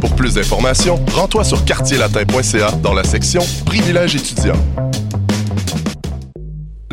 [0.00, 4.56] Pour plus d'informations, rends-toi sur quartierlatin.ca dans la section Privilèges étudiants.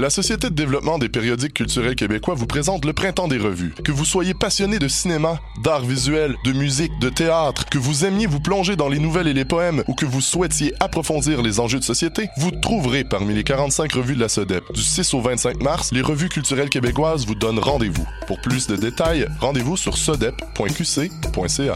[0.03, 3.73] La Société de développement des périodiques culturels québécois vous présente le Printemps des revues.
[3.85, 8.25] Que vous soyez passionné de cinéma, d'art visuel, de musique, de théâtre, que vous aimiez
[8.25, 11.80] vous plonger dans les nouvelles et les poèmes ou que vous souhaitiez approfondir les enjeux
[11.80, 14.63] de société, vous trouverez parmi les 45 revues de la SODEP.
[14.73, 18.05] Du 6 au 25 mars, les revues culturelles québécoises vous donnent rendez-vous.
[18.27, 21.75] Pour plus de détails, rendez-vous sur sodep.qc.ca.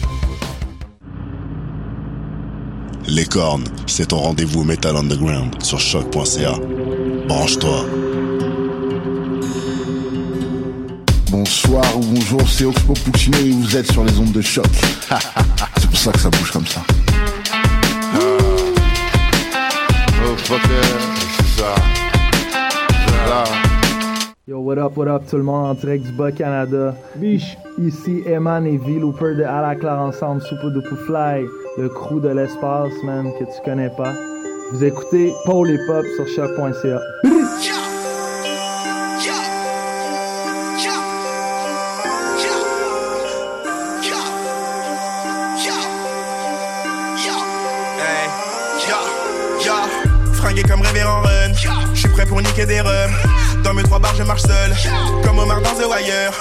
[3.07, 6.53] Les cornes, c'est ton rendez-vous Metal Underground sur choc.ca.
[7.27, 7.85] Branche-toi.
[11.29, 14.65] Bonsoir ou bonjour, c'est Oxpo Puccino et vous êtes sur les ondes de choc.
[15.77, 16.83] c'est pour ça que ça bouge comme ça.
[20.23, 20.59] Oh fucker,
[21.37, 21.75] c'est ça.
[22.89, 23.70] C'est ça.
[24.51, 26.93] Yo, what up, what up tout le monde en direct du Bas-Canada.
[27.15, 31.45] Biche, ici Eman et V Looper de À la Claire Ensemble, Super Duper Fly,
[31.77, 34.11] le crew de l'espace, man, que tu connais pas.
[34.73, 36.99] Vous écoutez Paul et Pop sur choc.ca.
[50.33, 51.53] Fringué comme révérend Run.
[51.93, 53.30] Je suis prêt pour niquer des rums.
[53.71, 54.75] Dans mes trois bars, je marche seul.
[55.23, 56.33] Comme Omar dans The Wire.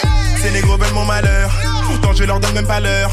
[0.42, 1.48] Ces négros veulent mon malheur.
[1.86, 3.12] Pourtant, je leur donne même pas l'heure.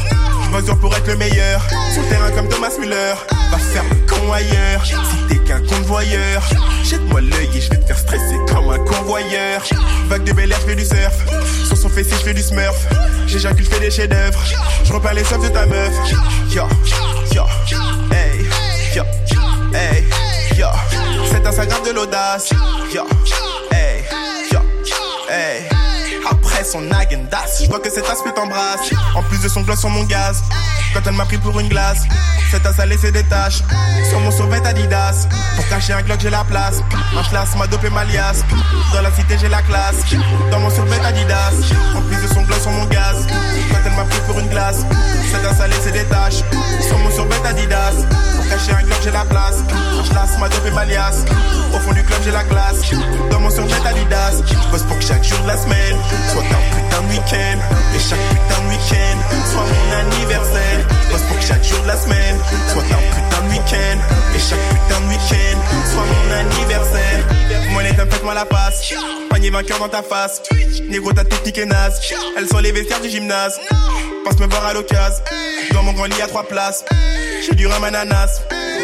[0.52, 1.60] Je dur pour être le meilleur.
[1.92, 3.14] Sur le terrain comme Thomas Müller.
[3.52, 4.84] Va faire con ailleurs.
[4.84, 4.94] Si
[5.28, 6.42] t'es qu'un convoyeur.
[6.82, 9.62] Jette-moi l'œil et je vais te faire stresser comme un convoyeur.
[10.08, 11.14] Vague de bel air, je fais du surf.
[11.68, 12.88] Sur son fessier, je fais du smurf.
[13.28, 14.40] J'éjacule, je fais des chefs-d'œuvre.
[14.82, 15.92] Je repars les saufs de ta meuf.
[16.50, 16.64] Yo,
[17.32, 17.44] yo,
[18.10, 18.48] hey,
[18.96, 19.04] yo,
[19.72, 20.04] hey,
[20.58, 20.66] yo.
[21.30, 22.50] C'est Instagram de l'audace.
[22.92, 23.04] Yo,
[26.30, 28.90] Après son agendas, je vois que cet aspect t'embrasse.
[29.14, 30.42] En plus de son gloss sur mon gaz.
[30.94, 32.02] Quand elle m'a pris pour une glace,
[32.50, 33.62] cet as a laissé des taches.
[34.08, 35.26] Sur mon survêt Adidas.
[35.56, 36.80] Pour cacher un Glock, j'ai la place.
[37.16, 38.44] Un schlass m'a dopé ma liasse.
[38.92, 39.96] Dans la cité, j'ai la classe.
[40.50, 41.52] Dans mon survêt Adidas.
[41.96, 43.26] En plus de son gloss sur mon gaz.
[43.70, 44.84] Quand elle m'a pris pour une glace,
[45.30, 46.42] cet as a laissé des taches.
[46.86, 47.94] Sur mon survêt Adidas.
[48.36, 49.56] Pour cacher un Glock, j'ai la place.
[49.98, 51.24] Un schlass m'a dopé ma liasse.
[51.74, 52.80] Au fond du club, j'ai la glace.
[53.30, 54.42] Dans mon survêt Adidas.
[54.46, 55.96] Je bosse pour que chaque jour de la semaine
[56.32, 57.58] soit un putain de week-end.
[57.94, 59.18] Et chaque putain de week-end
[59.52, 60.97] soit mon anniversaire.
[61.10, 62.38] Bosse pour que chaque jour de la semaine
[62.72, 63.98] soit un putain de week-end.
[64.34, 65.58] Et chaque putain de week-end
[65.92, 67.26] soit mon anniversaire.
[67.72, 68.94] Monnaie, faites-moi la passe.
[69.30, 70.42] Panier vainqueur dans ta face.
[70.88, 72.00] Négro, ta technique est naze.
[72.36, 73.60] Elles sont les vestiaires du gymnase.
[74.24, 75.22] Passe me voir à l'occasion.
[75.72, 76.84] Dans mon grand lit à trois places.
[77.46, 78.42] J'ai du rhum ananas.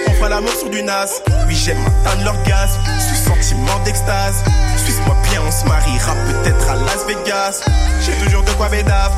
[0.08, 1.06] On fera l'amour sur du nas.
[1.46, 2.80] Oui, j'aime atteindre l'orgasme.
[3.00, 4.42] Sous sentiment d'extase.
[4.76, 7.62] Suisse-moi bien, on se mariera peut-être à Las Vegas.
[8.04, 9.12] J'ai toujours de quoi bédave.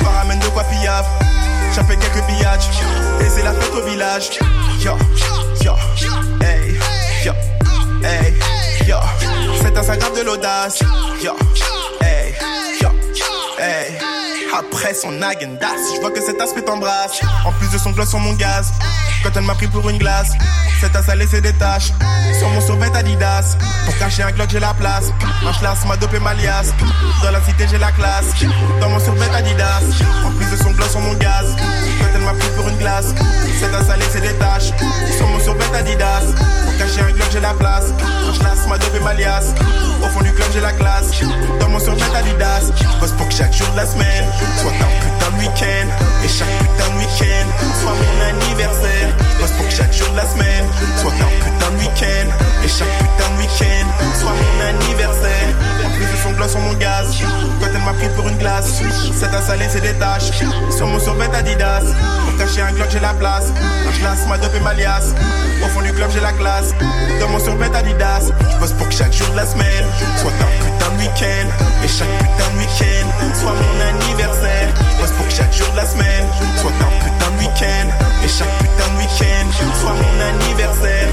[0.00, 1.06] Toi ramène de quoi pillave.
[1.84, 2.68] Fait quelques pillages.
[3.20, 4.30] Et c'est la fête au village.
[4.80, 4.96] Yo,
[5.62, 5.72] yo,
[6.42, 6.78] hey,
[10.18, 10.80] de l'audace.
[11.22, 11.32] Yo.
[14.58, 17.20] Après son agendas, je vois que cet aspect t'embrasse.
[17.44, 18.72] En plus de son gloss sur mon gaz.
[19.22, 20.32] Quand elle m'a pris pour une glace,
[20.80, 21.92] cet as a laissé des taches.
[22.38, 23.56] Sur mon survêt Adidas.
[23.84, 25.12] Pour cacher un Glock, j'ai la place.
[25.46, 26.72] Un schlass m'a dopé ma liasse.
[27.22, 28.26] Dans la cité, j'ai la classe.
[28.80, 29.82] Dans mon survêt Adidas.
[30.24, 31.56] En plus de son gloss sur mon gaz.
[32.00, 33.14] Quand elle m'a pris pour une glace,
[33.60, 34.70] cet as a laissé des taches.
[35.16, 36.26] Sur mon survêt Adidas.
[36.64, 37.86] Pour cacher un Glock, j'ai la place.
[38.28, 39.54] Un schlass m'a dopé ma liasse.
[40.02, 41.10] Au fond du club, j'ai la classe.
[41.60, 42.70] Dans mon survêt Adidas.
[43.00, 44.26] Bosse pour que chaque jour de la semaine
[44.60, 45.88] soit un putain de week-end.
[46.24, 47.46] Et chaque putain de week-end
[47.80, 49.08] soit mon anniversaire.
[49.40, 50.64] Bosse pour que chaque jour de la semaine
[50.96, 52.28] soit un putain de week-end.
[52.64, 55.48] Et chaque putain de week-end soit mon anniversaire.
[55.84, 57.16] En plus de son gloss sur mon gaz.
[57.60, 58.80] Quand elle m'a pris pour une glace.
[58.80, 59.12] glace.
[59.18, 60.30] C'est installé, c'est des tâches.
[60.76, 61.84] Sur mon survêt Adidas.
[62.24, 63.46] Pour cacher un glock, j'ai la place.
[63.86, 65.14] Un classe, ma dope et ma liasse.
[65.62, 66.74] Au fond du club, j'ai la classe.
[67.20, 68.30] Dans mon survêt Adidas.
[68.52, 69.86] J'bosse pour que chaque jour de la semaine
[70.16, 71.48] soit un putain de week-end.
[71.84, 74.68] Et chaque putain de week-end soit mon anniversaire.
[75.18, 76.26] Pour que chaque jour de la semaine
[76.56, 77.88] soit un putain de week-end.
[78.24, 79.46] Et chaque putain de week-end
[79.80, 81.08] soit mon anniversaire.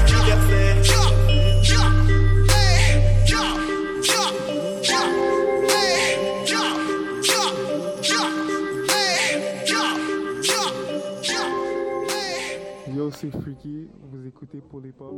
[12.96, 15.12] Yo, c'est Freaky, vous écoutez pour les pop.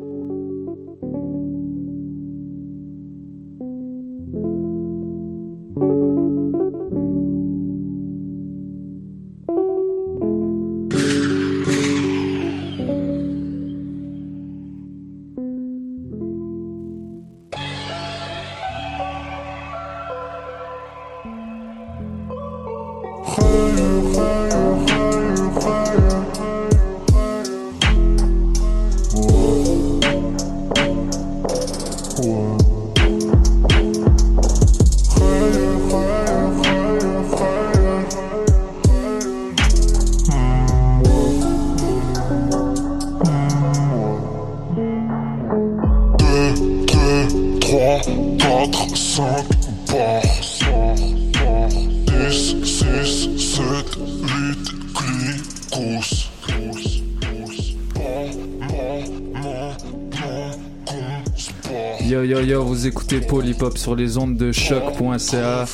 [63.20, 65.67] Polypop sur les ondes de choc.ca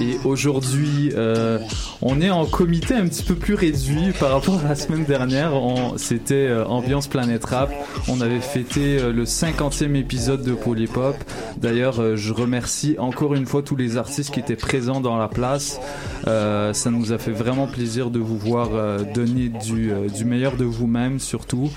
[0.00, 1.58] et aujourd'hui euh,
[2.00, 5.52] on est en comité un petit peu plus réduit par rapport à la semaine dernière.
[5.96, 7.70] C'était euh, Ambiance Planète Rap.
[8.08, 11.16] On avait fêté euh, le 50e épisode de Polypop.
[11.56, 15.80] D'ailleurs, je remercie encore une fois tous les artistes qui étaient présents dans la place.
[16.24, 18.70] Ça nous a fait vraiment plaisir de vous voir
[19.14, 21.70] donner du meilleur de vous-même surtout.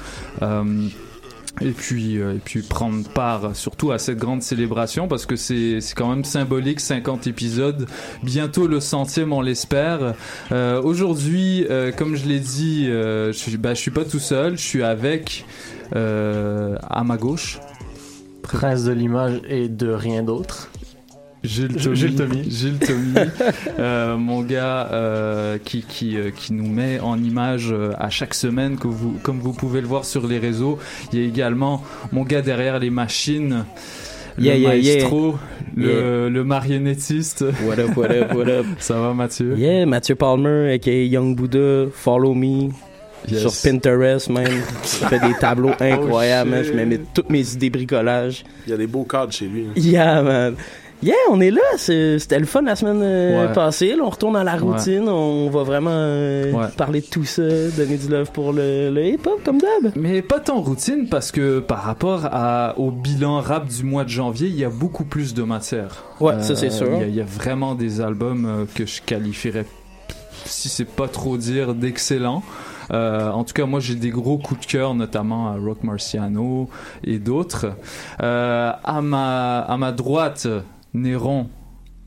[1.62, 5.80] Et puis euh, et puis prendre part surtout à cette grande célébration parce que c'est
[5.80, 7.88] c'est quand même symbolique 50 épisodes
[8.24, 10.16] bientôt le centième on l'espère
[10.52, 14.58] Euh, aujourd'hui euh, comme je l'ai dit euh, je bah, je suis pas tout seul
[14.58, 15.46] je suis avec
[15.96, 17.60] euh, à ma gauche
[18.46, 20.70] Prince de l'image et de rien d'autre.
[21.48, 22.50] Gilles Gilles Tommy, Tommy.
[22.52, 23.14] Gilles Tommy,
[23.80, 28.78] euh, mon gars euh, qui qui euh, qui nous met en image à chaque semaine
[28.78, 30.78] que vous comme vous pouvez le voir sur les réseaux.
[31.14, 33.66] Il y a également mon gars derrière les machines.
[34.38, 34.96] Le Yeah, yeah, yeah.
[34.96, 35.36] maestro,
[35.78, 37.46] le, le marionnettiste.
[37.66, 38.66] What up, what up, what up?
[38.80, 39.56] Ça va, Mathieu?
[39.58, 42.70] Yeah, Mathieu Palmer, aka Young Buddha, follow me.
[43.30, 43.40] Yes.
[43.48, 44.46] Sur Pinterest, man.
[44.84, 46.64] Je fais des tableaux incroyables, man.
[46.66, 46.74] shit.
[46.74, 48.44] Je me mets toutes mes idées bricolages.
[48.68, 49.68] Il y a des beaux cadres chez lui.
[49.68, 49.74] hein.
[49.78, 50.56] Yeah, man.
[51.04, 51.62] Yeah, on est là.
[51.78, 53.54] C'était le fun la semaine euh, Ouais.
[53.54, 53.90] passée.
[53.96, 54.60] Là, on retourne dans la Ouais.
[54.60, 55.08] routine.
[55.08, 56.68] On va vraiment euh, Ouais.
[56.78, 57.44] parler de tout ça,
[57.78, 59.92] donner du love pour le, le hip-hop, comme d'hab.
[59.96, 64.10] Mais pas tant routine parce que par rapport à, au bilan rap du mois de
[64.10, 66.04] janvier, il y a beaucoup plus de matière.
[66.22, 66.88] Ouais, ça, c'est sûr.
[66.94, 69.66] Il y a- il y, a vraiment des albums euh, que je qualifierais,
[70.46, 72.42] si c'est pas trop dire, d'excellents.
[72.92, 76.70] Euh, en tout cas, moi j'ai des gros coups de cœur, notamment à Rock Marciano
[77.04, 77.68] et d'autres.
[78.22, 80.48] Euh, à ma à ma droite,
[80.96, 81.48] Néron.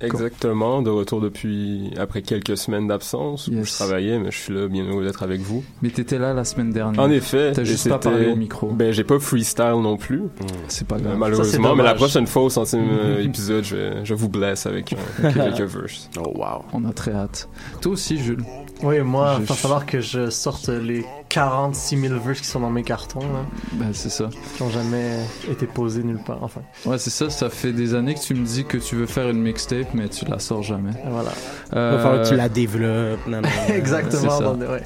[0.01, 3.67] Exactement, de retour depuis après quelques semaines d'absence où Yes.
[3.69, 5.65] je travaillais, mais je suis là bien heureux d'être avec vous.
[5.83, 7.03] Mais t'étais là la semaine dernière.
[7.03, 8.69] En effet, T'as juste pas parlé au micro.
[8.69, 10.23] Ben j'ai pas freestyle non plus.
[10.69, 11.19] C'est pas Euh, grave.
[11.19, 15.33] malheureusement, mais la prochaine fois au centième euh, épisode, je, je vous blesse avec euh,
[15.33, 16.09] quelques verses.
[16.17, 16.63] Oh wow.
[16.73, 17.49] On a très hâte.
[17.81, 18.45] Toi aussi, Jules.
[18.83, 22.71] Oui, moi, Je- faut savoir que je sorte les 46 000 verses qui sont dans
[22.71, 24.29] mes cartons, là, Ben, c'est ça.
[24.57, 25.11] qui ont jamais
[25.51, 26.39] été posés nulle part.
[26.43, 27.29] Enfin, Ouais, c'est ça.
[27.29, 30.09] Ça fait des années que tu me dis que tu veux faire une mixtape, mais
[30.09, 30.93] tu la sors jamais.
[31.11, 31.31] voilà.
[31.73, 33.27] Il va falloir que tu la développes.
[33.27, 33.75] Non, non, non.
[33.75, 34.41] Exactement.
[34.41, 34.83] dans ouais.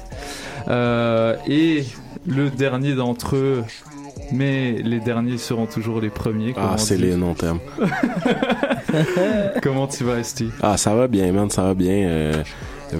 [0.69, 1.83] Euh, et
[2.25, 3.63] le dernier d'entre eux,
[4.31, 6.53] mais les derniers seront toujours les premiers.
[6.57, 7.59] Ah, c'est les noms termes.
[9.61, 10.49] Comment tu vas, Esti?
[10.61, 11.93] Ah, ça va bien, man, ça va bien.
[12.07, 12.43] euh,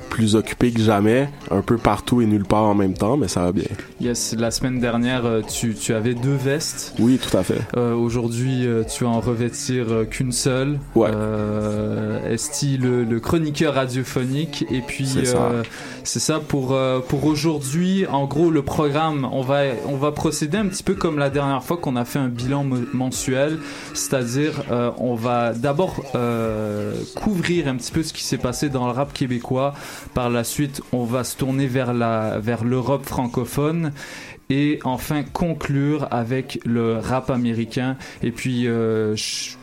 [0.09, 3.41] plus occupé que jamais, un peu partout et nulle part en même temps, mais ça
[3.41, 3.65] va bien.
[4.01, 6.93] Yes, la semaine dernière, euh, tu, tu avais deux vestes.
[6.99, 7.61] Oui, tout à fait.
[7.77, 10.79] Euh, Aujourd'hui, euh, tu vas en revêtir euh, qu'une seule.
[10.95, 11.09] Ouais.
[11.13, 14.65] Euh, Esti, le, le chroniqueur radiophonique.
[14.71, 15.37] Et puis, C'est ça.
[15.37, 15.63] euh,
[16.03, 18.05] ça pour, euh, pour aujourd'hui.
[18.07, 21.63] En gros, le programme, on va, on va procéder un petit peu comme la dernière
[21.63, 23.57] fois qu'on a fait un bilan mensuel.
[23.93, 28.85] C'est-à-dire, euh, on va d'abord euh, couvrir un petit peu ce qui s'est passé dans
[28.85, 29.73] le rap québécois.
[30.13, 33.93] Par la suite, on va se tourner vers la vers l'Europe francophone.
[34.49, 37.97] Et enfin conclure avec le rap américain.
[38.21, 39.15] Et puis euh,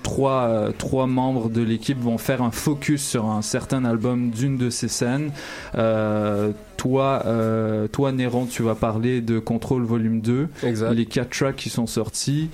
[0.02, 4.56] trois, euh, trois membres de l'équipe vont faire un focus sur un certain album d'une
[4.56, 5.30] de ces scènes.
[5.76, 10.92] Euh, toi, euh, toi Néron, tu vas parler de Control Volume 2, Exact.
[10.92, 12.48] les quatre tracks qui sont sortis.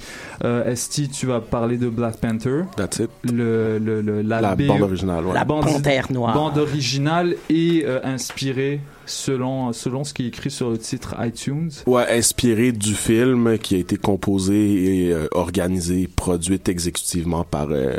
[0.45, 2.63] Euh, ST, tu vas parler de Black Panther.
[2.77, 3.11] That's it.
[3.23, 5.33] Le, le, le- la, La BO bande originale, ouais.
[5.35, 6.35] La bande, Panthère Noire.
[6.35, 11.71] bande originale et euh, inspirée selon, selon ce qui est écrit sur le titre iTunes.
[11.87, 17.95] Ouais, inspiré du film qui a été composé et euh, organisé, produit exécutivement par euh,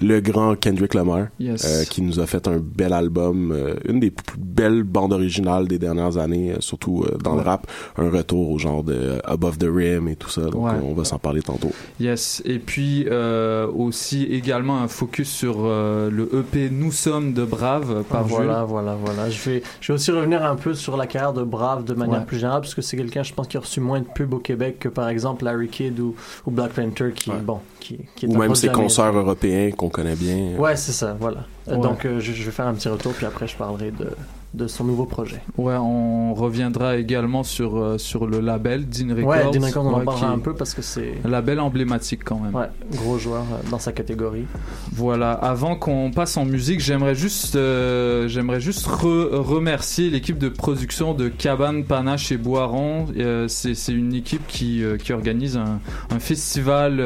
[0.00, 1.64] le grand Kendrick Lamar, Yes.
[1.64, 5.66] euh, qui nous a fait un bel album, euh, une des plus belles bandes originales
[5.68, 9.66] des dernières années, surtout euh, dans le rap, un retour au genre de Above the
[9.68, 10.42] Rim et tout ça.
[10.42, 10.72] Donc Ouais.
[10.82, 11.70] on va s'en parler tantôt.
[12.00, 17.44] Yes, et puis euh, aussi également un focus sur euh, le EP Nous sommes de
[17.44, 18.66] Brave par voilà, Jules.
[18.68, 19.30] voilà, voilà.
[19.30, 22.20] Je vais, je vais aussi revenir un peu sur la carrière de Brave de manière
[22.20, 22.24] Ouais.
[22.26, 24.38] plus générale, parce que c'est quelqu'un, je pense, qui a reçu moins de pubs au
[24.38, 26.14] Québec que par exemple Larry Kidd ou,
[26.46, 30.16] ou Black Panther, qui, bon, qui, qui est Ou même ses concerts européens qu'on connaît
[30.16, 30.56] bien.
[30.58, 31.44] Ouais, c'est ça, voilà.
[31.66, 31.76] Ouais.
[31.78, 34.08] Donc, euh, je, je vais faire un petit retour, puis après, je parlerai de,
[34.54, 35.42] de son nouveau projet.
[35.58, 39.26] Ouais, on reviendra également sur, euh, sur le label Dean Records.
[39.28, 41.14] Ouais, Dean Records, on en ouais, parlera qui un peu parce que c'est.
[41.24, 42.54] Un label emblématique quand même.
[42.54, 44.44] Ouais, gros joueur euh, dans sa catégorie.
[44.92, 50.48] Voilà, avant qu'on passe en musique, j'aimerais juste, euh, j'aimerais juste re- remercier l'équipe de
[50.48, 53.06] production de Cabane, Panache et Boiron.
[53.16, 55.80] Euh, c'est, c'est une équipe qui, euh, qui organise un,
[56.10, 57.02] un festival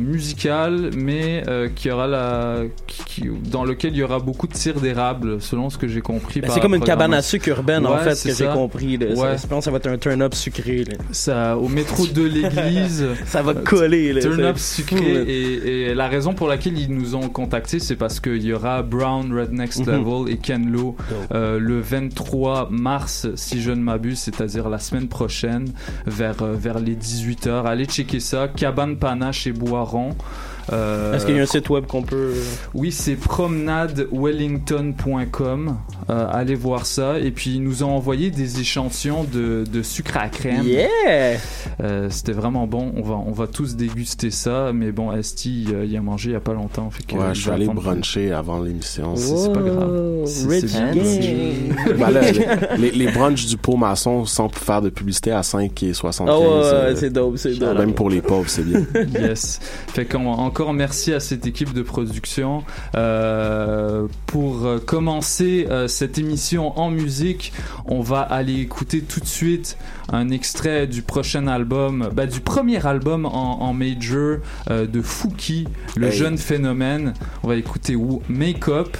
[0.00, 1.42] musical, mais
[1.74, 5.70] qui aura la, qui- qui- dans lequel il y aura beaucoup de tirs d'érable, selon
[5.70, 6.40] ce que j'ai compris.
[6.40, 8.52] Ben, c'est comme une cabane à sucre urbaine, en fait, que j'ai ça.
[8.52, 8.96] compris.
[8.96, 9.14] là.
[9.14, 9.36] Ça- Ouais.
[9.38, 10.84] Je pense que ça va être un turn-up sucré.
[10.84, 10.94] là.
[11.12, 13.04] Ça, au métro de l'église.
[13.26, 15.14] Ça va coller, là, Turn c'est up fou, sucré.
[15.14, 15.20] là.
[15.26, 18.82] Et, et la raison pour laquelle ils nous ont contactés, c'est parce qu'il y aura
[18.82, 19.92] Brown, Red Next Mhm.
[20.04, 20.96] Level et Ken Lo
[21.32, 25.68] euh, le 23 mars, si je ne m'abuse, c'est-à-dire la semaine prochaine,
[26.06, 27.66] vers, euh, vers les 18h.
[27.66, 28.48] Allez checker ça.
[28.48, 30.10] Cabane Panache et Boiron.
[30.72, 32.32] Euh, Est-ce qu'il y a un site web qu'on peut.
[32.74, 35.76] oui, c'est promenadewellington.com.
[36.08, 37.18] Euh, allez voir ça.
[37.18, 40.64] Et puis, ils nous ont envoyé des échantillons de, de sucre à crème.
[40.64, 41.36] Yeah!
[41.82, 42.92] Euh, C'était vraiment bon.
[42.96, 44.72] On va, on va tous déguster ça.
[44.74, 46.90] Mais bon, Esti, euh, il a mangé il y a pas longtemps.
[46.90, 49.14] Fait que Ouais, je suis allé bruncher avant l'émission.
[49.16, 50.22] C'est- c'est pas grave.
[50.26, 50.90] C'est- rich bien.
[51.98, 52.20] Ben là,
[52.78, 56.36] les, les brunchs du pot maçon sans faire de publicité à 5 et 75.
[56.38, 57.78] Oh, ouais, euh, c'est dope, c'est dope.
[57.78, 58.84] Même pour les pauvres, c'est bien.
[59.20, 59.58] yes.
[59.88, 62.62] Fait qu'on encore merci à cette équipe de production
[62.94, 67.52] Euh, pour euh, commencer euh, cette émission en musique.
[67.86, 69.76] On va aller écouter tout de suite
[70.12, 74.38] un extrait du prochain album, bah, du premier album en, en major
[74.70, 76.12] euh, de Fouki, le Hey.
[76.12, 77.14] jeune phénomène.
[77.42, 77.96] On va écouter
[78.28, 78.96] Make Up.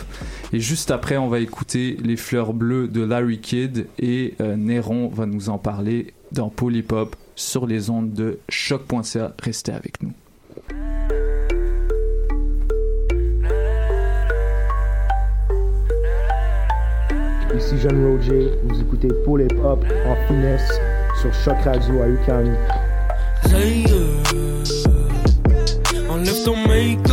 [0.53, 5.27] Et juste après, on va écouter Les Fleurs Bleues de Larry Kidd et Néron va
[5.27, 9.33] nous en parler dans Polypop sur les ondes de choc.ca.
[9.41, 10.13] Restez avec nous.
[17.57, 20.81] Ici Jeanne Roger, vous écoutez Paul Hip Hop en finesse
[21.21, 22.57] sur Choc Radio à UQAM.
[23.49, 24.23] Say, uh,
[26.09, 27.10] enlève ton make-up.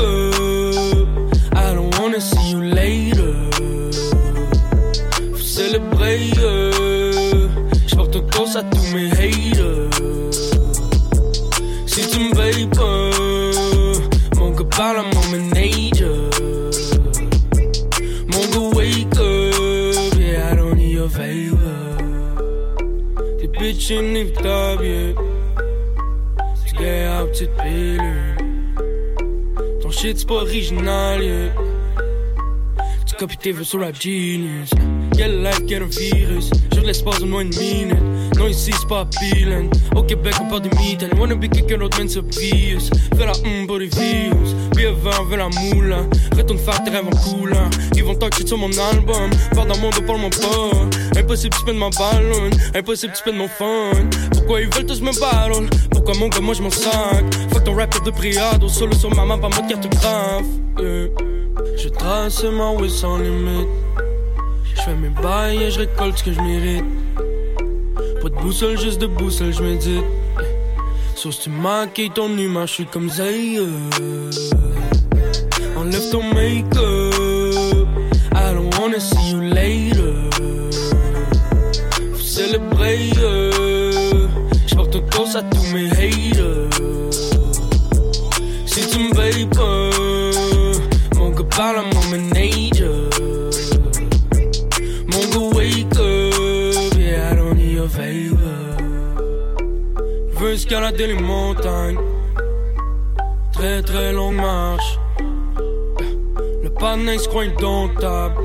[23.90, 25.14] Yeah.
[26.66, 28.36] Tu gay à petite pilule.
[29.82, 31.54] Ton shit c'est pas original, yeah.
[33.06, 34.72] Tu copies tes vœux sur Rap Genius.
[35.16, 36.52] Quelle life, quel un virus.
[36.88, 38.02] Je l'espace de moins une minute.
[38.38, 39.70] Non, ici c'est pas appealing.
[39.94, 41.12] Au Québec, on parle de mitaines.
[41.20, 42.90] Wanna be quelqu'un d'autre, man, c'est obvious.
[43.18, 44.56] Fais la hum pour les views.
[44.74, 45.94] Bien vin, fais la moule.
[46.38, 47.70] Retourne faire tes rêves en coulant.
[47.94, 49.30] Ils vont talk sur mon album.
[49.54, 51.20] Faire dans mon dos, parle-moi pas.
[51.20, 52.52] Impossible, tu ma ballon.
[52.74, 53.92] Impossible, tu mon fun.
[54.32, 55.68] Pourquoi ils veulent tous me battle?
[55.92, 57.26] Pourquoi mon gars, moi je m'en sac?
[57.52, 58.70] Fuck ton rap de priado.
[58.70, 60.46] Solo sur ma main, pas mode cartographe.
[60.80, 61.10] Yeah.
[61.76, 63.68] Je trace ma way sans limite.
[64.78, 66.86] Je fais mes bails et je récolte ce que je mérite.
[68.22, 70.06] Pas de boussole, juste de boussole, je médite.
[71.16, 73.60] Sauf tu maquilles ton humain, je suis comme Zay.
[75.76, 77.88] Enlève ton make-up.
[78.36, 80.14] I don't wanna see you later.
[82.14, 83.10] Faut célébrer.
[84.68, 86.70] J'porte un toast à tous mes haters.
[88.66, 91.97] Si tu me pas, mon gars parle à mon
[100.58, 102.00] escalader les montagnes.
[103.54, 105.00] Très très longue marche.
[106.64, 108.42] Le panneau se croit indomptable.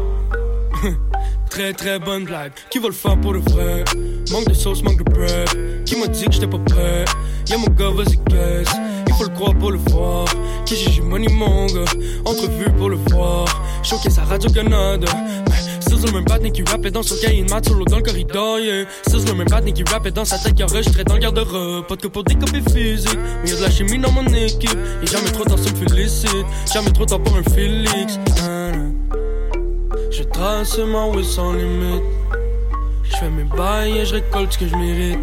[1.50, 3.84] Très très bonne blague, qui va le faire pour le vrai?
[4.30, 5.84] Manque de sauce, manque de bread.
[5.84, 7.04] Qui m'a dit que j'étais pas prêt?
[7.50, 8.74] Y'a mon gars, vas-y guess
[9.06, 10.24] Il faut le croire pour le voir.
[10.64, 11.92] Qui j'ai money mon gars.
[12.24, 13.44] Entrevue pour le voir.
[13.82, 15.12] Choqué sa Radio-Canada
[15.82, 18.84] c'est le même batnik qui rappait dans son cahier, mat solo dans le corridor, yeah.
[19.06, 21.86] C'est le même batnik qui rappait dans sa tête qui enregistrait dans le garde-robe.
[21.86, 24.76] Pas que pour des copies physiques, mais y'a de la chimie dans mon équipe.
[25.02, 26.46] Et jamais trop temps, ça me félicite.
[26.72, 28.18] Jamais trop temps pour un Félix.
[30.10, 32.02] Je trace ma way sans limite.
[33.04, 35.18] Je fais mes bails et je récolte ce que je mérite.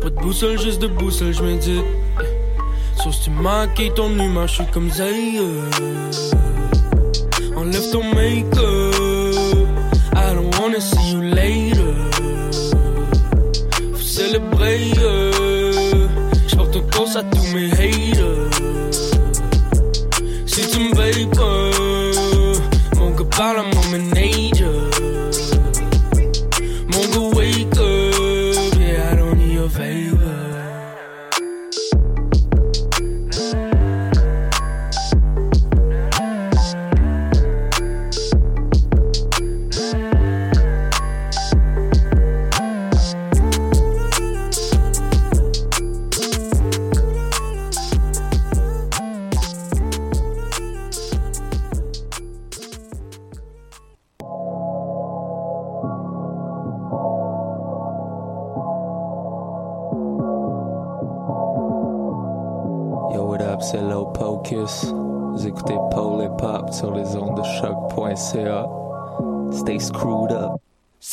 [0.00, 1.84] Pas de boussole, juste de boussole, je médite.
[3.02, 5.40] Sauf si tu maquilles ton humain, je suis comme Zay.
[7.56, 8.67] Enlève ton make-up.
[17.52, 17.87] Cause à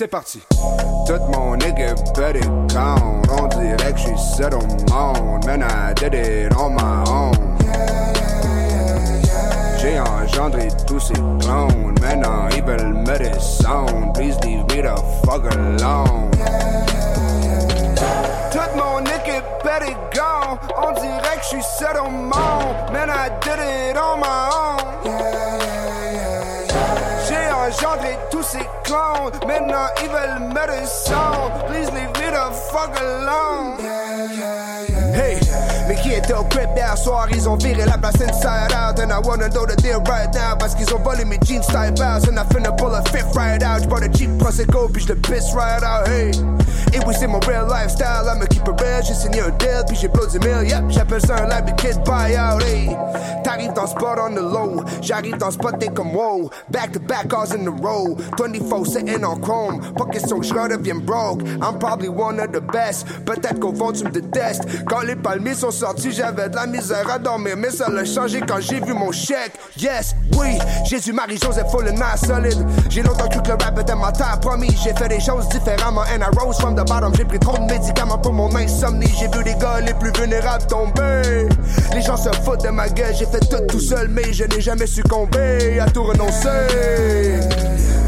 [0.06, 0.40] C'est parti.
[1.08, 3.24] Tout mon nigga better gone.
[3.42, 5.44] On dirait que j'suis seul au monde.
[5.48, 7.58] Man, I did it on my own.
[9.80, 11.96] J'ai engendré tous ces clones.
[12.02, 14.14] Maintenant, ils veulent me descendre.
[14.14, 14.96] Please leave me the
[15.26, 16.30] fuck alone.
[18.52, 20.60] Tout mon nigga better gone.
[20.78, 22.92] On dirait que j'suis seul au monde.
[22.94, 25.55] Man, I did it on my own.
[27.78, 29.32] Engendré tous ces clones.
[29.48, 31.66] Maintenant, ils veulent me descendre.
[31.68, 33.78] Please leave me the fuck alone.
[33.80, 34.75] Hey, mais
[36.06, 39.00] qui était au crib hier soir, ils ont viré la place inside out.
[39.00, 40.56] And I wanna know the deal right now.
[40.58, 42.28] Parce qu'ils ont volé mes jeans style bounce.
[42.28, 43.84] And I finna pull a fifth right out.
[43.84, 46.08] J'bois de cheap Prosecco, puis j'le piss right out.
[46.08, 46.32] Hey,
[46.94, 48.28] et oui, c'est mon real lifestyle.
[48.28, 49.04] I'ma keep it real.
[49.04, 50.70] J'ai signé un deal, puis j'ai blow 10 mille.
[50.70, 52.62] Yep, j'appelle ça un live kid buyout.
[52.62, 52.96] Hey,
[53.44, 54.84] t'arrives dans le spot on the low.
[55.02, 56.50] J'arrive dans le spot, t'es comme wow.
[56.70, 58.16] Back to back cars in a row.
[58.38, 59.82] 24 sitting on chrome.
[59.98, 61.42] Pas question que je redevienne broke.
[61.62, 63.08] I'm probably one of the best.
[63.26, 64.64] Peut-être qu'au fond, tu me détestes.
[64.86, 67.56] Quand les palmiers sont sortis, j'avais de la misère à dormir.
[67.58, 69.54] Mais ça l'a changé quand j'ai vu mon chèque.
[69.78, 72.66] Yes, oui, Jésus, Marie-Joseph, full and nice, solide.
[72.90, 74.76] J'ai longtemps cru que le rap était ma terre, promis.
[74.84, 76.02] J'ai fait des choses différemment.
[76.02, 77.14] And I rose from the bottom.
[77.16, 79.14] J'ai pris trop de médicaments pour mon insomnie.
[79.20, 81.50] J'ai vu les gars les plus vulnérables tomber.
[81.94, 83.16] Les gens se foutent de ma gueule.
[83.16, 87.40] J'ai fait tout tout seul, mais je n'ai jamais succombé à tout renoncer.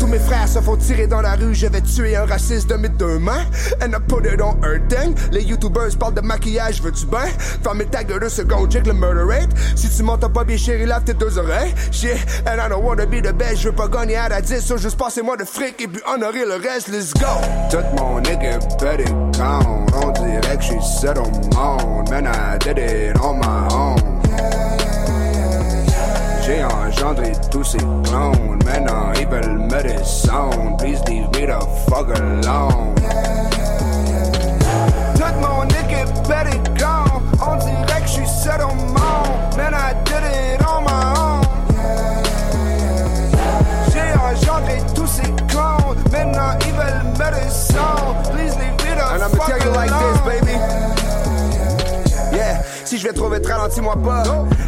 [0.08, 2.76] Tous mes frères se font tirer dans la rue, je vais tuer un raciste de
[2.76, 3.44] mes deux mains.
[3.82, 5.14] And I put it on un thing.
[5.34, 7.28] Les youtubers parlent de maquillage, veux-tu ben?
[7.62, 9.50] Fermez ta gueule deux secondes, check le murder rate.
[9.76, 11.74] Si tu m'entends pas bien, chérie, lave tes deux oreilles.
[11.92, 12.16] Shit,
[12.46, 14.78] and I don't wanna be the best, je veux pas gagner à la 10, so
[14.78, 17.28] juste passez-moi de fric et puis honorer le reste, let's go.
[17.70, 19.32] Tout mon nigga gone.
[20.02, 22.10] On dirait que j'suis seul au monde.
[22.10, 24.17] Man, I did it on my own.
[26.48, 28.60] J'ai engendré tous ces clones.
[28.64, 30.78] Maintenant, ils veulent me descendre.
[30.78, 32.96] Please leave me the fuck alone.
[35.16, 37.22] Tout mon équipe better gone.
[37.46, 39.58] On dirait que j'suis seul au monde.
[39.58, 41.42] Man, I did it on my own.
[43.92, 45.98] J'ai engendré tous ces clones.
[46.14, 48.22] Maintenant, ils veulent me descendre.
[48.32, 50.17] Please leave me the fuck tell you like alone.
[52.88, 54.24] Si je vais trop vite, ralentis-moi pas.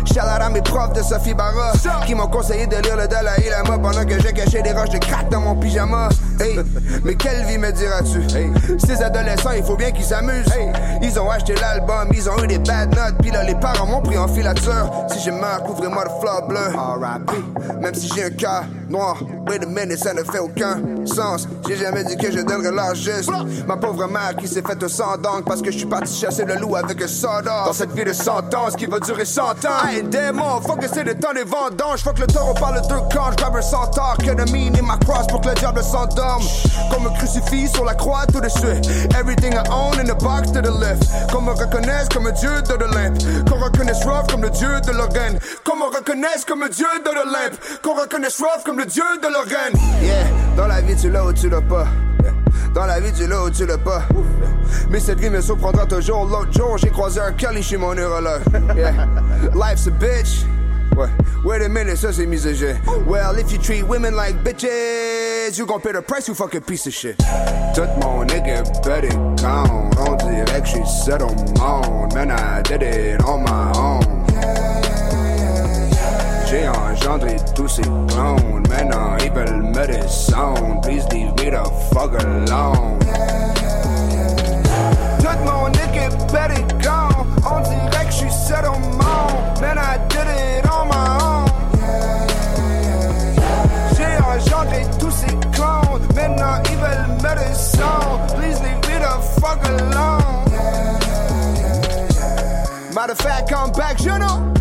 [0.06, 1.72] Shout à mes profs de Sophie Barra
[2.06, 4.98] qui m'ont conseillé de lire le Dalai Lama pendant que j'ai caché des roches de
[4.98, 6.10] crack dans mon pyjama.
[6.40, 6.60] Hey,
[7.04, 8.20] mais quelle vie me diras-tu?
[8.36, 8.52] Hey,
[8.86, 10.52] ces adolescents, il faut bien qu'ils s'amusent.
[10.54, 13.88] Hey, ils ont acheté l'album, ils ont eu des bad notes, puis là les parents
[13.88, 14.92] m'ont pris en filature.
[15.10, 16.76] Si je meurs, couvrez-moi de fleurs bleues.
[16.76, 17.34] R.I.P.
[17.80, 19.18] Même si j'ai un cœur noir.
[19.48, 21.48] Wait a minute, ça ne fait aucun sens.
[21.68, 23.32] J'ai jamais dit que je donnerais l'art juste.
[23.68, 26.56] Ma pauvre mère qui s'est faite sans d'encre parce que je suis parti chasser le
[26.56, 27.66] loup avec un sawdust.
[27.66, 29.70] Dans cette vie de sentence qui va durer 100 ans.
[29.88, 32.02] Ain't démon, fuck que c'est le temps des vendanges.
[32.04, 33.32] Fuck le taureau par le deux camps.
[33.32, 36.44] J'grabe un centaure que de mine et ma crosse pour que le diable s'endorme.
[36.92, 38.90] Qu'on me crucifie sur la croix tout de suite.
[39.20, 41.04] Everything I own in the box to the left.
[41.32, 43.18] Qu'on me reconnaisse comme un dieu de l'Olympe.
[43.50, 45.40] Qu'on reconnaisse Ruff comme le dieu de Lorraine.
[45.64, 47.56] Qu'on me reconnaisse comme un dieu de l'Olympe.
[47.84, 49.74] Qu'on reconnaisse Ruff comme le dieu de Lorraine.
[50.02, 51.86] Yeah, dans la vie tu l'as ou tu l'as pas.
[52.74, 54.04] Dans la vie tu l'as ou tu l'as pas.
[54.90, 56.26] Mais cette vie me surprendra toujours.
[56.26, 58.42] L'autre jour j'ai croisé un Kelly chez mon neurologue.
[58.78, 59.06] Yeah.
[59.54, 60.46] Life's a bitch.
[60.96, 61.10] Ouais.
[61.44, 62.80] Wait a minute, ça c'est misogyne.
[63.06, 66.88] Well, if you treat women like bitches, you gon' pay the price, you fucking piece
[66.88, 67.18] of shit.
[67.74, 69.10] Tout mon nigga better
[69.42, 69.94] count.
[70.00, 72.14] On dirait que je suis seul au monde.
[72.14, 74.09] Man, I did it on my own.
[76.50, 78.64] J'ai engendré tous ces clones.
[78.70, 80.82] Maintenant, ils veulent me descendre.
[80.82, 82.98] Please leave me the fuck alone.
[85.20, 87.28] Tout mon équipe better gone.
[87.46, 89.62] On dirait que je suis seul au monde.
[89.62, 91.46] Man, I did it on my own.
[93.96, 96.02] J'ai engendré tous ces clones.
[96.16, 98.26] Maintenant, ils veulent me descendre.
[98.36, 100.46] Please leave me the fuck alone.
[102.96, 104.59] Matter of fact, come back, you know.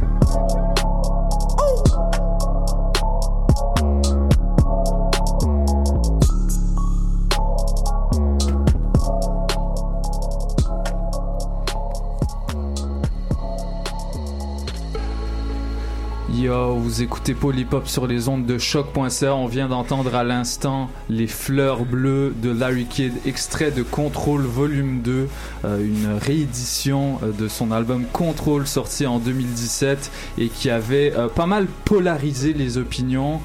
[16.38, 19.34] Yo, vous écoutez Polypop sur les ondes de choc.ca.
[19.34, 25.00] On vient d'entendre à l'instant Les Fleurs Bleues de Larry Kidd, extrait de Control Volume
[25.00, 25.28] 2,
[25.64, 31.26] euh, une réédition euh, de son album Control sorti en 2017 et qui avait euh,
[31.26, 33.40] pas mal polarisé les opinions,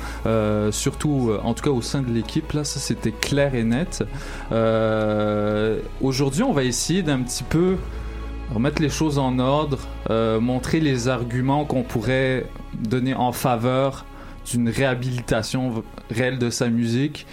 [0.70, 2.52] surtout en tout cas au sein de l'équipe.
[2.52, 4.04] Là, ça c'était clair et net.
[6.00, 7.78] Aujourd'hui, on va essayer d'un petit peu
[8.54, 12.46] remettre les choses en ordre, euh, montrer les arguments qu'on pourrait
[12.80, 14.06] donner en faveur
[14.50, 17.26] d'une réhabilitation réelle de sa musique.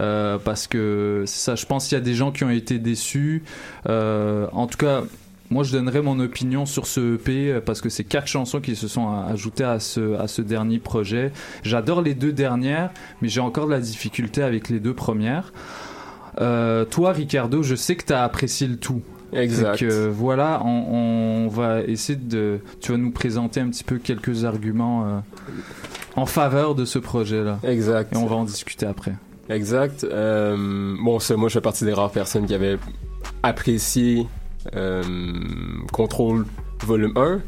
[0.00, 3.42] Euh, parce que ça, je pense qu'il y a des gens qui ont été déçus.
[3.88, 5.02] Euh, en tout cas,
[5.50, 8.86] moi je donnerais mon opinion sur ce EP parce que c'est quatre chansons qui se
[8.86, 11.32] sont ajoutées à ce, dernier projet.
[11.62, 12.90] J'adore les deux dernières,
[13.22, 15.52] mais j'ai encore de la difficulté avec les deux premières.
[16.36, 19.02] Toi, Ricardo, je sais que tu as apprécié le tout.
[19.32, 19.78] Exact.
[19.78, 22.60] Que, euh, voilà, on, on va essayer de.
[22.80, 25.18] Tu vas nous présenter un petit peu quelques arguments euh,
[26.16, 27.58] en faveur de ce projet-là.
[27.62, 28.14] Exact.
[28.14, 29.14] Et on va en discuter après.
[29.48, 30.04] Exact.
[30.04, 32.78] Euh, bon, ça, moi, je fais partie des rares personnes qui avaient
[33.42, 34.26] apprécié
[35.92, 36.44] Control
[36.84, 37.40] Volume 1.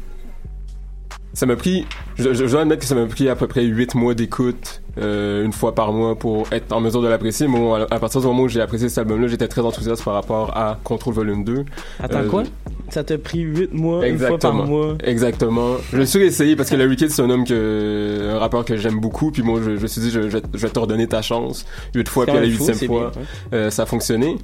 [1.33, 1.85] Ça m'a pris,
[2.17, 4.81] je, je, je dois admettre que ça m'a pris à peu près 8 mois d'écoute,
[4.97, 7.47] euh, une fois par mois, pour être en mesure de l'apprécier.
[7.47, 10.03] Mais bon, à, à partir du moment où j'ai apprécié cet album-là, j'étais très enthousiaste
[10.03, 11.63] par rapport à Control Volume 2.
[12.03, 12.43] Attends, Euh, quoi?
[12.89, 14.57] Ça t'a pris 8 mois, une fois Exactement.
[14.59, 14.95] par mois?
[15.05, 15.75] Exactement.
[15.93, 18.75] Je me suis essayé parce que Larry Kidd c'est un homme que un rappeur que
[18.75, 21.07] j'aime beaucoup puis moi je, je me suis dit je, je, je vais te redonner
[21.07, 21.65] ta chance
[21.95, 23.21] huit fois C'est puis à la quand même fou, huitième c'est fois bien,
[23.57, 24.35] euh, ça a fonctionné.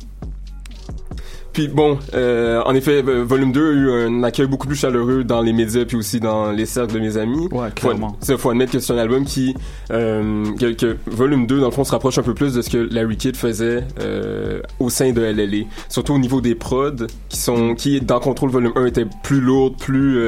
[1.58, 5.41] Puis bon, euh, en effet, volume 2 a eu un accueil beaucoup plus chaleureux dans
[5.41, 7.48] les médias puis aussi dans les cercles de mes amis.
[7.52, 8.15] Ouais, Faut, clairement.
[8.22, 9.56] c'est- faut admettre que c'est un album qui,
[9.89, 12.70] euh, que, que volume 2 dans le fond se rapproche un peu plus de ce
[12.70, 15.65] que Larry Kidd faisait euh, au sein de LLA.
[15.89, 19.78] Surtout au niveau des prods qui sont, qui dans Control volume 1 étaient plus lourdes,
[19.80, 20.20] plus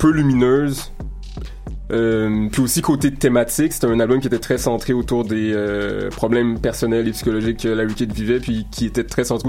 [0.00, 0.90] peu lumineuses.
[1.92, 6.10] Euh, puis aussi côté thématique, c'était un album qui était très centré autour des euh,
[6.10, 9.48] problèmes personnels et psychologiques que Larry Kidd vivait, puis qui était très centré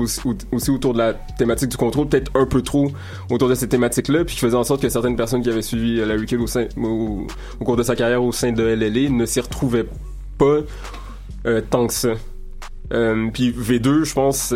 [0.51, 2.91] aussi, autour de la thématique du contrôle, peut-être un peu trop
[3.31, 5.99] autour de ces thématiques-là, puis qui faisait en sorte que certaines personnes qui avaient suivi
[5.99, 7.27] euh, Larry Kidd au,
[7.63, 9.87] cours de sa carrière au sein de LLA ne s'y retrouvaient
[10.37, 10.59] pas
[11.69, 12.09] tant que ça.
[12.89, 14.53] Puis V2, je pense,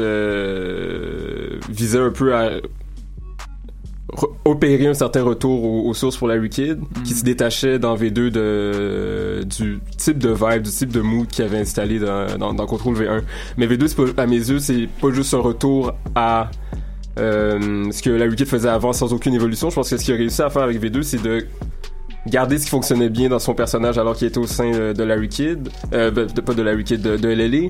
[1.69, 2.51] visait un peu à
[4.45, 8.29] opérer un certain retour aux, aux sources pour Larry Kidd, qui se détachait dans V2
[8.29, 12.65] de, du type de vibe, du type de mood qu'il avait installé dans, dans, dans
[12.65, 13.21] Control V1.
[13.57, 16.51] Mais V2, c'est pas- à mes yeux, c'est pas juste un retour à
[17.19, 19.69] euh, ce que Larry Kidd faisait avant sans aucune évolution.
[19.69, 21.45] Je pense que ce qu'il a réussi à faire avec V2, c'est de
[22.27, 25.03] garder ce qui fonctionnait bien dans son personnage alors qu'il était au sein euh, de
[25.03, 27.69] Larry Kidd, euh, de, pas de Larry Kidd, de, de LLA.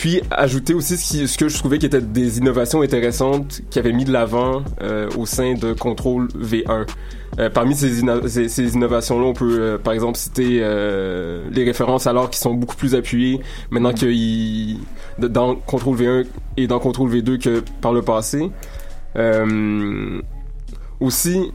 [0.00, 3.80] Puis ajouter aussi ce, qui, ce que je trouvais qui était des innovations intéressantes qu'il
[3.80, 6.86] avait mis de l'avant euh, au sein de Control V1.
[7.38, 12.06] Euh, parmi ces, ces, ces innovations-là, on peut euh, par exemple citer euh, les références
[12.06, 14.78] alors qui sont beaucoup plus appuyées maintenant qu'il
[15.18, 18.50] de- dans Control V1 et dans Control V2 que par le passé.
[19.16, 20.22] Euh,
[20.98, 21.52] aussi,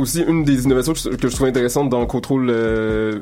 [0.00, 3.20] aussi une des innovations que je, trouve intéressante dans le contrôle euh,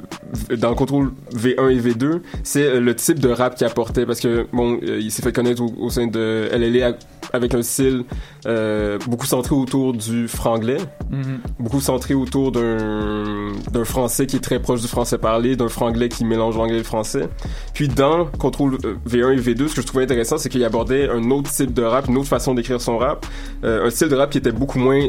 [0.56, 4.20] dans le contrôle V1 et V2, c'est euh, le type de rap qu'il apportait parce
[4.20, 6.92] que bon, euh, il s'est fait connaître au, au sein de LLA
[7.32, 8.04] avec un style
[8.46, 10.78] euh, beaucoup centré autour du franglais,
[11.10, 11.40] Mhm.
[11.58, 16.24] beaucoup centré autour d'un français qui est très proche du français parlé, d'un franglais qui
[16.24, 17.28] mélange l'anglais et le français.
[17.74, 21.08] Puis dans contrôle euh, V1 et V2, ce que je trouvais intéressant, c'est qu'il abordait
[21.08, 23.26] un autre type de rap, une autre façon d'écrire son rap,
[23.64, 25.00] euh, un style de rap qui était beaucoup moins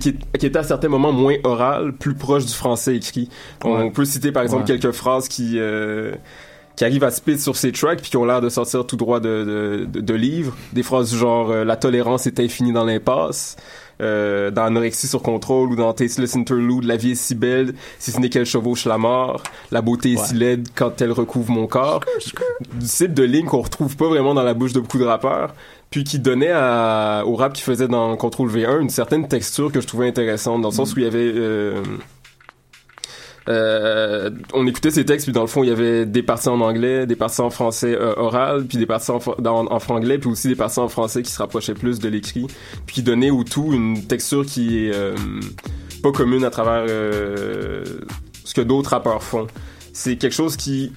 [0.00, 3.28] qui, qui était à certains moments moins oral, plus proche du français écrit.
[3.64, 3.90] On Ouais.
[3.90, 4.78] peut citer par exemple Ouais.
[4.78, 6.12] quelques phrases qui euh,
[6.76, 9.18] qui arrivent à spit sur ces tracks puis qui ont l'air de sortir tout droit
[9.18, 10.54] de, de, de, de livres.
[10.74, 13.56] Des phrases du genre euh, La tolérance est infinie dans l'impasse.
[14.02, 18.10] Euh, dans Anorexie sur contrôle ou dans Tasteless Interlude, La vie est si belle, si
[18.12, 21.66] ce n'est qu'elle chevauche la mort, La beauté est si laide quand elle recouvre mon
[21.66, 22.00] corps.
[22.74, 25.54] Du type de ligne qu'on retrouve pas vraiment dans la bouche de beaucoup de rappeurs,
[25.90, 29.80] puis qui donnait à, au rap qu'ils faisaient dans Control V1 une certaine texture que
[29.80, 31.32] je trouvais intéressante, dans le sens où il y avait...
[31.34, 31.80] euh,
[33.48, 36.60] euh, on écoutait ces textes puis dans le fond il y avait des parties en
[36.60, 40.48] anglais des parties en français euh, oral puis des parties en, en franglais puis aussi
[40.48, 42.46] des parties en français qui se rapprochaient plus de l'écrit
[42.86, 45.14] puis qui donnaient au tout une texture qui est euh,
[46.02, 47.84] pas commune à travers euh,
[48.44, 49.46] ce que d'autres rappeurs font.
[49.92, 50.92] C'est quelque chose qui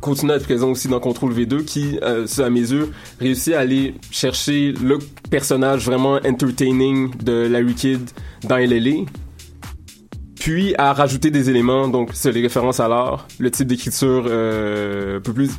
[0.00, 3.60] continue à être présent aussi dans Control V2 qui, euh, à mes yeux, réussit à
[3.60, 4.98] aller chercher le
[5.30, 8.10] personnage vraiment entertaining de Larry Kidd
[8.44, 9.04] dans LLA
[10.44, 15.16] puis à rajouter des éléments, donc c'est les références à l'art, le type d'écriture euh,
[15.16, 15.52] un peu plus,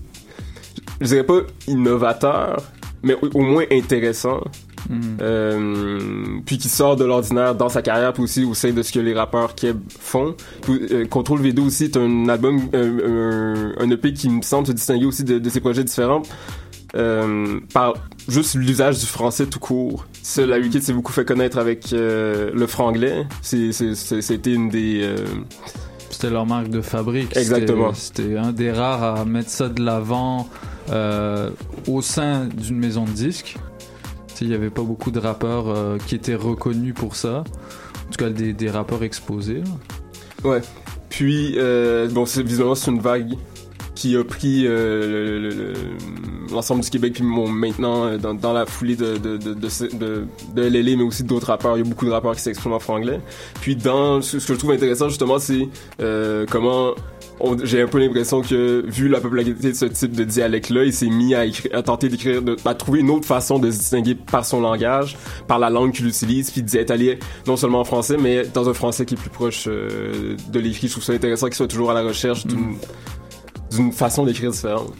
[1.01, 2.61] je dirais pas innovateur,
[3.01, 4.41] mais au, au moins intéressant.
[4.87, 5.17] Mhm.
[5.21, 8.91] Euh, puis qui sort de l'ordinaire dans sa carrière puis aussi au sein de ce
[8.91, 13.83] que les rappeurs Keb font Puis, euh, Control V2 aussi est un album euh, un,
[13.83, 16.21] un EP qui me semble se distinguer aussi de, de ses projets différents
[16.95, 17.93] euh, par
[18.27, 20.05] juste l'usage du français tout court.
[20.21, 23.25] Ça, la Wikid s'est beaucoup fait connaître avec euh, le franglais.
[23.41, 25.01] C'était une des...
[25.03, 25.17] euh,
[26.09, 27.35] C'était leur marque de fabrique.
[27.35, 27.93] Exactement.
[27.93, 30.49] C'était un des rares à mettre ça de l'avant
[31.87, 33.57] au sein d'une maison de disques.
[34.41, 37.43] Il n'y avait pas beaucoup de rappeurs qui étaient reconnus pour ça.
[38.07, 39.61] En tout cas, des, des rappeurs exposés.
[40.43, 40.49] là.
[40.49, 40.61] Ouais.
[41.09, 41.55] Puis,
[42.11, 43.33] bon, visiblement, c'est une vague
[43.95, 45.73] qui a pris euh, le- le- le-
[46.51, 50.27] l'ensemble du Québec, puis bon, maintenant, euh, dans, dans la foulée de, de, de, de,
[50.53, 51.77] de, LLA, mais aussi d'autres rappeurs.
[51.77, 53.19] Il y a beaucoup de rappeurs qui s'expriment en franglais.
[53.61, 55.67] Puis, dans ce, ce que je trouve intéressant, justement, c'est
[56.01, 56.91] euh, comment...
[57.63, 61.09] j'ai un peu l'impression que, vu la popularité de ce type de dialecte-là, il s'est
[61.09, 64.45] mis à, écrire, à tenter d'écrire, à trouver une autre façon de se distinguer par
[64.45, 68.43] son langage, par la langue qu'il utilise, puis d'être allé non seulement en français, mais
[68.53, 70.87] dans un français qui est plus proche euh, de l'écrit.
[70.87, 72.75] Je trouve ça intéressant qu'il soit toujours à la recherche d'une
[73.71, 74.93] d'une façon d'écrire différente.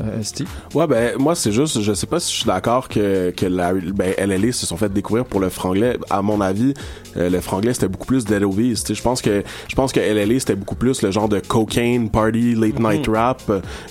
[0.00, 0.48] Euh, Steve?
[0.74, 3.72] Ouais, ben, moi, c'est juste, je sais pas si je suis d'accord que, que la,
[3.74, 5.98] ben, LLA se sont fait découvrir pour le franglais.
[6.10, 6.72] À mon avis,
[7.16, 8.74] euh, le franglais, c'était beaucoup plus Dead Obies.
[8.74, 11.40] Tu sais, je pense que, je pense que LLA, c'était beaucoup plus le genre de
[11.40, 13.42] cocaine, party, late night rap,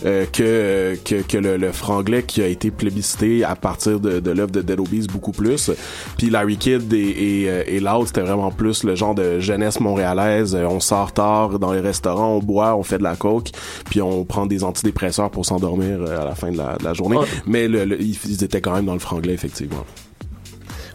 [0.06, 4.32] euh, que, que, que le, le franglais qui a été plébiscité à partir de, de
[4.32, 5.72] l'œuvre de Dead Obies beaucoup plus.
[6.18, 6.98] Puis Larry Kidd et,
[7.44, 10.56] et, euh, et Loud, c'était vraiment plus le genre de jeunesse montréalaise.
[10.56, 13.50] Euh, On sort tard dans les restaurants, on boit, on fait de la coke,
[13.90, 16.94] puis on prend des antidépresseurs pour s'endormir euh, à la fin de la, de la
[16.94, 17.18] journée.
[17.18, 17.28] Ouais.
[17.46, 19.86] Mais le, le- ils, étaient quand même dans le franglais, effectivement.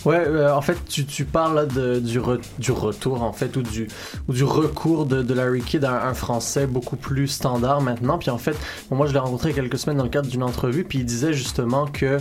[0.05, 3.57] Ouais, euh, en fait, tu, tu parles là, de, du, re- du retour, en fait,
[3.57, 3.89] ou du,
[4.29, 8.17] ou du recours de, de Larry Kidd à un, un français beaucoup plus standard maintenant.
[8.17, 8.57] Puis en fait,
[8.89, 10.85] bon, moi, je l'ai rencontré il y a quelques semaines dans le cadre d'une entrevue,
[10.85, 12.19] puis il disait justement que,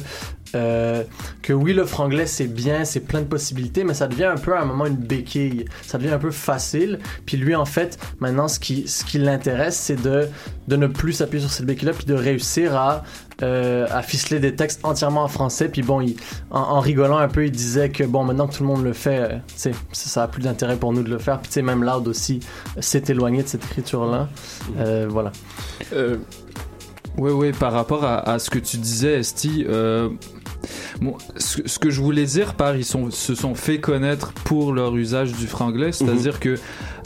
[0.56, 1.04] euh,
[1.42, 4.56] que oui, le franglais, c'est bien, c'est plein de possibilités, mais ça devient un peu
[4.56, 5.66] à un moment une béquille.
[5.86, 7.00] Ça devient un peu facile.
[7.26, 10.28] Puis lui, en fait, maintenant, ce qui, ce qui l'intéresse, c'est de,
[10.68, 13.04] de ne plus s'appuyer sur cette béquille-là, puis de réussir à,
[13.44, 15.68] euh, à ficeler des textes entièrement en français.
[15.68, 16.16] Puis bon, il,
[16.50, 18.94] en, en rigolant un peu, il disait que bon, maintenant que tout le monde le
[18.94, 21.40] fait, euh, tu sais, ça, ça a plus d'intérêt pour nous de le faire.
[21.40, 22.40] Puis tu sais, même Loud aussi
[22.80, 24.30] s'est éloigné de cette écriture-là.
[24.80, 25.32] Euh, voilà.
[27.18, 30.10] Oui, oui, par rapport à, à ce que tu disais, Esti, euh,
[31.02, 34.74] bon, ce, ce que je voulais dire par ils sont, se sont fait connaître pour
[34.74, 36.58] leur usage du franglais, c'est-à-dire que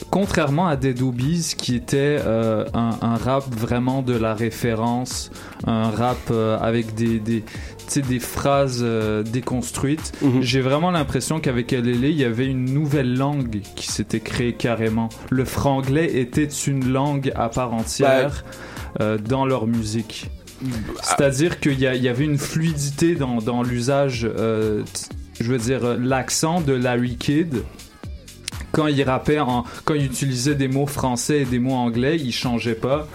[0.09, 5.31] contrairement à Dead Obies, qui était euh, un, un rap vraiment de la référence,
[5.67, 7.43] un rap euh, avec des, des,
[7.95, 13.61] des phrases euh, déconstruites, j'ai vraiment l'impression qu'avec LLA, il y avait une nouvelle langue
[13.75, 15.09] qui s'était créée carrément.
[15.29, 18.43] Le franglais était une langue à part entière
[19.01, 20.29] euh, dans leur musique.
[21.01, 24.83] C'est-à-dire qu'il y, y avait une fluidité dans, dans l'usage, euh,
[25.39, 27.55] je veux dire, euh, l'accent de Larry Kidd.
[28.71, 32.31] Quand il rappait, en, quand il utilisait des mots français et des mots anglais, il
[32.31, 33.07] changeait pas.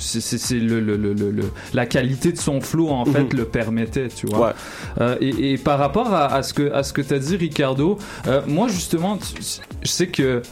[0.00, 3.32] C'est c'est- c'est le, le- le- le- le- la qualité de son flow en fait
[3.34, 4.48] le permettait, tu vois.
[4.48, 4.52] Ouais.
[5.00, 7.98] Euh, et, et par rapport à, à ce que à ce que t'as dit, Ricardo,
[8.46, 9.42] moi justement, tu-
[9.82, 10.42] je sais que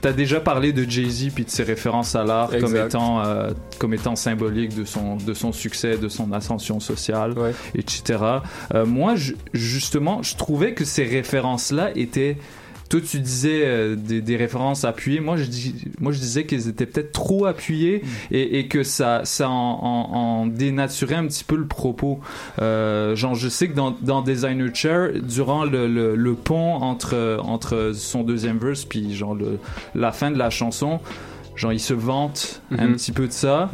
[0.00, 3.94] T'as déjà parlé de Jay-Z puis de ses références à l'art comme étant euh, comme
[3.94, 7.34] étant symbolique de son de son succès, de son ascension sociale,
[7.74, 8.18] etc.
[8.74, 12.36] Euh, moi, je- justement, je trouvais que ces références là étaient
[12.88, 15.20] toi, tu disais euh, des, des références appuyées.
[15.20, 19.22] Moi, je, dis, moi, je disais qu'elles étaient peut-être trop appuyées et, et que ça,
[19.24, 22.20] ça en, en- en dénaturait un petit peu le propos.
[22.60, 27.38] Euh, genre, je sais que dans, dans Designer Chair, durant le, le, le pont entre,
[27.42, 29.58] entre son deuxième verse puis genre le,
[29.94, 31.00] la fin de la chanson,
[31.56, 32.94] genre, il se vante un Mhm.
[32.96, 33.70] petit peu de ça.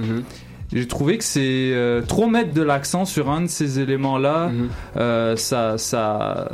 [0.73, 4.51] J'ai trouvé que c'est euh, trop mettre de l'accent sur un de ces éléments-là.
[4.97, 6.49] euh, ça, ça,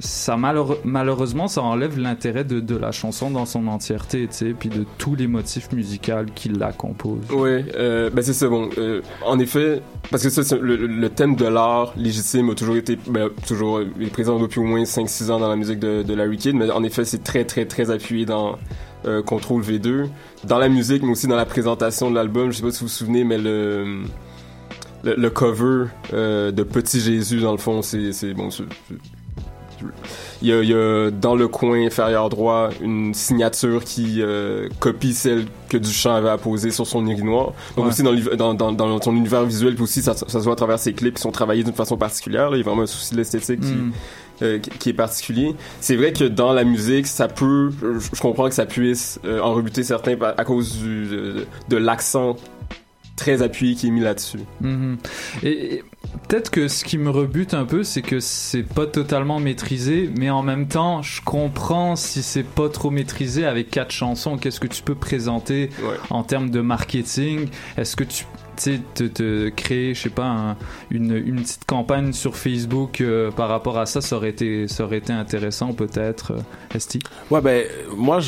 [0.00, 4.54] ça malheure- malheureusement, ça enlève l'intérêt de, de la chanson dans son entièreté, tu sais,
[4.58, 7.26] puis de tous les motifs musicaux qui la composent.
[7.32, 8.48] Oui, euh, ben c'est ça.
[8.48, 8.68] Bon,
[9.26, 13.28] en effet, parce que ça, le, le thème de l'art légitime a toujours été, ben,
[13.46, 16.54] toujours est présent depuis au moins 5-6 ans dans la musique de, de Larry Kidd,
[16.54, 18.58] mais en effet, c'est très, très, très appuyé dans
[19.06, 20.06] euh, Control V2,
[20.44, 22.50] dans la musique, mais aussi dans la présentation de l'album.
[22.52, 24.02] Je sais pas si vous vous souvenez, mais le
[25.04, 28.50] le, le cover euh, de Petit Jésus, dans le fond, c'est c'est- bon.
[30.42, 34.68] il y, a, il y a dans le coin inférieur droit une signature qui euh,
[34.78, 37.52] copie celle que Duchamp avait apposée sur son urinoir.
[37.76, 37.90] Donc Ouais.
[37.90, 40.56] aussi dans, dans, dans, dans son univers visuel, puis aussi ça, ça se voit à
[40.56, 42.50] travers ses clips qui sont travaillés d'une façon particulière.
[42.50, 42.56] Là.
[42.56, 43.92] Il y a vraiment un souci de l'esthétique qui, Mm.
[44.42, 45.54] Euh, qui, est particulier.
[45.80, 49.54] C'est vrai que dans la musique, ça peut, je, comprends que ça puisse euh, en
[49.54, 52.36] rebuter certains à cause du, de, de l'accent
[53.16, 54.40] très appuyé qui est mis là-dessus.
[54.60, 54.98] Mhm.
[55.42, 55.84] Et, et
[56.28, 60.30] peut-être que ce qui me rebute un peu, c'est que c'est pas totalement maîtrisé, mais
[60.30, 64.38] en même temps, je comprends si c'est pas trop maîtrisé avec quatre chansons.
[64.38, 65.70] Qu'est-ce que tu peux présenter
[66.10, 67.48] en termes de marketing?
[67.76, 68.24] Est-ce que tu
[68.56, 70.56] te, te créer, je sais pas, un-
[70.90, 74.84] une, une petite campagne sur Facebook euh, par rapport à ça, ça aurait été, ça
[74.84, 76.98] aurait été intéressant peut-être, euh, Esti?
[77.30, 77.64] Ouais, ben,
[77.96, 78.18] moi,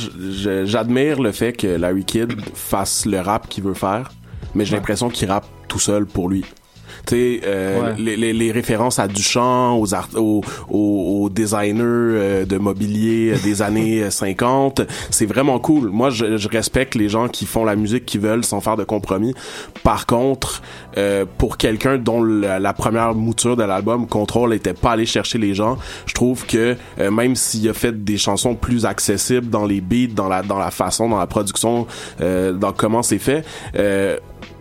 [0.64, 4.12] j'admire le fait que Larry Kidd fasse le rap qu'il veut faire,
[4.54, 6.44] mais j'ai l'impression qu'il rappe tout seul pour lui.
[7.06, 7.94] Tu sais, euh, Ouais.
[7.98, 10.40] les, les, les références à Duchamp, aux, art- aux,
[10.70, 15.90] aux, aux designers euh, de mobilier euh, des années 50, c'est vraiment cool.
[15.90, 18.84] Moi, je, je respecte les gens qui font la musique qu'ils veulent sans faire de
[18.84, 19.34] compromis.
[19.82, 20.62] Par contre,
[20.96, 25.38] euh, pour quelqu'un dont la, la première mouture de l'album Control n'était pas allé chercher
[25.38, 29.66] les gens, je trouve que euh, même s'il a fait des chansons plus accessibles dans
[29.66, 31.86] les beats, dans la dans la façon, dans la production,
[32.20, 33.44] euh, dans comment c'est fait.
[33.76, 34.16] Euh,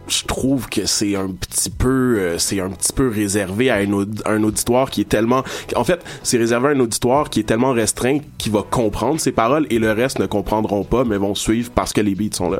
[0.08, 4.06] je trouve que c'est un petit peu euh, c'est un petit peu réservé à un,
[4.26, 5.44] un auditoire qui est tellement
[5.76, 9.32] en fait c'est réservé à un auditoire qui est tellement restreint qui va comprendre ses
[9.32, 12.50] paroles et le reste ne comprendront pas mais vont suivre parce que les beats sont
[12.50, 12.60] là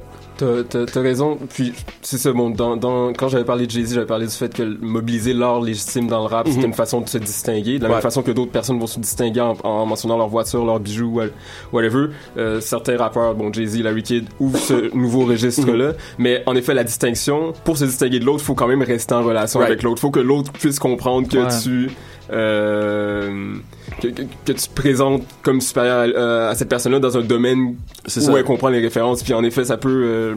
[0.70, 1.38] T'as, raison.
[1.54, 2.32] Puis c'est ça.
[2.34, 5.62] Bon, dans, dans, quand j'avais parlé de Jay-Z, j'avais parlé du fait que mobiliser l'art
[5.62, 6.66] légitime dans le rap, c'était Mhm.
[6.68, 7.78] une façon de se distinguer.
[7.78, 7.96] De la Ouais.
[7.96, 11.12] même façon que d'autres personnes vont se distinguer en, en mentionnant leur voiture, leurs bijoux,
[11.20, 11.30] wha-
[11.72, 12.08] whatever.
[12.38, 15.94] Euh, certains rappeurs, bon, Jay-Z, Larry Kidd, ouvrent ce nouveau registre-là.
[16.18, 19.24] Mais en effet, la distinction, pour se distinguer de l'autre, faut quand même rester en
[19.24, 19.72] relation Right.
[19.72, 20.00] avec l'autre.
[20.02, 21.48] Faut que l'autre puisse comprendre que Ouais.
[21.64, 21.92] tu
[22.32, 23.54] euh,
[24.02, 27.22] que, que, que tu te présentes comme supérieur à, euh, à cette personne-là dans un
[27.22, 28.34] domaine C'est où ça.
[28.38, 29.24] elle comprend les références.
[29.24, 30.36] Puis en effet, ça peut euh,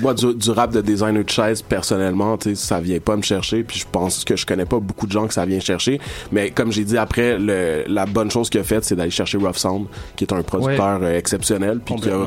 [0.00, 3.78] moi du, du rap de designer de chaise personnellement ça vient pas me chercher puis
[3.80, 6.00] je pense que je connais pas beaucoup de gens que ça vient chercher
[6.32, 9.38] mais comme j'ai dit après le, la bonne chose qu'il a faite c'est d'aller chercher
[9.38, 12.18] Rough Sound qui est un producteur euh, exceptionnel puis qui a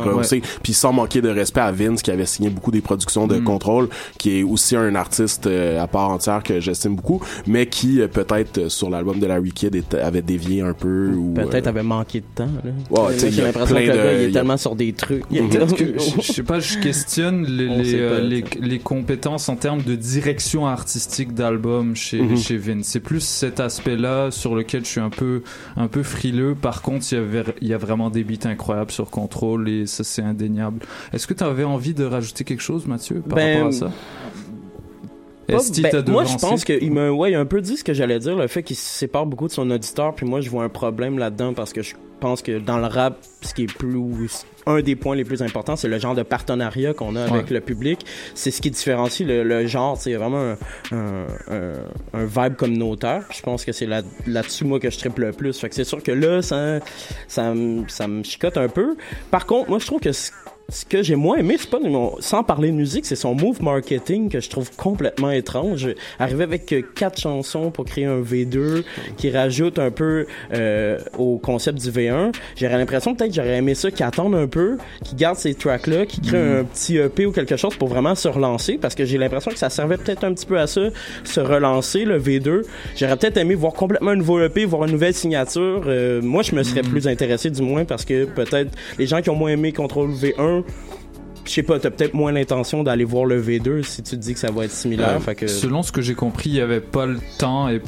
[0.61, 3.43] puis sans manquer de respect à Vince qui avait signé beaucoup des productions de Mm.
[3.43, 8.01] Control qui est aussi un artiste euh, à part entière que j'estime beaucoup mais qui
[8.01, 11.69] euh, peut-être sur l'album de Larry Kidd était- avait dévié un peu ou Peut-être euh,
[11.69, 12.49] avait manqué de temps.
[12.63, 12.71] Là.
[12.89, 15.23] Ouais, J'ai l'impression que le gars, il est il y a- tellement sur des trucs.
[15.31, 18.79] Il y a peut-être que, je, je sais pas, je questionne les, euh, pas, les,
[18.79, 22.37] compétences en termes de direction artistique d'album chez, Mhm.
[22.37, 22.87] chez Vince.
[22.87, 25.41] C'est plus cet aspect-là sur lequel je suis un peu,
[25.77, 26.55] un peu frileux.
[26.59, 29.85] Par contre, il y, avait, il y a vraiment des beats incroyables sur Control et
[29.85, 30.79] ça, c'est indéniable.
[31.13, 33.91] Est-ce que tu avais envie de rajouter quelque chose, Mathieu, par Ben, rapport à ça?
[35.51, 38.47] Ben, moi, je pense qu'il m'a ouais, un peu dit ce que j'allais dire, le
[38.47, 41.53] fait qu'il se sépare beaucoup de son auditeur, puis moi, je vois un problème là-dedans
[41.53, 45.15] parce que je pense que dans le rap, ce qui est plus un des points
[45.15, 47.53] les plus importants, c'est le genre de partenariat qu'on a avec Ouais.
[47.55, 48.05] le public.
[48.35, 49.97] C'est ce qui différencie le, le genre.
[50.05, 50.57] a vraiment un,
[50.95, 51.73] un, un-
[52.13, 53.23] un vibe communautaire.
[53.31, 55.57] Je pense que c'est là, là-dessus, moi, que je triple le plus.
[55.59, 56.79] Fait que c'est sûr que là, ça,
[57.27, 58.95] ça, me- ça me chicote un peu.
[59.31, 60.29] Par contre, moi, je trouve que ce
[60.71, 61.79] ce que j'ai moins aimé, c'est pas
[62.19, 65.87] sans parler de musique, c'est son move marketing que je trouve complètement étrange.
[66.19, 68.83] Arriver avec quatre chansons pour créer un V2
[69.17, 72.33] qui rajoute un peu euh, au concept du V1.
[72.55, 76.05] J'aurais l'impression peut-être j'aurais aimé ça qui attendent un peu, qui garde ces tracks là,
[76.05, 76.59] qui crée Mm.
[76.59, 79.57] un petit EP ou quelque chose pour vraiment se relancer parce que j'ai l'impression que
[79.57, 80.81] ça servait peut-être un petit peu à ça,
[81.23, 82.63] se relancer le V2.
[82.95, 85.83] J'aurais peut-être aimé voir complètement un nouveau EP, voir une nouvelle signature.
[85.87, 89.29] Euh, moi, je me serais plus intéressé du moins parce que peut-être les gens qui
[89.29, 90.60] ont moins aimé Control V1
[91.45, 94.33] je sais pas, t'as peut-être moins l'intention d'aller voir le V2 si tu te dis
[94.33, 95.15] que ça va être similaire.
[95.15, 95.47] Euh, fait que...
[95.47, 97.81] Selon ce que j'ai compris, il y avait pas le temps et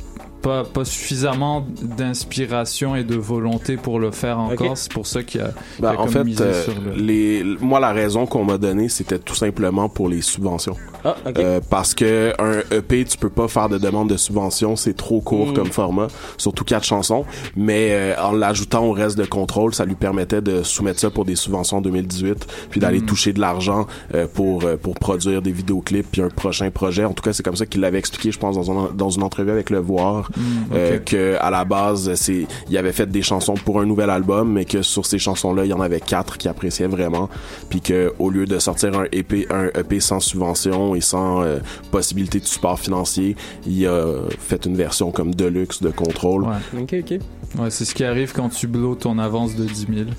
[0.43, 4.77] pas, pas suffisamment d'inspiration et de volonté pour le faire encore.
[4.77, 6.73] C'est pour ça qu'il y a, qu'il Ben, y a en fait, misé euh, sur
[6.79, 6.91] le...
[7.01, 10.75] les, moi, la raison qu'on m'a donnée, c'était tout simplement pour les subventions.
[11.05, 11.39] Ah, ok.
[11.39, 15.19] Euh, parce que un EP, tu peux pas faire de demande de subvention, c'est trop
[15.21, 15.53] court Mm.
[15.53, 17.25] comme format, surtout quatre chansons.
[17.55, 21.25] Mais euh, en l'ajoutant au reste de contrôle, ça lui permettait de soumettre ça pour
[21.25, 23.05] des subventions en 2018, puis d'aller Mm.
[23.05, 27.03] toucher de l'argent euh, pour euh, pour produire des vidéoclips puis un prochain projet.
[27.05, 29.23] En tout cas, c'est comme ça qu'il l'avait expliqué, je pense, dans, un- dans une
[29.23, 30.41] entrevue avec Le Voir, Mm,
[30.73, 31.03] euh, ok.
[31.05, 34.65] que à la base, c'est il avait fait des chansons pour un nouvel album, mais
[34.65, 37.29] que sur ces chansons-là, il y en avait quatre qu'il appréciait vraiment,
[37.69, 41.59] puis que au lieu de sortir un EP, un EP sans subvention et sans euh,
[41.91, 44.05] possibilité de support financier, il a
[44.39, 46.43] fait une version comme deluxe de contrôle.
[46.43, 46.81] Ouais.
[46.81, 47.19] Ok, ok.
[47.59, 50.05] Ouais, c'est ce qui arrive quand tu blows ton avance de 10 000.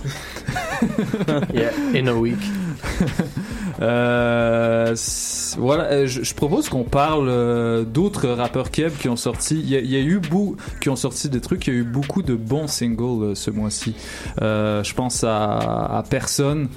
[1.54, 2.38] Yeah, in a week.
[3.82, 4.94] Euh,
[5.58, 9.60] voilà, euh, je, je propose qu'on parle euh, d'autres rappeurs keb qui ont sorti.
[9.60, 11.66] Il y, y a eu beaucoup qui ont sorti des trucs.
[11.66, 13.94] Il y a eu beaucoup de bons singles euh, ce mois-ci.
[14.42, 15.58] Euh, je pense à,
[15.98, 16.68] à Personne,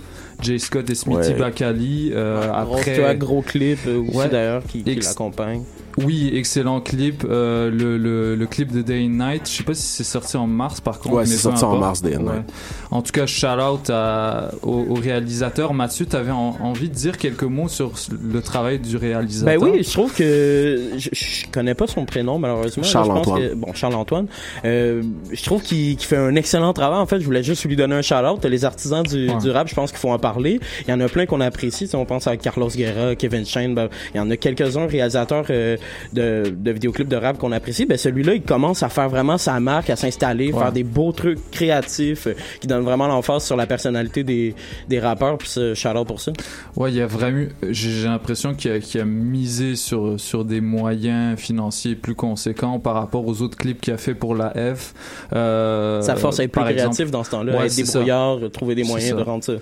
[0.42, 1.34] Jay Scott et Smithy Ouais.
[1.34, 2.12] Bakali.
[2.14, 4.30] euh, Gros après, track, gros clip aussi Ouais.
[4.30, 5.64] d'ailleurs qui, qui l'accompagne.
[5.98, 7.26] Oui, excellent clip.
[7.28, 10.38] Euh, le, le, le clip de Day and Night, je sais pas si c'est sorti
[10.38, 11.16] en mars par contre.
[11.16, 12.44] Ouais, mais c'est sorti en mars, Day and Night.
[12.92, 15.74] En tout cas, shout out à- au, au réalisateur.
[15.74, 19.60] Mathieu, t'avais en- envie de dire quelques mots sur le travail du réalisateur?
[19.60, 22.84] Ben oui, je trouve que je, je connais pas son prénom malheureusement.
[22.84, 23.42] Je pense Charles-Antoine.
[23.50, 24.28] que- Bon, Charles Antoine.
[24.66, 27.00] Euh, je trouve qu'il qu'il fait un excellent travail.
[27.00, 28.46] En fait, je voulais juste lui donner un shout out.
[28.46, 29.38] Les artisans du, Ouais.
[29.42, 30.60] du rap, je pense qu'il faut en parler.
[30.88, 31.88] Il y en a plein qu'on apprécie.
[31.88, 35.46] Si on pense à Carlos Guerra, Kevin Shane, ben, il y en a quelques-uns réalisateurs
[35.50, 35.78] euh,
[36.14, 37.86] de, de vidéoclips de rap qu'on apprécie.
[37.86, 40.60] Ben celui-là, il commence à faire vraiment sa marque, à s'installer, Ouais.
[40.60, 44.56] faire des beaux trucs créatifs euh, qui donnent vraiment l'emphase sur la personnalité des,
[44.88, 45.38] des rappeurs.
[45.38, 46.32] Puis shout out pour ça.
[46.76, 50.62] Ouais, il y a vraiment, j'ai l'impression qu'il a, qu'il a misé sur, sur des
[50.62, 54.94] moyens financiers plus conséquents par rapport aux autres clips qu'il a fait pour la F.
[55.34, 56.78] Euh, Ça force à être plus exemple.
[56.96, 57.94] créatif dans ce temps-là, Ouais, à être c'est ça.
[58.00, 59.54] débrouillard, trouver des moyens de rendre ça.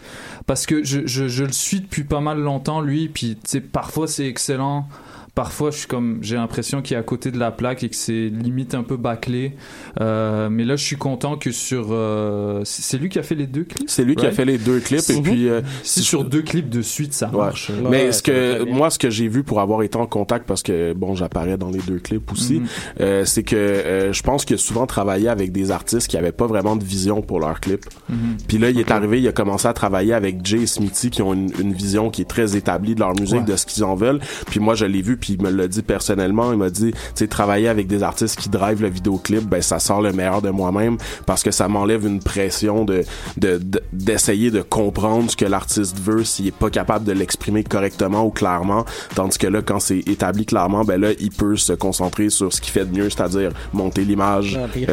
[0.45, 3.37] Parce que je, je, je le suis depuis pas mal longtemps, lui, puis
[3.71, 4.87] parfois c'est excellent.
[5.35, 7.95] Parfois, je suis comme, j'ai l'impression qu'il est à côté de la plaque et que
[7.95, 9.53] c'est limite un peu bâclé.
[9.99, 13.45] Euh, mais là, je suis content que sur, euh, c'est lui qui a fait les
[13.45, 13.89] deux clips?
[13.89, 15.23] C'est lui qui a fait les deux clips et Mhm.
[15.23, 17.37] puis euh, si sur deux clips de suite ça Ouais.
[17.37, 17.69] marche.
[17.69, 20.47] euh, Mais Ouais, ce que moi ce que j'ai vu pour avoir été en contact
[20.47, 22.61] parce que bon j'apparais dans les deux clips aussi,
[23.01, 26.31] euh, c'est que euh, je pense qu'il a souvent travaillé avec des artistes qui avaient
[26.31, 27.83] pas vraiment de vision pour leurs clips.
[28.09, 28.37] Mhm.
[28.47, 31.21] Puis là il est arrivé, il a commencé à travailler avec Jay et Smithy qui
[31.21, 33.43] ont une, une vision qui est très établie de leur musique, Ouais.
[33.45, 34.19] de ce qu'ils en veulent.
[34.49, 36.97] Puis moi je l'ai vu puis il me l'a dit personnellement, il m'a dit tu
[37.15, 40.49] sais travailler avec des artistes qui drivent le vidéoclip, ben ça sort le meilleur de
[40.51, 43.03] moi-même parce que ça m'enlève une pression de
[43.37, 47.63] de- de- d'essayer de, comprendre ce que l'artiste veut s'il est pas capable de l'exprimer
[47.63, 48.85] correctement ou clairement.
[49.15, 52.61] Tandis que là quand c'est établi clairement ben là il peut se concentrer sur ce
[52.61, 54.85] qu'il fait de mieux c'est-à-dire monter l'image Ah, puis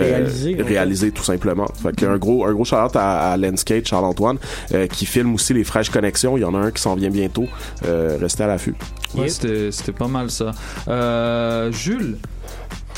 [0.63, 1.67] réaliser, tout simplement.
[1.83, 4.39] Fait qu'un gros un gros shout out à, à Lenscape Charles Antoine
[4.75, 6.37] euh, qui filme aussi les fraîches connexions.
[6.37, 7.47] Il y en a un qui s'en vient bientôt.
[7.87, 8.75] Euh, restez à l'affût.
[9.15, 10.53] Ouais, c'était c'était pas mal ça.
[10.89, 12.17] Euh, Jules,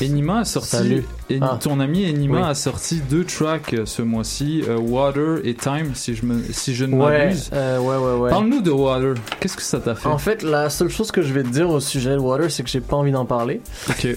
[0.01, 0.69] Enima a sorti.
[0.71, 1.03] Salut.
[1.31, 1.57] En- Ah.
[1.59, 2.43] Ton ami Enima Oui.
[2.49, 6.75] a sorti deux tracks euh, ce mois-ci, euh, Water et Time, si je, me, si
[6.75, 7.49] je ne Ouais, m'abuse.
[7.53, 8.29] euh, ouais, ouais, ouais.
[8.29, 9.13] Parle-nous de Water.
[9.39, 10.07] Qu'est-ce que ça t'a fait?
[10.07, 12.61] En fait, la seule chose que je vais te dire au sujet de Water, c'est
[12.61, 13.61] que j'ai pas envie d'en parler.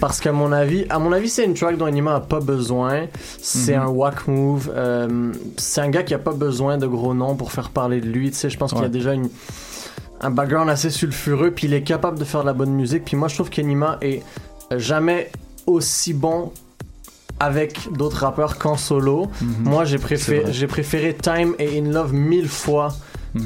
[0.01, 3.07] Parce qu'à mon avis, à mon avis, c'est une track dont Anima a pas besoin.
[3.41, 3.83] C'est Mhm.
[3.85, 4.71] un whack move.
[4.77, 8.07] Euh, c'est un gars qui a pas besoin de gros noms pour faire parler de
[8.09, 8.31] lui.
[8.33, 9.31] Tu sais, je pense qu'il y a déjà une,
[10.21, 13.05] un background assez sulfureux, puis il est capable de faire de la bonne musique.
[13.05, 14.23] Puis moi, je trouve qu'Anima est
[14.77, 15.31] jamais
[15.67, 16.53] aussi bon
[17.41, 19.29] avec d'autres rappeurs qu'en solo.
[19.41, 19.55] Mhm.
[19.65, 22.89] Moi, j'ai préféré, préféré Time et In Love mille fois.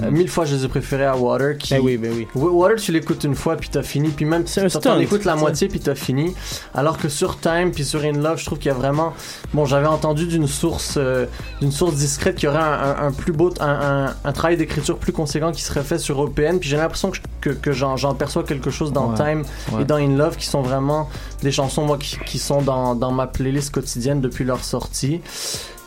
[0.03, 1.57] Euh, mille fois, je les ai préférés à Water.
[1.59, 1.74] Qui...
[1.74, 2.26] Ben oui, ben oui.
[2.34, 4.09] Wa- Water, tu l'écoutes une fois, puis t'as fini.
[4.11, 4.68] Puis même, stunt,
[5.01, 6.34] écoutes la tu moitié, puis t'as fini.
[6.74, 9.12] Alors que sur Time, puis sur In Love, je trouve qu'il y a vraiment.
[9.55, 11.26] Bon, j'avais entendu d'une source, euh,
[11.61, 12.62] d'une source discrète qu'il y aurait un,
[13.03, 13.66] un- un plus beau, un,
[14.09, 16.59] un- un travail d'écriture plus conséquent qui serait fait sur OPN.
[16.59, 19.16] Puis j'ai l'impression que, que, que j'en, j'en perçois quelque chose dans Ouais.
[19.16, 19.82] Time Ouais.
[19.82, 21.09] et dans In Love qui sont vraiment
[21.43, 25.20] des chansons, moi, qui, qui sont dans, dans ma playlist quotidienne depuis leur sortie.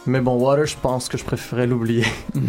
[0.08, 2.04] Mais bon, Water, je pense que je préférais l'oublier.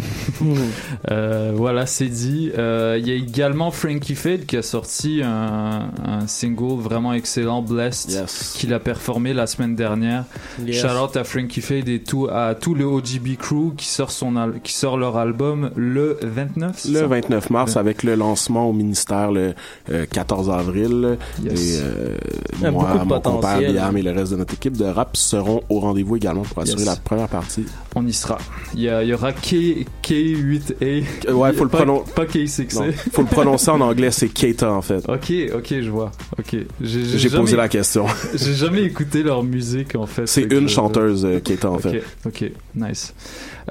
[1.11, 2.51] Euh, voilà, c'est dit.
[2.57, 7.61] Euh, Il y a également Frankie Fade qui a sorti un, un single vraiment excellent,
[7.61, 10.25] Blessed, qu'il a performé la semaine dernière.
[10.65, 10.81] Yes.
[10.81, 14.35] Shout out à Frankie Fade et tout, à tout le OGB crew qui sort, son
[14.35, 16.75] al- qui sort leur album le 29.
[16.77, 17.07] c'est Le ça?
[17.07, 19.53] 29 mars, Le- avec le lancement au ministère le
[19.91, 21.17] euh, 14 avril.
[21.43, 21.53] Yes.
[21.53, 22.17] Et euh,
[22.57, 23.59] Il y a moi, mon compère.
[23.71, 26.79] Liam et le reste de notre équipe de rap seront au rendez-vous également pour assurer
[26.79, 26.85] Yes.
[26.87, 27.46] la première partie.
[27.95, 28.37] On y sera.
[28.73, 31.03] Il y, a- il y aura K, K8A.
[31.27, 32.75] Euh, ouais, faut le pas, pronon- Pas K6A.
[32.87, 35.03] Non, faut le prononcer en anglais, c'est Keita en fait.
[35.09, 36.11] Ok, ok, je vois.
[36.37, 36.55] Ok.
[36.81, 38.05] J'ai posé la question.
[38.35, 40.27] J'ai jamais écouté leur musique en fait.
[40.27, 42.03] C'est que une chanteuse euh, Keita en Ok, fait.
[42.25, 43.13] ok, nice.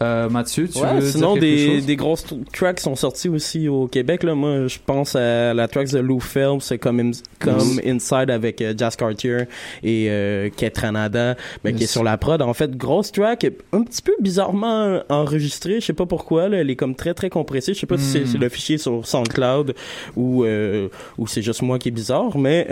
[0.03, 1.87] Euh, Mathieu, tu Ouais, veux sinon dire quelque des, chose?
[1.87, 4.35] des grosses tracks sont sorties aussi au Québec là.
[4.35, 8.75] Moi, je pense à la track de Lou Phelps, c'est comme comme Inside avec euh,
[8.77, 9.45] Jazz Cartier
[9.83, 12.43] et euh, Kate Ranada, ben, qui est sur la prod.
[12.43, 15.81] En fait, grosse track, un petit peu bizarrement enregistrée.
[15.81, 16.49] Je sais pas pourquoi.
[16.49, 17.73] Là, elle est comme très très compressée.
[17.75, 19.75] Je sais pas si c'est c'est le fichier sur SoundCloud
[20.17, 22.67] ou euh, ou c'est juste moi qui est bizarre, mais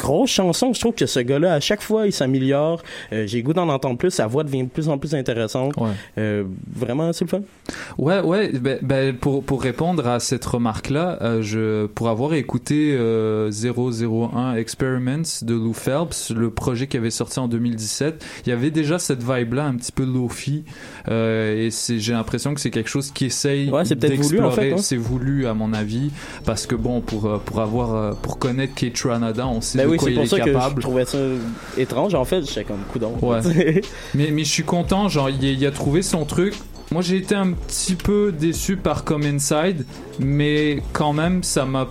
[0.00, 0.72] euh, grosse chanson.
[0.72, 2.82] Je trouve que ce gars-là, à chaque fois, il s'améliore.
[3.12, 4.10] Euh, J'ai goût d'en entendre plus.
[4.10, 5.74] Sa voix devient de plus en plus intéressante.
[6.18, 6.44] Euh,
[6.74, 7.40] vraiment, c'est le fun.
[7.98, 8.50] Ouais, ouais.
[8.52, 14.54] Ben, ben, pour pour répondre à cette remarque-là, euh, je pour avoir écouté euh, 001
[14.56, 18.98] Experiments de Lou Phelps, le projet qui avait sorti en 2017, il y avait déjà
[18.98, 20.64] cette vibe-là, un petit peu lofi,
[21.08, 24.62] euh, et j'ai l'impression que c'est quelque chose qui essaye Ouais, c'est voulu, en fait,
[24.62, 24.72] d'explorer.
[24.72, 24.76] hein.
[24.78, 26.10] C'est voulu à mon avis,
[26.44, 29.87] parce que bon, pour euh, pour avoir euh, pour connaître Kate Ranada, on sait Ben
[29.88, 30.76] de oui, quoi c'est il pour ça que capable.
[30.76, 31.18] je trouvais ça
[31.76, 32.14] étrange.
[32.14, 33.14] En fait, j'étais comme coudon.
[33.20, 33.40] Ouais.
[34.14, 36.54] mais, mais je suis content, genre, il, a- il a trouvé son truc.
[36.90, 39.84] Moi, j'ai été un petit peu déçu par Come Inside,
[40.18, 41.86] mais quand même, ça m'a.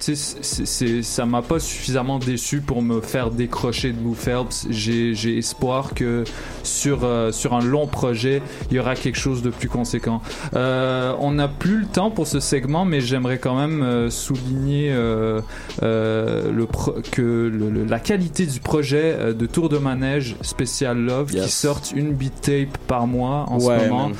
[0.00, 4.66] Tu sais, ça m'a pas suffisamment déçu pour me faire décrocher de Lou Phelps.
[4.70, 6.24] J'ai espoir que
[6.62, 8.40] sur, euh, sur un long projet,
[8.70, 10.22] il y aura quelque chose de plus conséquent.
[10.54, 14.90] Euh, on n'a plus le temps pour ce segment, mais j'aimerais quand même euh, souligner
[14.92, 15.40] euh,
[15.82, 20.36] euh, le pro- que le- le- la qualité du projet euh, de Tour de Manège
[20.42, 24.10] spécial Love qui sortent une beat tape par mois en Ouais, ce moment.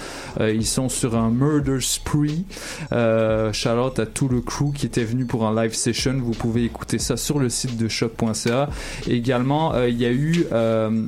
[0.41, 2.45] ils sont sur un murder spree.
[2.93, 6.14] Euh, shout out à tout le crew qui était venu pour un live session.
[6.23, 8.69] Vous pouvez écouter ça sur le site de choc.ca.
[9.09, 11.05] Également, euh, il y a eu euh,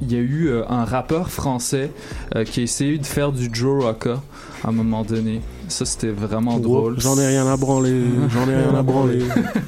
[0.00, 1.90] il y a eu euh, un rappeur français
[2.34, 4.22] euh, qui a essayé de faire du Joe Rocca
[4.64, 5.40] à un moment donné.
[5.68, 6.98] Ça, c'était vraiment drôle.
[6.98, 8.02] J'en ai rien à branler,
[8.32, 9.20] j'en ai rien à branler.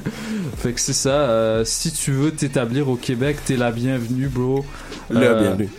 [0.57, 1.09] fait que c'est ça.
[1.09, 4.65] euh, si tu veux t'établir au Québec, t'es la bienvenue, bro.
[5.09, 5.69] Le Euh, bienvenu.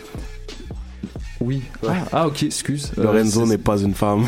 [1.41, 1.61] Oui.
[1.87, 2.91] Ah, ah, ok, excuse.
[2.97, 4.25] Lorenzo n'est pas une femme.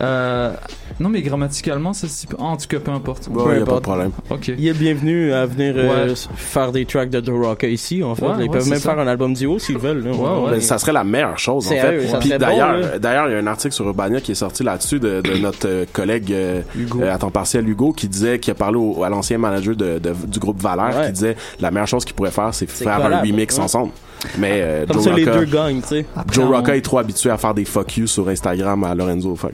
[0.00, 0.52] Euh,
[1.00, 2.36] non, mais grammaticalement, ça pas.
[2.40, 3.28] Ah, en tout cas, peu importe.
[3.32, 3.88] Peu importe.
[4.30, 4.48] Ok.
[4.48, 6.14] Il est bienvenu à venir euh, Ouais.
[6.36, 8.24] faire des tracks de Joe Rocca ici, en fait.
[8.24, 8.90] Ouais, Ils ouais, peuvent même ça.
[8.90, 10.04] faire un album duo s'ils veulent.
[10.04, 10.12] là.
[10.50, 11.96] Ben, ça serait la meilleure chose en fait.
[11.96, 14.32] eux, ça Puis serait bon, d'ailleurs, d'ailleurs, il y a un article sur Urbania qui
[14.32, 16.62] est sorti là-dessus de, de notre euh, collègue euh,
[17.00, 19.98] euh, à temps partiel Hugo qui disait qui a parlé au- à l'ancien manager de,
[19.98, 21.06] de- du groupe Valère Ouais.
[21.06, 23.62] qui disait la meilleure chose qu'il pourrait faire c'est C'est faire un collab, remix ouais.
[23.62, 23.92] ensemble.
[24.38, 26.06] Mais euh, Comme Joe ça, les deux gagnent, tu sais.
[26.32, 29.36] Joe Rocca est trop habitué à faire des fuck you sur Instagram à Lorenzo.
[29.36, 29.48] Fait.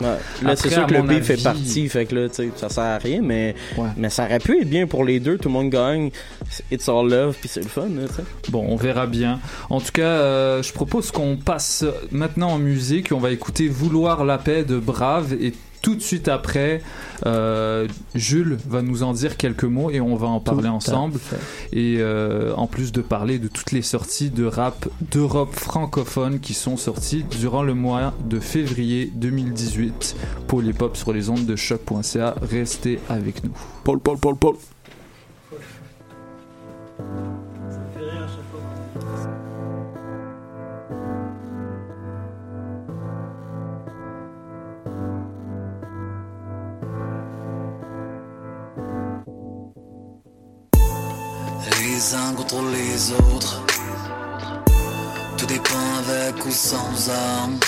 [0.00, 2.84] Là, c'est sûr que le beef fait partie, fait que là, tu sais, ça sert
[2.84, 3.54] à rien, mais,
[3.96, 6.10] mais ça aurait pu être bien pour les deux, tout le monde gagne.
[6.70, 8.06] It's all love, puis c'est le fun, là.
[8.50, 9.40] Bon, on verra bien.
[9.70, 13.12] En tout cas, euh, je propose qu'on passe maintenant en musique.
[13.12, 15.52] On va écouter Vouloir la paix de Brave et
[15.82, 16.82] tout de suite après,
[17.26, 21.18] euh, Jules va nous en dire quelques mots et on va en parler ensemble.
[21.72, 26.54] Et euh, en plus de parler de toutes les sorties de rap d'Europe francophone qui
[26.54, 30.16] sont sorties durant le mois de février 2018.
[30.46, 32.34] Paul et Pop sur les ondes de choc.ca.
[32.42, 33.52] Restez avec nous.
[33.84, 34.56] Paul, Paul, Paul, Paul.
[52.50, 53.62] Les autres.
[55.36, 57.58] Tout dépend avec ou sans armes.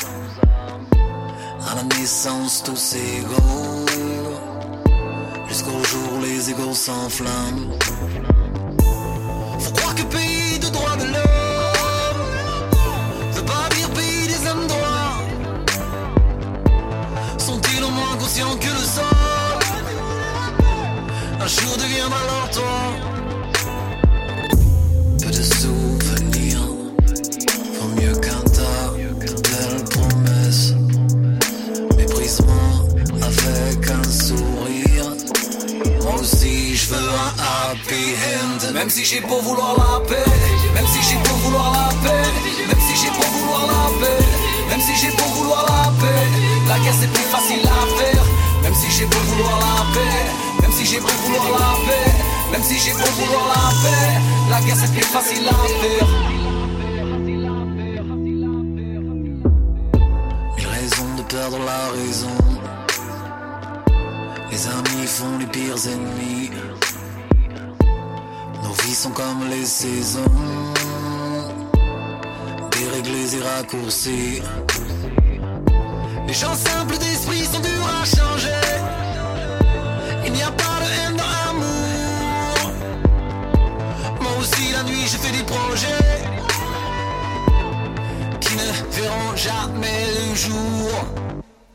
[1.70, 3.84] À la naissance, tous égaux.
[5.48, 7.76] Jusqu'au jour, les égaux s'enflamment.
[9.58, 12.24] Faut croire que pays de droit de l'homme.
[13.32, 15.20] Veut pas dire pays des hommes droits.
[17.36, 19.04] Sont-ils au moins conscients que le sol
[21.42, 23.09] un jour deviendra leur toit?
[27.80, 30.74] Vaut mieux qu'un tas de promesses.
[31.96, 32.66] Méprise-moi
[33.22, 35.16] avec un sourire.
[36.74, 38.04] Je veux un happy
[38.36, 38.72] end.
[38.74, 40.30] Même si j'ai beau vouloir la paix,
[40.74, 42.28] même si j'ai beau vouloir la paix,
[42.68, 44.24] même si j'ai beau vouloir la paix,
[44.68, 46.24] même si j'ai beau vouloir la paix,
[46.68, 48.24] la guerre c'est plus facile à faire.
[48.62, 52.12] Même si j'ai beau vouloir la paix, même si j'ai beau vouloir la paix,
[52.52, 54.20] même si j'ai beau vouloir la paix,
[54.50, 56.08] la guerre c'est plus facile à faire.
[60.56, 62.36] Mille raisons de perdre la raison.
[64.50, 66.50] Les amis font les pires ennemis.
[68.62, 70.20] Nos vies sont comme les saisons,
[72.72, 74.42] déréglées et raccourcies.
[76.26, 78.49] Les gens simples d'esprit sont durs à changer.
[85.10, 86.22] Je fais des projets
[88.40, 90.90] qui ne verront jamais le jour.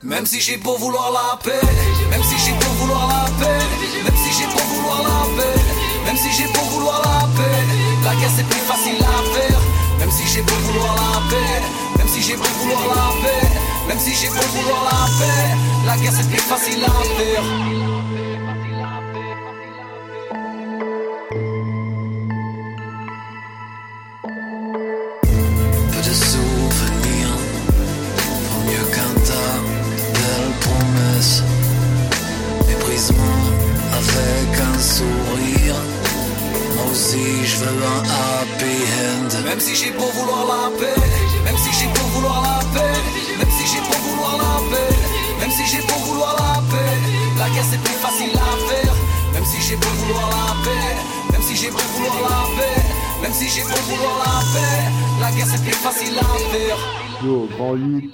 [0.04, 1.68] Même si j'ai beau vouloir la paix,
[2.12, 3.66] même si j'ai beau vouloir la paix,
[4.06, 5.60] même si j'ai beau vouloir la paix,
[6.06, 7.60] même si j'ai beau vouloir la paix,
[8.06, 9.62] la guerre c'est plus facile à faire.
[10.00, 11.62] Même si j'ai beau vouloir la paix,
[11.98, 13.48] même si j'ai beau vouloir la paix,
[13.90, 17.95] même si j'ai beau vouloir la paix, la guerre c'est plus facile à faire.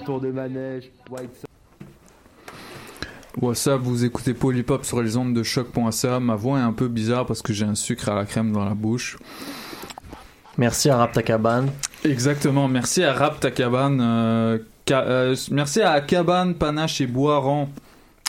[0.04, 1.46] Tour de Manège, White Sox.
[3.40, 6.20] What's up, vous écoutez Polypop sur les ondes de choc.ca.
[6.20, 8.64] Ma voix est un peu bizarre parce que j'ai un sucre à la crème dans
[8.64, 9.16] la bouche.
[10.58, 11.66] Merci à Rap Takaban.
[12.04, 13.98] Exactement, merci à Rap Takaban.
[14.00, 14.58] euh,
[14.90, 17.68] euh, merci à Cabane, Panache et Boiron.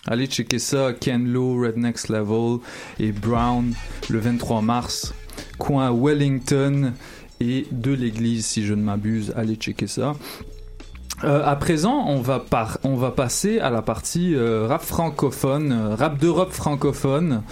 [0.05, 2.59] Allez checker ça, Ken Lo, Red Next Level
[2.99, 3.73] et Brown
[4.09, 5.13] le 23 mars.
[5.57, 6.93] Coin Wellington
[7.39, 9.33] et de l'église si je ne m'abuse.
[9.35, 10.15] Allez checker ça.
[11.23, 15.71] Euh, à présent, on va, par- on va passer à la partie euh, rap francophone,
[15.71, 17.43] euh, rap d'Europe francophone.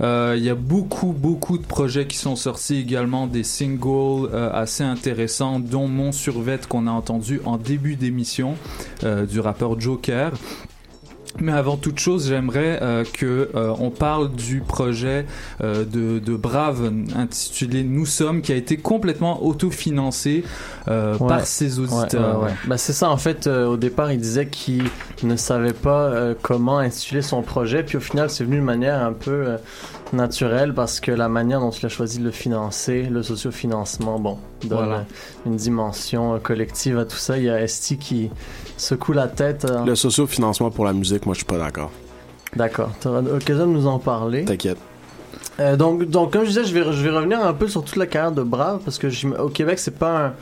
[0.00, 4.84] Euh, Il y a beaucoup, beaucoup de projets qui sont sortis également, des singles assez
[4.84, 8.54] intéressants, dont Mon Survêt qu'on a entendu en début d'émission
[9.02, 10.32] du rappeur Joker.
[11.40, 15.24] Mais avant toute chose, j'aimerais euh, que euh, on parle du projet
[15.62, 20.44] euh, de, de Brave intitulé Nous sommes, qui a été complètement autofinancé
[20.88, 21.28] euh, Ouais.
[21.28, 22.42] par ses auditeurs.
[22.42, 22.50] Ouais.
[22.66, 24.84] Bah, c'est ça, en fait, au départ, il disait qu'il
[25.22, 29.12] ne savait pas comment intituler son projet, puis au final, c'est venu de manière un
[29.12, 29.56] peu
[30.12, 34.38] naturelle parce que la manière dont il a choisi de le financer, le sociofinancement, bon,
[34.62, 35.04] donne Voilà.
[35.46, 37.36] une dimension collective à tout ça.
[37.38, 38.30] Il y a Esti qui
[38.78, 39.64] secoue la tête.
[39.64, 41.90] euh, Le socio-financement pour la musique, moi, je suis pas d'accord.
[42.56, 44.44] D'accord, tu auras l'occasion de nous en parler.
[44.44, 44.78] T'inquiète.
[45.60, 47.96] Euh, donc, donc, comme je disais, je vais, je vais revenir un peu sur toute
[47.96, 49.08] la carrière de Brave parce que
[49.40, 50.32] au Québec, c'est pas un,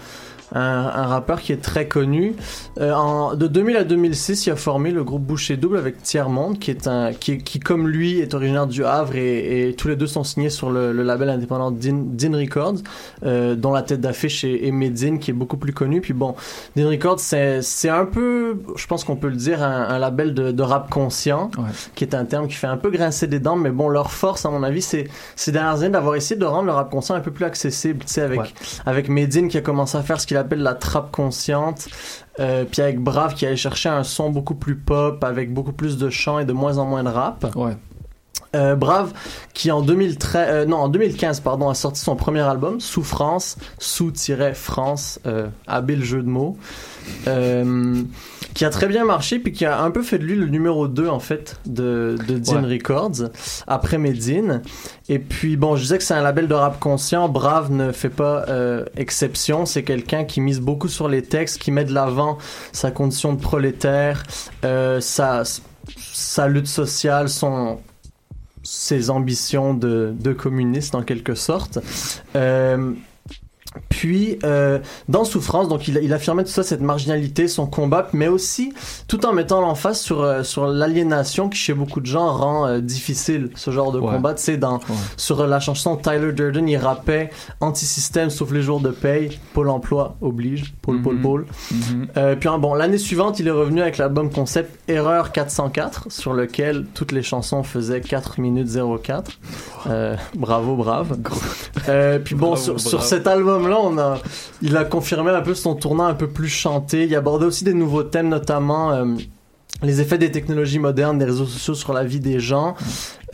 [0.54, 2.34] un, un rappeur qui est très connu.
[2.80, 6.28] Euh, en, de 2000 à 2006, il a formé le groupe Boucher Double avec Tiers
[6.28, 9.88] Monde, qui est un, qui, qui comme lui est originaire du Havre et, et tous
[9.88, 12.76] les deux sont signés sur le, le label indépendant Din, Din Records,
[13.24, 16.00] euh, dont la tête d'affiche est, est Medine, qui est beaucoup plus connu.
[16.00, 16.34] Puis bon,
[16.76, 20.34] Din Records, c'est, c'est un peu, je pense qu'on peut le dire, un, un label
[20.34, 21.50] de, de rap conscient,
[21.94, 24.44] qui est un terme qui fait un peu grincer des dents, mais bon, leur force,
[24.46, 27.20] à mon avis, c'est ces dernières années d'avoir essayé de rendre le rap conscient un
[27.20, 28.46] peu plus accessible, tu sais, avec, Ouais.
[28.84, 31.88] avec Medine qui a commencé à faire ce qu'il appelle la trappe consciente,
[32.40, 35.96] euh, puis avec Brave qui allait chercher un son beaucoup plus pop, avec beaucoup plus
[35.96, 37.46] de chants et de moins en moins de rap.
[37.56, 37.76] Ouais.
[38.56, 39.12] Euh, Brave,
[39.56, 45.18] qui en 2013, euh, non, en 2015, pardon, a sorti son premier album, Souffrance, sous-France,
[45.26, 46.56] euh, habile jeu de mots,
[47.26, 48.02] euh,
[48.54, 50.88] qui a très bien marché, puis qui a un peu fait de lui le numéro
[50.88, 52.74] 2, en fait, de, de Dean Ouais.
[52.74, 53.30] Records,
[53.66, 54.62] après Medine.
[55.08, 58.10] Et puis, bon, je disais que c'est un label de rap conscient, Brave ne fait
[58.10, 58.44] pas
[58.96, 62.38] exception, c'est quelqu'un qui mise beaucoup sur les textes, qui met de l'avant
[62.72, 64.22] sa condition de prolétaire,
[64.62, 65.42] sa,
[66.12, 67.78] sa lutte sociale, son
[68.66, 71.78] ses ambitions de, de communiste en quelque sorte.
[72.34, 72.92] Euh,
[73.96, 74.78] Puis, euh,
[75.08, 78.74] dans Souffrance, donc il, il affirmait tout ça, cette marginalité, son combat, mais aussi
[79.08, 82.80] tout en mettant l'emphase sur, euh, sur l'aliénation qui, chez beaucoup de gens, rend euh,
[82.80, 84.12] difficile ce genre de Ouais.
[84.12, 84.34] combat.
[84.34, 84.80] Tu sais, dans,
[85.16, 87.30] sur la chanson Tyler Durden, il rappait
[87.60, 91.22] anti-système sauf les jours de paye, Pôle emploi oblige, Pôle, Pôle, Mhm.
[91.22, 91.46] Pôle.
[91.70, 92.06] Mhm.
[92.18, 96.34] Euh, puis hein, bon, l'année suivante, il est revenu avec l'album concept Erreur 404, sur
[96.34, 98.68] lequel toutes les chansons faisaient 4 minutes
[99.02, 99.30] 04.
[99.88, 101.16] Euh, bravo, brave.
[102.24, 104.18] Puis bon, Bravo, sur, sur cet album-là, on a,
[104.62, 107.04] il a confirmé un peu son tournant un peu plus chanté.
[107.04, 109.04] Il abordait aussi des nouveaux thèmes, notamment euh,
[109.82, 112.74] les effets des technologies modernes, des réseaux sociaux sur la vie des gens,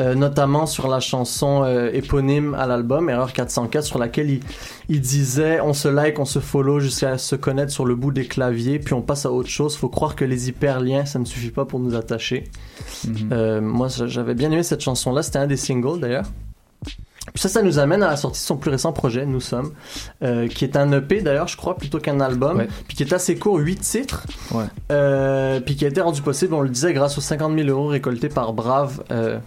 [0.01, 4.41] euh, notamment sur la chanson euh, éponyme à l'album, Erreur 404, sur laquelle il,
[4.89, 8.27] il disait on se like, on se follow jusqu'à se connaître sur le bout des
[8.27, 9.77] claviers, puis on passe à autre chose.
[9.77, 12.45] Faut croire que les hyperliens, ça ne suffit pas pour nous attacher.
[13.31, 15.23] Euh, moi, j'avais bien aimé cette chanson-là.
[15.23, 16.27] C'était un des singles d'ailleurs.
[17.33, 19.73] Puis ça, ça nous amène à la sortie de son plus récent projet, Nous sommes,
[20.23, 22.69] euh, qui est un EP d'ailleurs, je crois, plutôt qu'un album, Ouais.
[22.89, 24.65] puis qui est assez court, 8 titres, Ouais.
[24.91, 27.87] euh, puis qui a été rendu possible, on le disait, grâce aux 50 000 euros
[27.87, 29.03] récoltés par Brave.
[29.11, 29.39] Euh,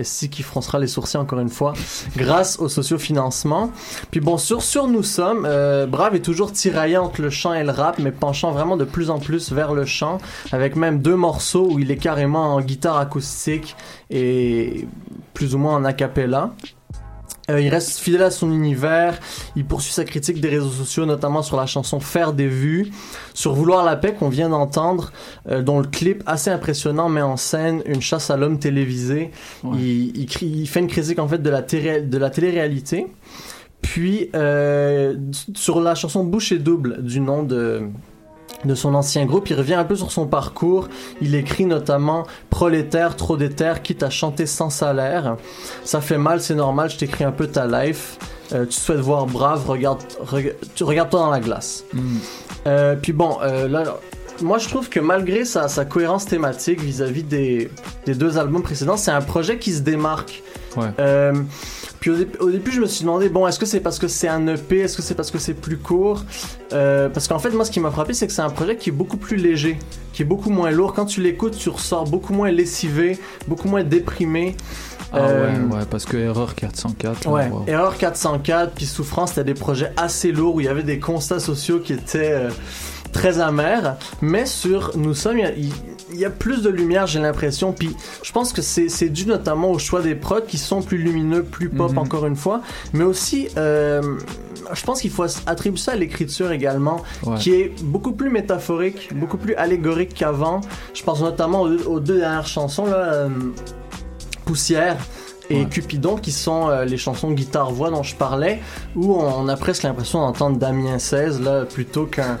[0.00, 1.72] SC qui froncera les sourcils encore une fois,
[2.16, 3.72] grâce au sociofinancement.
[4.12, 7.64] Puis bon, sur, sur Nous Sommes, euh, Brave est toujours tiraillé entre le chant et
[7.64, 10.18] le rap, mais penchant vraiment de plus en plus vers le chant,
[10.52, 13.74] avec même deux morceaux où il est carrément en guitare acoustique
[14.10, 14.86] et
[15.34, 16.52] plus ou moins en a cappella.
[17.50, 19.18] Euh, il reste fidèle à son univers,
[19.56, 22.90] il poursuit sa critique des réseaux sociaux, notamment sur la chanson Faire des vues,
[23.34, 25.12] sur Vouloir la paix qu'on vient d'entendre,
[25.50, 29.30] euh, dont le clip assez impressionnant met en scène une chasse à l'homme télévisée.
[29.74, 33.06] Il, il, crie- il fait une critique en fait de la, télé- de la télé-réalité.
[33.82, 35.16] Puis euh,
[35.54, 37.82] sur la chanson Bouche et double du nom de
[38.64, 40.88] de son ancien groupe, il revient un peu sur son parcours.
[41.20, 45.36] Il écrit notamment Prolétaire, trop déter, quitte à chanter sans salaire.
[45.84, 48.18] Ça fait mal, c'est normal, je t'écris un peu ta life.
[48.52, 51.84] Euh, tu souhaites voir brave, regarde, rega- tu regarde-toi dans la glace.
[52.66, 53.84] Euh, puis bon, euh, là,
[54.42, 57.70] moi je trouve que malgré sa, sa cohérence thématique vis-à-vis des,
[58.06, 60.42] des deux albums précédents, c'est un projet qui se démarque.
[60.76, 60.88] Ouais.
[62.00, 63.98] Euh, puis au, dé- au début, je me suis demandé, bon, est-ce que c'est parce
[63.98, 66.24] que c'est un EP, est-ce que c'est parce que c'est plus court?
[66.72, 68.88] Euh, Parce qu'en fait, moi, ce qui m'a frappé, c'est que c'est un projet qui
[68.90, 69.78] est beaucoup plus léger,
[70.12, 70.94] qui est beaucoup moins lourd.
[70.94, 74.56] Quand tu l'écoutes, tu ressors beaucoup moins lessivé, beaucoup moins déprimé.
[75.12, 77.24] Ah Euh, ouais, ouais, parce que Erreur 404.
[77.24, 77.64] là, Ouais, wow.
[77.66, 81.40] Erreur 404, puis Souffrance, c'était des projets assez lourds où il y avait des constats
[81.40, 82.50] sociaux qui étaient euh,
[83.12, 83.96] très amers.
[84.22, 85.72] Mais sur Nous sommes, il
[86.12, 87.72] il- y a plus de lumière, j'ai l'impression.
[87.72, 91.42] Puis je pense que c'est dû notamment au choix des prods qui sont plus lumineux,
[91.42, 91.98] plus pop, Mhm.
[91.98, 92.60] encore une fois.
[92.92, 94.02] Mais aussi, euh,
[94.72, 97.36] je pense qu'il faut attribuer ça à l'écriture également, Ouais.
[97.38, 100.60] qui est beaucoup plus métaphorique, beaucoup plus allégorique qu'avant.
[100.94, 102.96] Je pense notamment aux, aux deux dernières chansons, là.
[102.96, 103.28] euh,
[104.44, 104.96] Poussière
[105.48, 108.60] et Cupidon qui sont euh, les chansons guitare-voix dont je parlais
[108.96, 112.38] où on, on a presque l'impression d'entendre Damien 16 là plutôt qu'un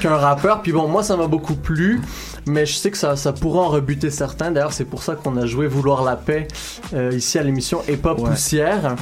[0.00, 2.00] qu'un rappeur puis bon moi ça m'a beaucoup plu
[2.46, 5.36] mais je sais que ça, ça pourra en rebuter certains d'ailleurs c'est pour ça qu'on
[5.36, 6.48] a joué Vouloir la paix
[6.92, 8.30] euh, ici à l'émission Hop Ouais.
[8.30, 8.96] Poussière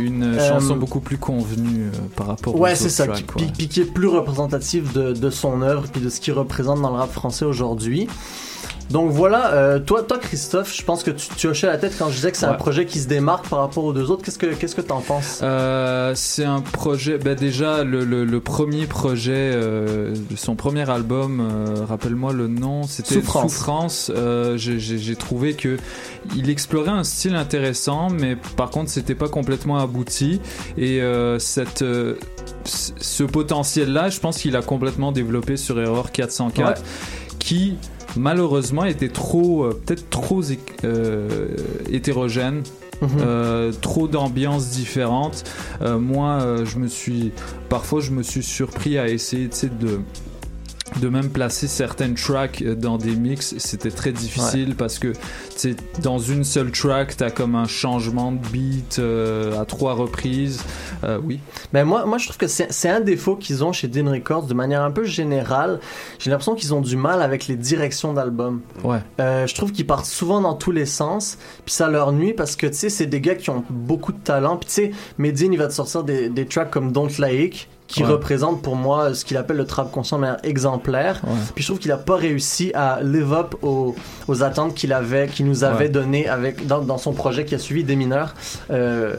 [0.00, 3.44] Une Euh, chanson beaucoup plus convenue euh, par rapport Ouais, c'est ça, qui, tracks, ouais.
[3.46, 6.82] puis- puis qui est plus représentatif de, de son œuvre puis de ce qu'il représente
[6.82, 8.08] dans le rap français aujourd'hui.
[8.90, 12.08] Donc voilà, euh, toi, toi Christophe, je pense que tu, tu hochais la tête quand
[12.08, 14.22] je disais que c'est un projet qui se démarque par rapport aux deux autres.
[14.24, 15.40] Qu'est-ce que qu'est-ce que t'en penses?
[15.42, 17.18] Euh, c'est un projet.
[17.18, 21.46] Bah déjà, le, le, le premier projet, euh, son premier album,
[21.86, 23.52] rappelle-moi le nom, c'était Souffrance.
[23.52, 24.12] Souffrance.
[24.56, 25.76] J'ai- trouvé que
[26.36, 30.40] il explorait un style intéressant, mais par contre, c'était pas complètement abouti.
[30.78, 31.00] Et
[31.38, 31.84] cette
[32.64, 36.82] ce potentiel-là, je pense qu'il a complètement développé sur Error 404,
[37.38, 37.76] qui
[38.16, 40.42] malheureusement était trop, euh, peut-être trop
[40.84, 41.48] euh,
[41.90, 42.62] hétérogène.
[43.00, 43.08] Mhm.
[43.20, 45.44] Euh, trop d'ambiances différentes.
[45.80, 47.30] Moi, je me suis,
[47.68, 50.00] parfois, je me suis surpris à essayer, de
[51.00, 55.12] de même placer certaines tracks euh, dans des mix, c'était très difficile parce que
[56.02, 60.62] dans une seule track, t'as comme un changement de beat euh, à trois reprises.
[61.04, 61.40] Euh, oui.
[61.72, 64.46] Ben moi, moi, je trouve que c'est c'est un défaut qu'ils ont chez Dean Records
[64.46, 65.80] de manière un peu générale.
[66.18, 68.60] J'ai l'impression qu'ils ont du mal avec les directions d'albums.
[68.84, 68.98] Ouais.
[69.20, 72.56] Euh, je trouve qu'ils partent souvent dans tous les sens, puis ça leur nuit parce
[72.56, 74.56] que tu sais, c'est des gars qui ont beaucoup de talent.
[74.56, 78.02] Puis tu sais, Medine, il va te sortir des, des tracks comme Don't Like qui
[78.04, 78.10] Ouais.
[78.10, 81.22] représente pour moi ce qu'il appelle le trap conscient de manière exemplaire.
[81.54, 83.94] Puis je trouve qu'il a pas réussi à live up aux,
[84.28, 85.88] aux attentes qu'il avait, qu'il nous avait Ouais.
[85.88, 88.34] donné avec dans, dans son projet qui a suivi des mineurs.
[88.70, 89.16] Euh,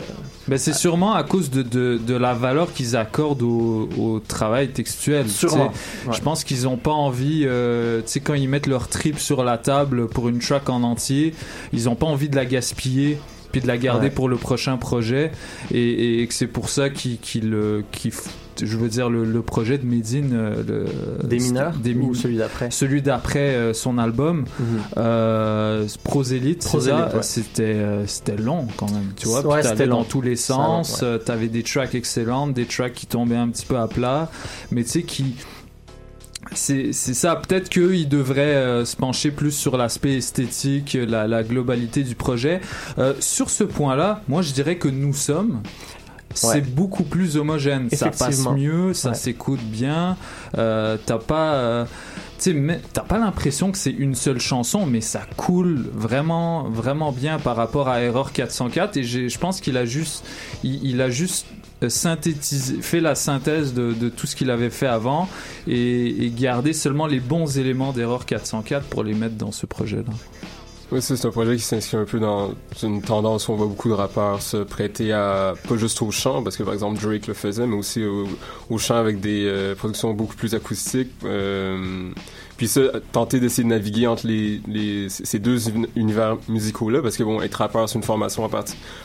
[0.47, 4.69] Ben, c'est sûrement à cause de, de, de la valeur qu'ils accordent au, au travail
[4.69, 5.25] textuel.
[5.25, 5.71] tu Sûrement.
[6.11, 9.43] Je pense qu'ils ont pas envie, euh, tu sais, quand ils mettent leur trip sur
[9.43, 11.33] la table pour une track en entier,
[11.73, 13.19] ils ont pas envie de la gaspiller
[13.51, 14.13] puis de la garder Ouais.
[14.13, 15.31] pour le prochain projet
[15.71, 18.27] et, et que c'est pour ça qu'ils qu'ils, euh, qu'ils f-
[18.65, 22.37] je veux dire le, le projet de Medine, euh, le, Des mineurs des ou celui
[22.37, 24.65] d'après celui d'après euh, son album, Mhm.
[24.97, 26.63] euh, Prosélite,
[27.21, 29.45] c'était c'était long quand même, tu vois.
[29.45, 31.19] Ouais, dans tous les sens, ouais.
[31.19, 34.29] t'avais des tracks excellentes, des tracks qui tombaient un petit peu à plat,
[34.71, 35.35] mais tu sais qui
[36.55, 42.01] c'est ça, peut-être qu'il devrait euh, se pencher plus sur l'aspect esthétique, la, la globalité
[42.03, 42.59] du projet.
[42.97, 45.61] Euh, sur ce point-là, moi je dirais que nous sommes.
[46.33, 46.61] C'est Ouais.
[46.61, 49.15] beaucoup plus homogène, ça passe mieux, ça Ouais.
[49.15, 50.15] s'écoute bien.
[50.57, 51.85] Euh, t'as pas, euh,
[52.93, 57.55] t'as pas l'impression que c'est une seule chanson, mais ça coule vraiment, vraiment bien par
[57.55, 58.95] rapport à Error 404.
[58.97, 60.23] Et je pense qu'il a juste,
[60.63, 61.47] il, il a juste
[61.81, 65.27] euh, synthétisé, fait la synthèse de, de tout ce qu'il avait fait avant
[65.67, 70.11] et, et gardé seulement les bons éléments d'Error 404 pour les mettre dans ce projet-là.
[70.91, 73.89] Oui, c'est un projet qui s'inscrit un peu dans une tendance où on voit beaucoup
[73.89, 77.35] de rappeurs se prêter à, pas juste au chant, parce que par exemple Drake le
[77.35, 81.11] faisait, mais aussi au, chant avec des euh, productions beaucoup plus acoustiques.
[81.25, 82.09] euh,
[82.57, 82.81] puis ça,
[83.11, 87.87] tenter d'essayer de naviguer entre ces deux uni- univers musicaux-là, parce que bon, être rappeur,
[87.87, 88.49] c'est une formation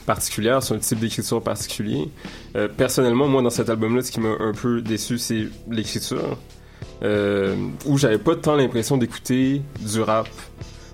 [0.07, 2.09] particulière, c'est un type d'écriture particulier.
[2.57, 6.39] Euh, personnellement, moi, dans cet album-là, ce qui m'a un peu déçu, c'est l'écriture.
[7.85, 10.29] Où j'avais pas tant l'impression d'écouter du rap.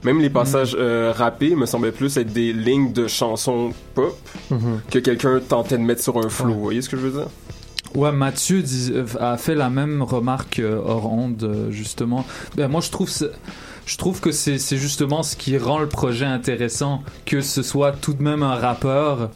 [0.05, 4.17] Même les passages euh, rappés me semblaient plus être des lignes de chansons pop
[4.51, 4.81] Mhm.
[4.91, 6.55] que quelqu'un tentait de mettre sur un flow.
[6.55, 7.29] Vous voyez ce que je veux dire?
[7.95, 12.25] Ouais, Mathieu euh, a fait la même remarque euh, hors onde, euh, justement.
[12.57, 13.11] Ben, moi, je trouve,
[13.85, 18.15] je trouve que c'est justement ce qui rend le projet intéressant, que ce soit tout
[18.15, 19.31] de même un rappeur.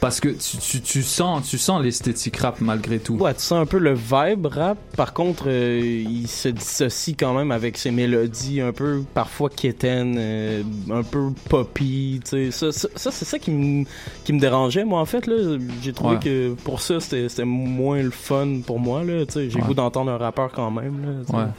[0.00, 3.14] Parce que tu, tu, tu sens, tu sens l'esthétique rap malgré tout.
[3.16, 4.76] Ouais, tu sens un peu le vibe rap.
[4.96, 10.16] Par contre, euh, il se dissocie quand même avec ses mélodies un peu parfois quétaines,
[10.18, 12.20] euh, un peu poppy.
[12.24, 13.84] Ça, ça, ça, c'est ça qui me
[14.24, 15.26] qui me dérangeait, moi, en fait.
[15.26, 16.20] là J'ai trouvé Ouais.
[16.22, 19.02] que pour ça, c'était moins le fun pour moi.
[19.06, 19.60] J'ai Ouais.
[19.60, 21.24] goût d'entendre un rappeur quand même.
[21.32, 21.50] Là.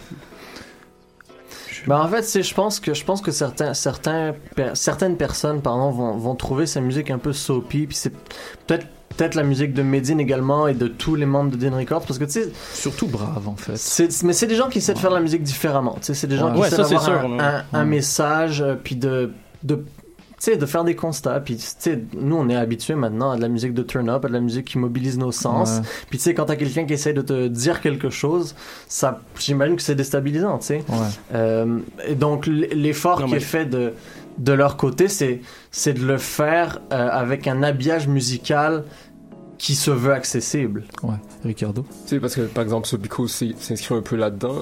[1.87, 5.61] Ben en fait, c'est je pense que je pense que certains certains per- certaines personnes
[5.61, 8.11] pardon vont, vont trouver sa musique un peu soapy puis c'est
[8.67, 12.01] peut-être peut-être la musique de Medine également et de tous les membres de Dean Records
[12.01, 13.77] parce que tu sais surtout brave en fait.
[13.77, 16.27] C'est mais c'est des gens qui essaient de faire la musique différemment, tu sais, c'est
[16.27, 16.53] des gens Ouais.
[16.55, 19.31] qui Ouais, essaient d'avoir un, un- message euh, puis de
[20.51, 21.39] sais, de faire des constats.
[21.39, 24.27] Puis, tu sais, nous, on est habitués maintenant à de la musique de turn-up, à
[24.27, 25.69] de la musique qui mobilise nos sens.
[25.77, 25.87] Ouais.
[26.09, 28.55] Puis, tu sais, quand t'as quelqu'un qui essaie de te dire quelque chose,
[28.87, 30.83] ça, j'imagine que c'est déstabilisant, tu sais.
[30.89, 30.95] Ouais.
[31.33, 33.93] Euh, et donc, l'effort qui mais- est fait de,
[34.37, 35.41] de leur côté, c'est,
[35.71, 38.83] c'est de le faire euh, avec un habillage musical
[39.57, 40.83] qui se veut accessible.
[41.01, 41.15] Ouais,
[41.45, 41.83] Ricardo?
[42.03, 44.55] Tu sais, parce que par exemple, Sopico c'est- s'inscrit un peu là-dedans.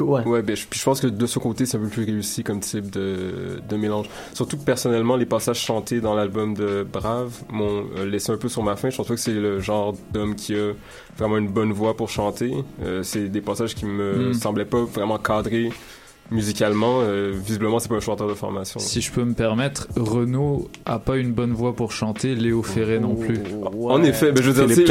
[0.00, 0.24] Ouais.
[0.24, 2.42] Ouais, ben, je, puis je pense que de ce côté, c'est un peu plus réussi
[2.44, 4.06] comme type de, de mélange.
[4.34, 8.48] Surtout que personnellement, les passages chantés dans l'album de Brave m'ont euh, laissé un peu
[8.48, 8.90] sur ma faim.
[8.90, 10.72] Je pense pas que c'est le genre d'homme qui a
[11.18, 12.52] vraiment une bonne voix pour chanter.
[12.82, 14.34] Euh, c'est des passages qui me Mm.
[14.34, 15.70] semblaient pas vraiment cadrés
[16.30, 17.00] musicalement.
[17.00, 18.80] Euh, visiblement, c'est pas un chanteur de formation.
[18.80, 22.98] Si je peux me permettre, Renaud a pas une bonne voix pour chanter, Léo Ferré
[22.98, 23.38] non plus.
[23.88, 24.84] En effet, ben, je veux dire,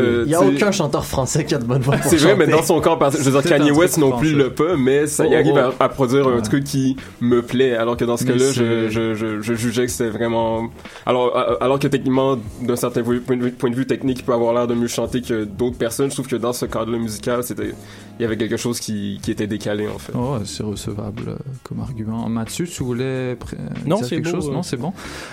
[0.00, 2.32] euh, Il y a aucun chanteur français qui a de bonne voix pour C'est vrai,
[2.32, 2.46] chanter.
[2.46, 5.06] mais dans son camp, parce- je veux dire, Kanye West non plus le peut, mais
[5.06, 5.72] ça y Oh, arrive oh.
[5.80, 8.88] à, à produire un truc qui me plaît, alors que dans ce Mais cas-là, je,
[8.90, 10.68] je, je, je jugeais que c'était vraiment...
[11.06, 14.24] Alors, euh, alors que techniquement, d'un certain point de vue, point de vue technique, il
[14.24, 16.98] peut avoir l'air de mieux chanter que d'autres personnes, je trouve que dans ce cadre-là
[16.98, 17.72] musical, c'était...
[18.18, 20.12] Il y avait quelque chose qui, qui était décalé, en fait.
[20.14, 22.28] Oh, c'est recevable euh, comme argument.
[22.28, 23.56] Mathieu, tu voulais pré-
[23.86, 24.52] Non, dire c'est quelque beau, chose euh.
[24.52, 24.92] Non, c'est bon.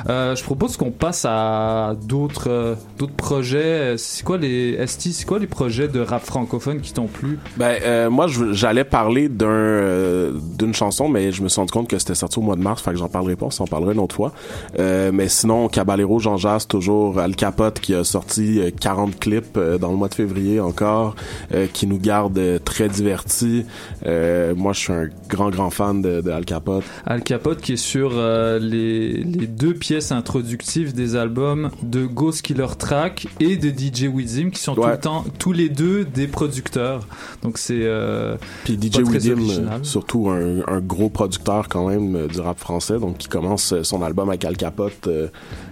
[0.10, 3.96] Euh, je propose qu'on passe à d'autres d'autres projets.
[3.98, 7.40] C'est quoi les ST C'est quoi les projets de rap francophone qui t'ont plu?
[7.58, 11.72] Ben euh, moi je- j'allais parler d'un euh, d'une chanson mais je me suis rendu
[11.72, 13.68] compte que c'était sorti au mois de mars fait que j'en parlerai pas, on s'en
[13.68, 14.34] parlera une autre fois.
[14.80, 19.58] Euh, mais sinon Caballero Jean Jas toujours Al Capote qui a sorti euh, 40 clips
[19.58, 21.16] euh, dans le mois de février encore
[21.54, 23.66] euh, qui nous garde très divertis.
[24.06, 26.84] Euh, moi je suis un grand grand fan de, de Al Capote.
[27.06, 32.42] Al Capote qui est sur euh, les, les deux pièces introductives des albums de Ghost
[32.42, 36.28] Killer Track et de DJ Wizim qui sont tout le temps tous les deux des
[36.28, 37.08] producteurs.
[37.44, 39.80] Donc c'est euh, Puis DJ original.
[39.80, 44.02] euh, surtout un, un gros producteur quand même du rap français, donc qui commence son
[44.02, 45.08] album avec Al Capote.
[45.08, 45.28] euh,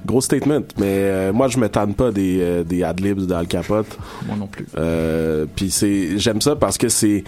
[0.05, 3.97] gros statement, mais moi je me tanne pas des, des adlibs d'Al Capote.
[4.27, 4.65] Moi non plus.
[5.55, 7.23] Puis c'est, j'aime ça parce que c'est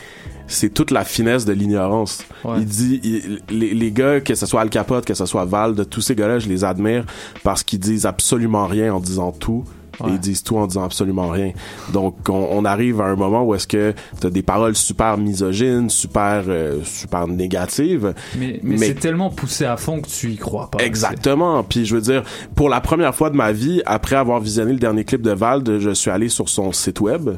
[0.49, 2.23] c'est toute la finesse de l'ignorance.
[2.43, 2.55] Ouais.
[2.59, 5.75] Il dit, il- les, les gars, que ce soit Al Capote, que ce soit Val,
[5.75, 7.05] de tous ces gars-là, je les admire
[7.43, 9.63] parce qu'ils disent absolument rien en disant tout.
[10.07, 11.51] Et ils disent tout en disant absolument rien.
[11.91, 15.89] Donc, on, on arrive à un moment où est-ce que t'as des paroles super misogynes,
[15.89, 18.13] super, euh, super négatives.
[18.37, 20.81] mais, mais, c'est tellement poussé à fond que tu y crois pas.
[20.81, 21.63] Exactement.
[21.65, 22.23] Puis je veux dire,
[22.55, 25.79] pour la première fois de ma vie, après avoir visionné le dernier clip de Vald,
[25.79, 27.31] je suis allé sur son site web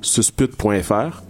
[0.00, 1.23] suspute.fr.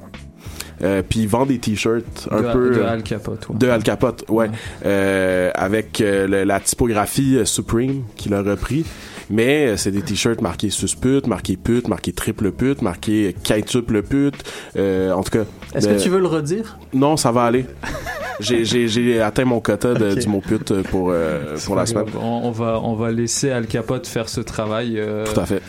[0.85, 3.57] Euh, puis il vend des t-shirts un De- peu de euh, Al Capote, ouais.
[3.57, 4.51] de Al Capote, ouais,
[4.85, 8.85] Euh, avec euh, le- la typographie Supreme qu'il a repris.
[9.31, 14.35] Mais euh, c'est des t-shirts marqués suspute, marqués pute, marqués triple pute, marqués quintuple pute.
[14.77, 15.45] Euh, en tout cas.
[15.75, 16.77] Est-ce que tu veux le redire?
[16.93, 17.65] Non, ça va aller.
[18.41, 22.05] J'ai- J'ai j'ai atteint mon quota de- du mot pute pour, euh, pour la semaine.
[22.21, 24.99] On, on va, on va laisser Al Capote faire ce travail.
[24.99, 25.63] euh, Tout à fait.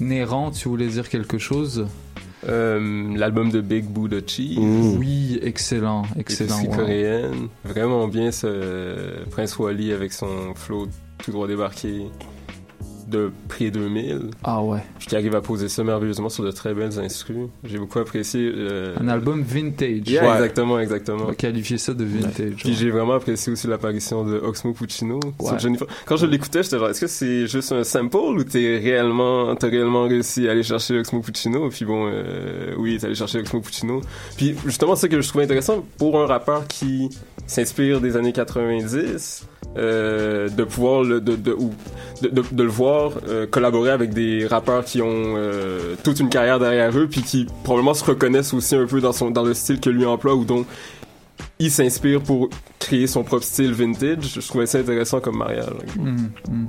[0.00, 1.86] Néran, tu voulais dire quelque chose?
[2.48, 4.58] Euh, L'album de Big Buddha Cheese.
[4.98, 6.60] Oui, excellent, excellent.
[6.62, 6.76] Wow.
[6.76, 7.48] coréenne.
[7.64, 10.88] Vraiment bien ce Prince Wally avec son flow
[11.18, 12.06] tout droit débarqué
[13.08, 14.30] de près 2000.
[14.44, 14.80] Ah ouais.
[14.98, 17.36] Puis qui arrive à poser ça merveilleusement sur de très belles instrus.
[17.64, 18.50] J'ai beaucoup apprécié.
[18.54, 20.02] euh, Un album vintage.
[20.06, 21.22] Yeah, exactement, exactement.
[21.24, 22.54] On va qualifier ça de vintage.
[22.56, 25.58] Puis j'ai vraiment apprécié aussi l'apparition de Oxmo Puccino sur Ouais.
[25.58, 25.86] Jennifer.
[26.06, 29.68] Quand je l'écoutais, j'étais genre, est-ce que c'est juste un sample ou t'es réellement, t'as
[29.68, 31.68] réellement réussi à aller chercher Oxmo Puccino?
[31.70, 34.00] Puis bon, euh, oui, t'es allé chercher Oxmo Puccino.
[34.36, 37.08] Puis justement, c'est ça que je trouvais intéressant pour un rappeur qui
[37.48, 41.72] s'inspire des années 90, euh, de pouvoir le, de, de, ou,
[42.22, 46.60] de, de, le voir euh, collaborer avec des rappeurs qui ont euh, toute une carrière
[46.60, 49.80] derrière eux, puis qui probablement se reconnaissent aussi un peu dans son dans le style
[49.80, 50.64] que lui emploie ou dont
[51.58, 54.34] il s'inspire pour créer son propre style vintage.
[54.40, 55.66] Je trouvais ça intéressant comme mariage.
[55.96, 56.68] Mhm, mhm.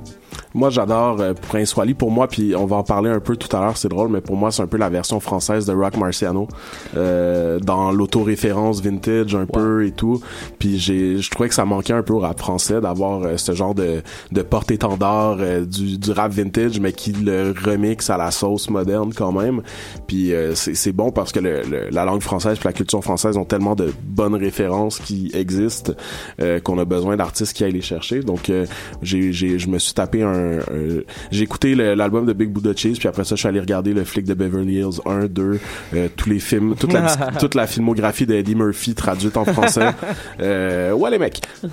[0.54, 1.94] Moi, j'adore euh, Prince Wally.
[1.94, 4.20] Pour moi, puis on va en parler un peu tout à l'heure, c'est drôle, mais
[4.20, 6.48] pour moi, c'est un peu la version française de Rock Marciano
[6.96, 10.20] euh, dans l'autoréférence vintage un peu et tout.
[10.58, 13.52] Puis j'ai, je trouvais que ça manquait un peu au rap français d'avoir euh, ce
[13.52, 14.02] genre de,
[14.32, 19.12] de porte-étendard euh, du, du rap vintage, mais qui le remixe à la sauce moderne
[19.14, 19.62] quand même.
[20.06, 23.02] Puis euh, c'est, c'est bon parce que le, le- la langue française puis la culture
[23.02, 25.92] française ont tellement de bonnes références qui existent
[26.40, 28.20] euh, qu'on a besoin d'artistes qui aillent les chercher.
[28.20, 28.66] Donc euh,
[29.02, 32.96] j'ai, j'ai, je me suis tapé un, un- j'ai écouté l'album de Big Buddha Cheese
[32.98, 35.58] puis après ça je suis allé regarder le flic de Beverly Hills 1, 2,
[35.94, 37.06] euh, tous les films, toute la,
[37.38, 39.90] toute la filmographie d'Eddie Murphy traduite en français.
[40.40, 41.40] Euh, ouais les mecs.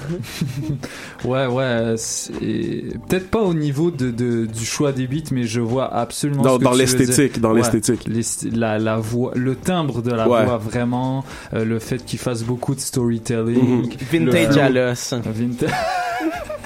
[1.26, 1.96] Ouais, ouais,
[3.10, 6.54] peut-être pas au niveau de, de- du choix des beats, mais je vois absolument Dans-
[6.56, 8.04] ce que dans l'esthétique, dans Ouais, l'esthétique.
[8.08, 10.46] l'est- la, la voix, le timbre de la Ouais.
[10.46, 11.24] voix, vraiment,
[11.54, 14.30] euh, le fait qu'il fasse beaucoup de storytelling, Mhm.
[14.30, 15.14] Vintage le- à l'os.
[15.26, 15.70] Vintage.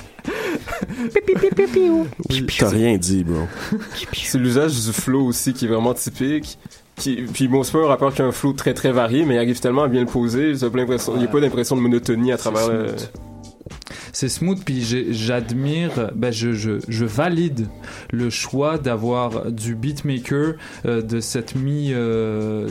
[2.58, 3.48] T'as rien dit, bro.
[4.14, 6.58] C'est l'usage du flow aussi qui est vraiment typique.
[6.96, 9.36] Qui, puis bon, c'est pas un rappeur qui a un flow très très varié, mais
[9.36, 10.56] il arrive tellement à bien le poser.
[10.56, 12.88] J'ai pas l'impression, il n'y a pas d'impression de monotonie à travers le.
[14.14, 17.68] C'est smooth, puis j'admire, ben je, valide
[18.12, 20.54] le choix d'avoir du beatmaker,
[20.86, 22.70] euh, de cette mis, euh,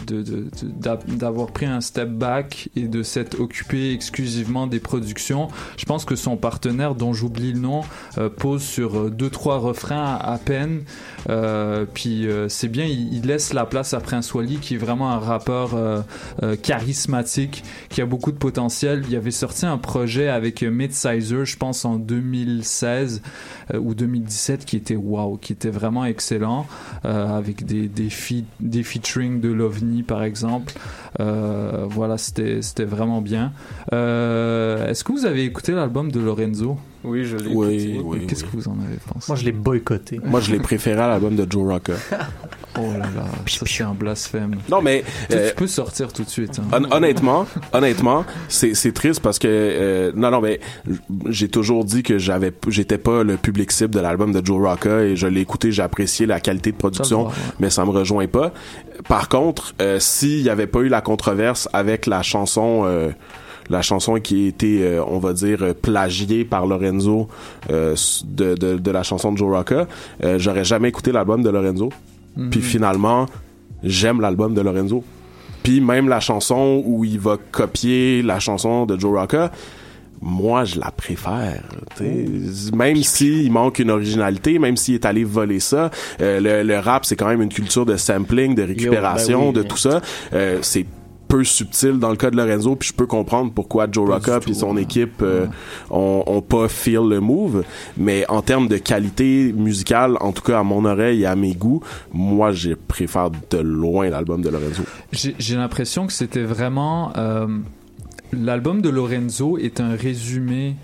[1.07, 5.49] d'avoir pris un step back et de s'être occupé exclusivement des productions.
[5.77, 7.83] Je pense que son partenaire, dont j'oublie le nom,
[8.19, 10.83] euh, pose sur deux trois refrains à, peine.
[11.95, 16.05] Puis c'est bien, il, laisse la place à Prince Wally, qui est vraiment un rappeur
[16.63, 19.05] charismatique, qui a beaucoup de potentiel.
[19.09, 20.71] Il avait sorti un projet avec euh,
[21.09, 23.23] Midsizer, je pense en 2016
[23.75, 26.67] euh, ou 2017, qui était wow, qui était vraiment excellent,
[27.05, 28.09] euh, avec des des,
[28.61, 30.73] des featuring de l'OVNI par exemple.
[31.21, 33.53] Euh, voilà, c'était c'était vraiment bien.
[33.93, 36.79] Est-ce que vous avez écouté l'album de Lorenzo?
[37.03, 38.01] Oui, je l'ai Oui, écouté.
[38.05, 40.21] oui, Qu'est-ce que vous en avez pensé Moi, je l'ai boycotté.
[40.25, 41.95] Moi, je l'ai préféré à l'album de Joe Rocca.
[42.79, 44.55] Oh là là, ça c'est un blasphème.
[44.71, 46.61] Non, mais Tu, euh, tu peux sortir tout de suite.
[46.61, 46.79] hein.
[46.89, 50.61] Hon- honnêtement, honnêtement, c'est c'est triste parce que euh, non non mais
[51.29, 55.01] j'ai toujours dit que j'avais j'étais pas le public cible de l'album de Joe Rocca
[55.03, 57.43] et je l'ai écouté, j'ai apprécié la qualité de production, Ça ouais.
[57.59, 58.53] mais ça me rejoint pas.
[59.09, 63.11] Par contre, euh, s'il y avait pas eu la controverse avec la chanson euh,
[63.71, 67.29] la chanson qui a été, euh, on va dire, euh, plagiée par Lorenzo
[67.71, 67.95] euh,
[68.25, 69.87] de, de, de la chanson de Joe Rocca,
[70.25, 71.91] euh, j'aurais jamais écouté l'album de Lorenzo.
[72.37, 72.51] Mhm.
[72.51, 73.27] Puis finalement,
[73.83, 75.05] j'aime l'album de Lorenzo.
[75.63, 79.51] Puis même la chanson où il va copier la chanson de Joe Rocca,
[80.23, 81.63] moi je la préfère.
[81.95, 82.27] t'sais.
[82.75, 85.91] Même s'il manque une originalité, même s'il est allé voler ça,
[86.21, 89.55] euh, le, le rap c'est quand même une culture de sampling, de récupération, oui.
[89.55, 90.01] de tout ça.
[90.33, 90.87] Euh, c'est
[91.31, 94.53] peu subtil dans le cas de Lorenzo puis je peux comprendre pourquoi Joe Rocca tout,
[94.53, 94.83] son ouais.
[94.83, 95.47] équipe euh,
[95.91, 97.65] ont, ont pas feel le move
[97.97, 101.55] mais en termes de qualité musicale en tout cas à mon oreille et à mes
[101.55, 107.13] goûts moi je préfère de loin l'album de Lorenzo J'ai j'ai l'impression que c'était vraiment.
[107.17, 107.47] euh,
[108.33, 110.77] L'album de Lorenzo est un résumé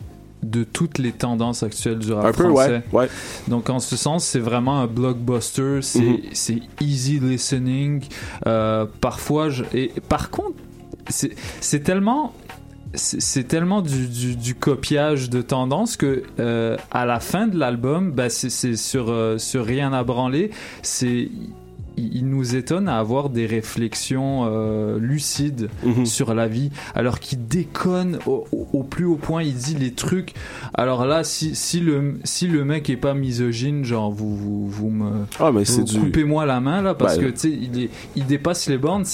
[0.42, 2.82] de toutes les tendances actuelles du rap un peu français.
[2.92, 3.08] ouais ouais
[3.48, 6.18] Donc en ce sens, c'est vraiment un blockbuster, c'est Mhm.
[6.32, 8.04] c'est easy listening.
[8.46, 10.56] Euh, parfois, je, et par contre,
[11.08, 12.32] c'est c'est tellement
[12.94, 18.10] c'est tellement du, du, du copiage de tendance que euh, à la fin de l'album,
[18.12, 20.50] bah, c'est c'est sur euh, sur rien à branler,
[20.82, 21.28] c'est
[21.96, 25.68] il, il nous étonne à avoir des réflexions euh, lucides
[26.04, 29.42] sur la vie, alors qu'il déconne au, au- au plus haut point.
[29.42, 30.34] Il dit les trucs.
[30.74, 34.90] Alors là, si, si le si le mec est pas misogyne, genre vous vous, vous
[34.90, 35.50] me Ah,
[35.84, 38.78] du- coupez-moi la main là, parce Ben, que tu sais, il, est- il dépasse les
[38.78, 39.04] bornes.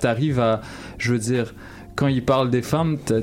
[0.00, 0.60] T'arrives à,
[0.98, 1.54] je veux dire.
[1.96, 3.20] Quand il parle des femmes, t'as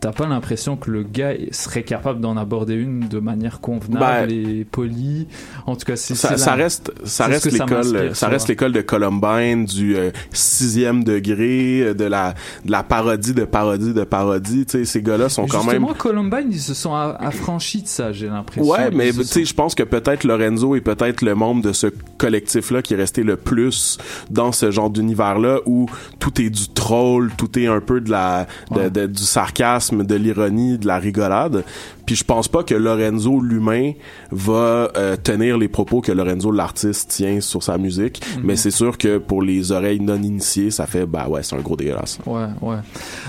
[0.00, 4.30] t'as pas l'impression que le gars serait capable d'en aborder une de manière convenable Ben,
[4.30, 5.28] et polie?
[5.66, 8.80] En tout cas, c'est ça, ça la- reste ça reste l'école ça reste l'école de
[8.80, 12.34] Columbine du euh, sixième degré euh, de la
[12.64, 15.94] de la parodie de parodie de parodie tu sais ces gars-là sont quand même Justement,
[15.94, 18.70] Columbine, ils se sont affranchis de ça, j'ai l'impression.
[18.70, 21.72] Ouais, mais Ils tu sais, je pense que peut-être Lorenzo est peut-être le membre de
[21.72, 21.88] ce
[22.18, 23.98] collectif-là qui est resté le plus
[24.30, 25.86] dans ce genre d'univers-là où
[26.18, 30.14] tout est du troll, tout est un peu de la, de- de- du sarcasme, de
[30.14, 31.64] l'ironie, de la rigolade.
[32.10, 33.92] Puis je pense pas que Lorenzo l'humain
[34.32, 38.42] va euh, tenir les propos que Lorenzo l'artiste tient sur sa musique, Mhm.
[38.42, 41.60] mais c'est sûr que pour les oreilles non initiées, ça fait bah ouais, c'est un
[41.60, 42.18] gros dégueulasse.
[42.26, 42.78] Ouais, ouais.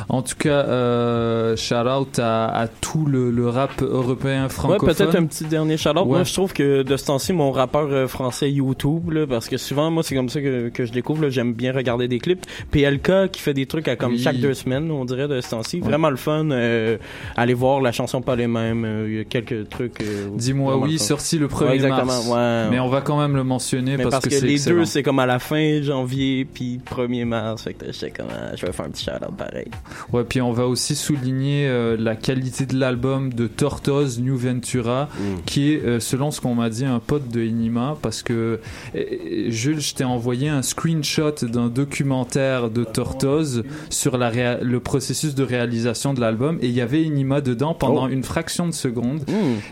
[0.10, 4.96] En tout cas, euh, shout out à, à tout le, le rap européen Ouais, francophone.
[4.96, 5.98] peut-être un petit dernier shout-out.
[5.98, 6.06] Ouais.
[6.08, 9.58] Moi, je trouve que de ce temps-ci, mon rappeur euh, français YouTube, là, parce que
[9.58, 11.22] souvent, moi, c'est comme ça que, que je découvre.
[11.22, 12.48] là, J'aime bien regarder des clips.
[12.72, 14.18] PLK qui fait des trucs à comme Oui.
[14.20, 15.78] chaque deux semaines, on dirait, de ce temps-ci.
[15.82, 15.88] Ouais.
[15.88, 16.50] Vraiment le fun.
[16.50, 16.98] euh,
[17.36, 18.71] allez voir la chanson Pas les mêmes.
[18.86, 20.02] Euh, Il y a quelques trucs.
[20.02, 22.28] euh, Dis-moi oui, sorti le 1er Ouais, exactement, mars.
[22.28, 22.70] ouais.
[22.72, 24.78] Mais on va quand même le mentionner parce, parce, que, les excellent.
[24.80, 27.64] deux, c'est comme à la fin janvier, puis 1er mars.
[27.64, 29.68] Fait que je vais faire un petit shout-out pareil.
[30.12, 35.10] Ouais, puis on va aussi souligner euh, la qualité de l'album de Tortoise New Ventura,
[35.46, 38.60] qui est, euh, selon ce qu'on m'a dit, un pote de Inima, parce que
[38.96, 39.00] euh,
[39.50, 45.44] Jules, je t'ai envoyé un screenshot d'un documentaire de Tortoise sur la le processus de
[45.44, 48.10] réalisation de l'album, et il y avait Inima dedans pendant Oh.
[48.10, 49.22] une fraction de seconde.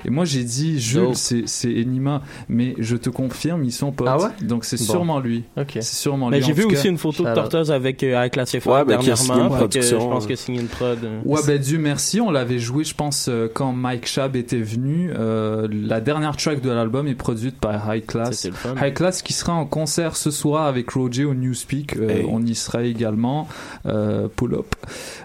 [0.05, 4.07] Et moi, j'ai dit, Jules, c'est c'est Enima, mais je te confirme, ils sont potes.
[4.09, 4.29] Ah ouais?
[4.41, 4.83] Donc c'est Bon.
[4.93, 5.43] sûrement lui.
[5.57, 5.69] Ok.
[5.73, 6.45] C'est sûrement Mais lui.
[6.45, 6.89] j'ai vu aussi cas.
[6.89, 7.33] une photo de.
[7.33, 9.49] Tortoise avec euh, avec la Ouais, qui a signé une dernièrement.
[9.49, 10.29] Fait que, production, je pense ouais.
[10.29, 10.97] que signé une prod.
[11.03, 11.19] euh.
[11.25, 15.11] Ouais, ben Dieu merci, on l'avait joué, je pense, euh, quand Mike Shab était venu.
[15.17, 18.49] Euh, la dernière track de l'album est produite par High Class.
[18.53, 18.75] Fun.
[18.81, 21.95] High Class qui sera en concert ce soir avec Roger au Newspeak.
[21.97, 22.25] Euh, Hey.
[22.29, 23.47] On y sera également.
[23.85, 24.75] Euh, pull up.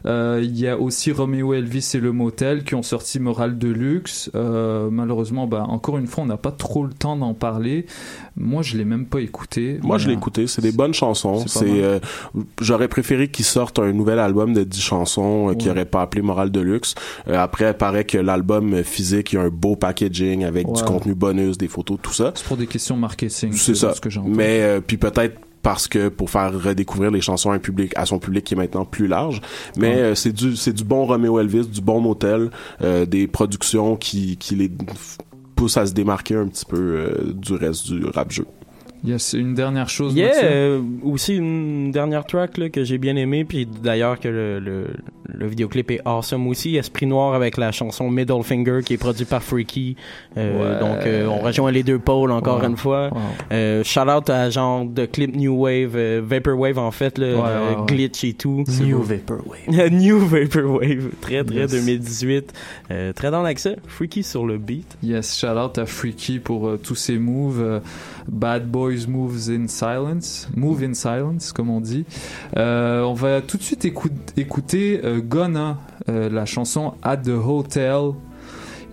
[0.07, 4.31] Euh, Il y a aussi Romeo Elvis et le Motel qui ont sorti Moral Deluxe.
[4.35, 7.87] Euh, malheureusement, bah, encore une fois, on n'a pas trop le temps d'en parler.
[8.37, 9.79] Moi, je l'ai même pas écouté.
[9.83, 10.47] Moi, je l'ai écouté.
[10.47, 11.45] C'est des bonnes chansons.
[11.47, 11.99] c'est euh,
[12.61, 15.73] j'aurais préféré qu'ils sortent un nouvel album de 10 chansons euh, qui Ouais.
[15.73, 16.95] aurait pas appelé Morale de luxe.
[17.27, 21.15] Après, il paraît que l'album physique, il y a un beau packaging avec du contenu
[21.15, 22.33] bonus, des photos, tout ça.
[22.35, 23.53] C'est pour des questions marketing.
[23.53, 23.93] C'est ça.
[23.95, 24.09] ce que.
[24.27, 28.21] Mais puis peut-être parce que pour faire redécouvrir les chansons à un public à son
[28.21, 29.41] public qui est maintenant plus large
[29.77, 30.01] mais Ouais.
[30.01, 32.51] euh, c'est du c'est du bon Romeo Elvis du bon motel
[32.83, 34.71] euh, des productions qui qui les
[35.57, 38.47] poussent à se démarquer un petit peu euh, du reste du rap jeu
[39.05, 40.15] Yes, une dernière chose.
[40.15, 44.59] Yeah, euh, aussi une dernière track là, que j'ai bien aimé, puis d'ailleurs que le,
[44.61, 44.87] le,
[45.29, 46.77] le vidéoclip est awesome aussi.
[46.77, 49.97] Esprit Noir avec la chanson Middle Finger qui est produite par Freaky.
[50.39, 50.81] Euh, Ouais.
[50.81, 53.09] Donc euh, on rejoint les deux pôles encore une fois.
[53.13, 53.21] Wow.
[53.53, 57.41] Euh, shout out à genre de clip New Wave, euh, Vaporwave en fait, là, Ouais,
[57.43, 57.87] ouais, ouais.
[57.87, 58.65] glitch et tout.
[58.81, 59.03] New.
[59.03, 59.91] Vaporwave.
[59.93, 61.71] New Vaporwave, très très Yes.
[61.73, 62.53] 2018.
[62.91, 63.77] Euh, très dans l'accès.
[63.87, 64.97] Freaky sur le beat.
[65.03, 67.61] Yes, shout out à Freaky pour euh, tous ses moves.
[67.63, 67.81] euh,
[68.27, 70.49] Bad Boys Moves in Silence.
[70.57, 72.05] Move in Silence, comme on dit.
[72.57, 75.79] Euh, on va tout de suite écou- écouter euh, Gonna,
[76.09, 78.13] euh, la chanson At the Hotel.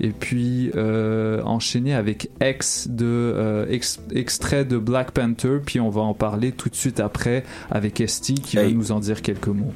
[0.04, 5.60] Et puis euh, enchaîner avec X de euh, ex- extrait de Black Panther.
[5.64, 8.74] Puis on va en parler tout de suite après avec ST qui va Hey.
[8.74, 9.74] nous en dire quelques mots.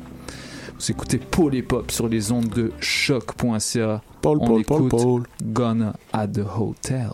[0.80, 4.02] Vous écoutez Paul et Pop sur les ondes de choc.ca.
[4.22, 7.12] Paul On Paul Paul écoute Paul Gonna at the Hotel.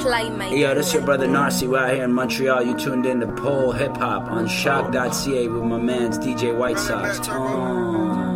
[0.00, 0.56] Playmate.
[0.56, 1.68] Yo, this your brother Narcy.
[1.68, 2.62] We're out here in Montreal.
[2.62, 7.20] You tuned in to Pole Hip Hop on shock.ca with my man's DJ White Sox.
[7.24, 8.34] Oh.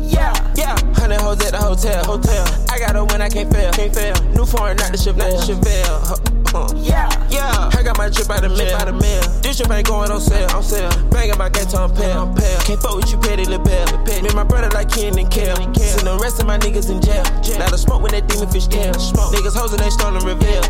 [0.00, 0.76] Yeah, yeah.
[0.94, 2.66] Hundred hoes at the hotel, hotel.
[2.68, 4.14] I got a win, I can't fail, can't fail.
[4.30, 6.00] New foreign, not the Chevelle, not the Chevelle.
[6.08, 6.39] Huh,
[6.74, 7.70] Yeah, yeah.
[7.78, 9.22] I got my drip out of mill, out of mill.
[9.40, 10.90] This drip ain't going on sale, on sale.
[11.10, 12.60] Banging my gas on pale, pale.
[12.62, 13.86] Can't fuck with you, petty little bell.
[14.04, 15.56] Me and my brother like Ken and Kel.
[15.56, 17.22] Send the rest of my niggas in jail.
[17.58, 18.92] Now the smoke when that demon fish tail.
[18.94, 20.62] Niggas hoes and they stolen reveal.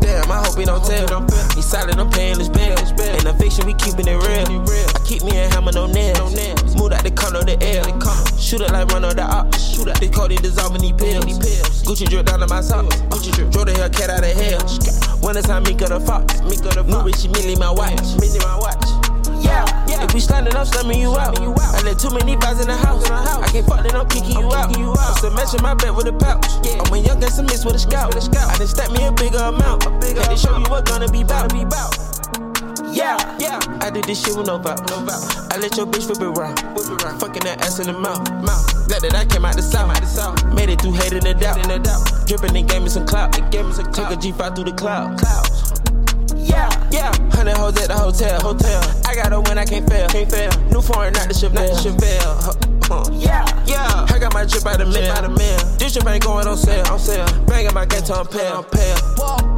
[0.00, 1.26] Damn, I hope he don't tell.
[1.54, 2.76] He silent, I'm paying his bill.
[3.18, 4.95] In the fiction, we keeping it real.
[5.06, 6.34] Keep me a hammer, no nails.
[6.72, 7.86] Smooth out the condo, the air.
[8.38, 9.62] Shoot it like one of the ops.
[9.70, 11.82] Shoot out the code, dissolving these pills.
[11.86, 12.96] Gucci drip down to my socks.
[13.06, 13.50] Gucci drip.
[13.52, 14.58] Draw the Hellcat out of hell.
[15.22, 16.42] When it's time, me got a fox.
[16.42, 18.02] Me got a New Richie, Millie, my wife.
[18.18, 18.82] Millie, my watch.
[19.46, 20.02] Yeah, yeah.
[20.02, 21.38] If we sliding up, slamming you out.
[21.38, 23.06] I let too many vibes in the house.
[23.06, 24.74] I can't fuck that I'm kicking you out.
[24.74, 26.50] I'm still matching my bet with a pouch.
[26.66, 28.10] I'm a young gangster mixed with a scout.
[28.10, 29.86] I done stack me a bigger amount.
[30.02, 31.54] Had to show you what gonna be bout.
[32.96, 33.60] Yeah, yeah.
[33.82, 34.74] I did this shit with no vow.
[34.88, 35.20] No vow.
[35.52, 36.58] I let your bitch whip it round.
[36.72, 37.20] Whip it round.
[37.20, 38.24] Fucking that ass in the mouth.
[38.40, 38.88] Mouth.
[38.88, 39.90] Glad that I came out the south.
[39.90, 40.42] Out the south.
[40.54, 41.60] Made it through hate and the doubt.
[41.60, 42.26] And the doubt.
[42.26, 43.36] Dripping and gave me some clout.
[43.36, 44.12] It gave me some clout.
[44.12, 45.18] Took a G5 through the cloud.
[45.18, 45.76] Clouds.
[46.34, 47.12] Yeah, yeah.
[47.36, 48.40] Hundred hoes at the hotel.
[48.40, 48.80] Hotel.
[49.04, 50.08] I got a win, I can't fail.
[50.08, 50.50] Can't fail.
[50.72, 51.68] New foreign, not the Chevelle.
[51.68, 52.88] Not the Chevelle.
[52.88, 53.04] Huh.
[53.12, 54.06] Yeah, yeah.
[54.08, 55.12] I got my drip out of mill.
[55.12, 55.58] Out of mill.
[55.76, 56.86] This drip ain't going on sale.
[56.88, 57.28] On sale.
[57.44, 58.62] Banging my ghetto on pale.
[58.62, 58.96] Pale.
[59.20, 59.55] Whoa.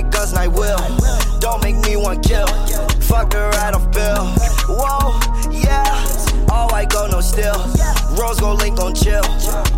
[0.00, 0.78] Guns I will.
[1.38, 2.46] Don't make me want kill.
[3.02, 4.24] Fuck the ride off bill.
[4.68, 5.20] Whoa,
[5.50, 5.84] yeah.
[6.50, 7.58] All white go no still.
[8.16, 9.22] Rose go link on chill.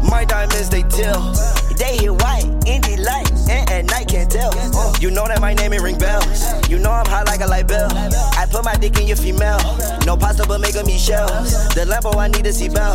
[0.08, 1.32] My diamonds they till.
[1.76, 4.52] They hit white, indie light, and at night can't tell.
[5.00, 6.44] You know that my name ain't ring bells.
[6.70, 7.90] You know I'm hot like a light bell.
[7.92, 9.58] I put my dick in your female.
[10.06, 11.74] No but make me shells.
[11.74, 12.94] The Lambo I need see bell.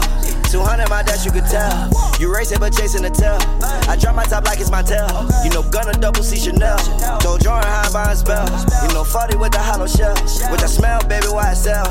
[0.51, 1.91] 200 my dash you could tell.
[2.19, 3.37] You racing but chasing the tail.
[3.87, 5.07] I drop my top like it's my tail.
[5.43, 6.77] You know gonna double C Chanel.
[7.19, 8.49] Told Jordan I buy a spell.
[8.81, 10.15] You know 40 with the hollow shell.
[10.49, 11.85] With the smell, baby, why I sell?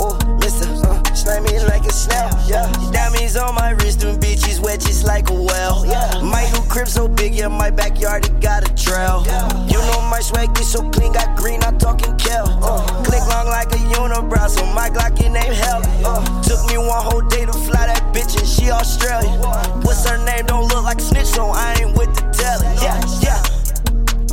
[0.00, 2.30] Oh, mister, uh, slam me like a snail.
[2.48, 5.84] Yeah, diamonds on my wrist, them bitches wet just like a well.
[5.84, 9.20] Yeah, my new crib so big, yeah, my backyard it got a trail.
[9.68, 12.48] You know my swag is so clean, got green, I'm talking kale.
[12.64, 15.82] Uh, click long like a unibrow, so my Glock it name hell.
[16.02, 19.38] Uh, took me one whole day to fly that bitch, and she Australian.
[19.82, 20.46] What's her name?
[20.46, 22.70] Don't look like a snitch, so I ain't with the telling.
[22.78, 23.42] Yeah, yeah.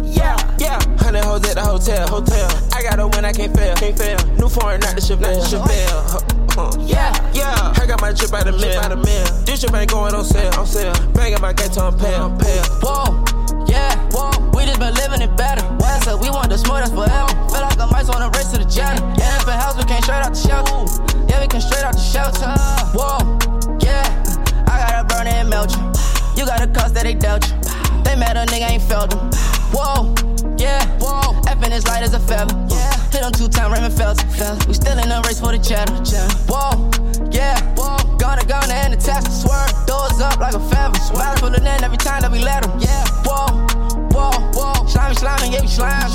[0.03, 0.79] Yeah, yeah.
[1.01, 2.49] Hundred hoes at the hotel, hotel.
[2.73, 4.17] I got a win, I can't fail, can't fail.
[4.37, 6.87] New foreign, not the Chevelle, Chevelle.
[6.87, 7.73] Yeah, yeah.
[7.77, 9.25] I got my drip out of mill, out of mill.
[9.45, 10.93] This drip ain't going on sale, on sale.
[11.13, 12.63] Banging my ghetto on pale, I'm pale.
[12.81, 14.31] Whoa, yeah, whoa.
[14.55, 15.76] We just been living it better.
[16.07, 17.27] Up, we want the smartest forever.
[17.51, 19.03] Feel like mice on a race to the janitor.
[19.19, 20.71] Yeah, if a house, we came straight out the shelter.
[21.27, 22.47] Yeah, we came straight out the shelter.
[22.95, 23.19] Whoa,
[23.83, 24.07] yeah.
[24.71, 25.83] I got a burn and melt you.
[26.39, 27.59] You got a cost that they dealt you.
[28.07, 29.27] They mad a nigga ain't felt them.
[29.75, 30.15] Whoa,
[30.55, 31.35] yeah, whoa.
[31.43, 32.55] F in his light as a feather.
[32.71, 34.23] Yeah, hit him two time Raymond Felton.
[34.63, 35.91] We still in the race for the cheddar.
[36.47, 36.87] Whoa,
[37.35, 37.99] yeah, whoa.
[38.15, 39.75] Gonna gonna and the test swerve.
[39.83, 40.95] Doors up like a feather.
[41.43, 42.79] For the net every time that we let him.
[42.79, 43.66] Yeah, whoa,
[44.87, 45.13] whoa.
[45.13, 46.11] Slimy, slimy, yeah, we slime.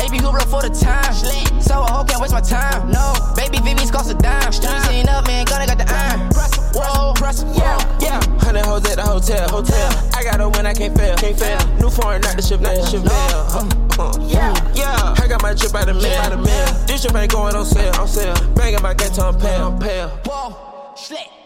[0.00, 1.14] AB Hoopla for the time.
[1.60, 2.90] So a hoe can't waste my time.
[2.90, 4.52] No, baby VV's cost a dime.
[4.52, 6.30] Seen up, man, gonna got the iron.
[6.72, 7.14] Whoa,
[7.54, 8.20] yeah, yeah.
[8.40, 10.10] Hundred hoes at the hotel, hotel.
[10.14, 11.58] I got a win, I can't fail, can't fail.
[11.78, 13.10] New foreign, not the Chevelle, Chevelle.
[13.10, 14.00] Huh, huh.
[14.00, 14.18] Uh.
[14.22, 15.14] Yeah, yeah.
[15.18, 16.66] I got my drip out of mill, out of mill.
[16.86, 18.34] This drip ain't going on sale, on sale.
[18.54, 20.08] Banging my ghetto on pale, I'm pale.
[20.24, 21.39] Whoa, slick.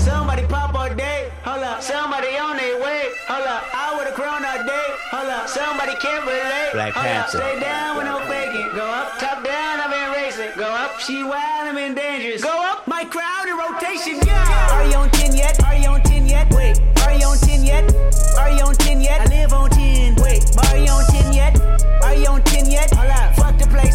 [0.00, 1.82] Somebody pop all day, hold up.
[1.82, 3.62] Somebody on their way, hold up.
[3.74, 5.46] I with a crown all day, hold up.
[5.46, 7.28] Somebody can't relate, Black hold up.
[7.28, 8.68] Stay down with no faking.
[8.74, 10.56] Go up, top down, I've been racing.
[10.56, 12.42] Go up, she wild, I'm in dangerous.
[12.42, 14.49] Go up, my crowd in rotation, yeah.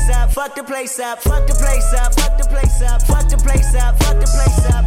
[0.06, 3.28] Place up, fuck the place up, fuck the place up, fuck the place up, fuck
[3.28, 4.86] the place up, fuck the place up.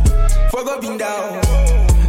[0.51, 1.43] Fuck up and down.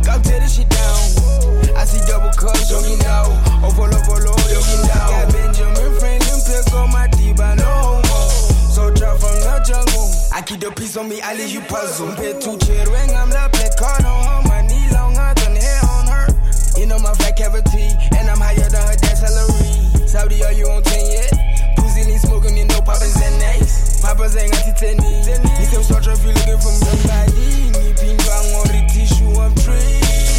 [0.03, 1.75] Come tear this shit down.
[1.75, 3.25] I see double cups, yogi now.
[3.65, 5.09] Oh, follow, follow, yogi now.
[5.09, 8.29] Got Benjamin Franklin, pick on my diva, no homo.
[8.69, 10.05] So drop from the jungle.
[10.31, 12.13] I keep the peace on me, I leave you puzzle.
[12.13, 14.41] Pay two chair ring, I'm the black card on her.
[14.47, 16.27] My knee longer than hair on her.
[16.77, 20.05] You know my fat cavity, and I'm higher than her dad's salary.
[20.05, 20.83] Saudi, are you on
[24.19, 25.27] Papa's ain't got tennis.
[25.57, 27.71] He said, start if you looking for somebody.
[27.71, 29.31] Ni pin bang the tissue.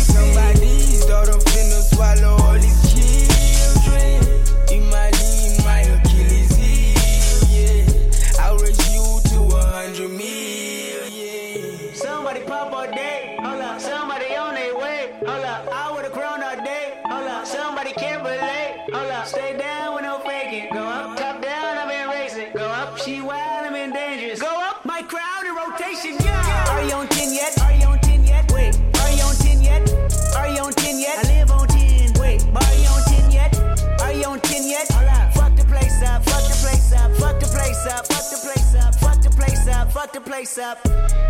[0.05, 2.61] Somebody's daughter finna swallow all
[2.93, 4.21] children.
[4.69, 8.45] Imali, my Achilles heel, yeah.
[8.45, 11.95] I'll raise you to a hundred million.
[11.95, 13.81] Somebody pop all day, hold up.
[13.81, 15.67] Somebody on their way, hold up.
[15.73, 17.47] I a crown all day, hold up.
[17.47, 19.27] Somebody can't relate, hold up.
[19.27, 19.70] Stay down
[39.91, 40.79] fuck the place up.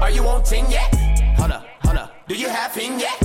[0.01, 0.95] Are you on 10 yet?
[1.37, 2.29] Hold up, hold up.
[2.29, 3.19] Do you have him yet?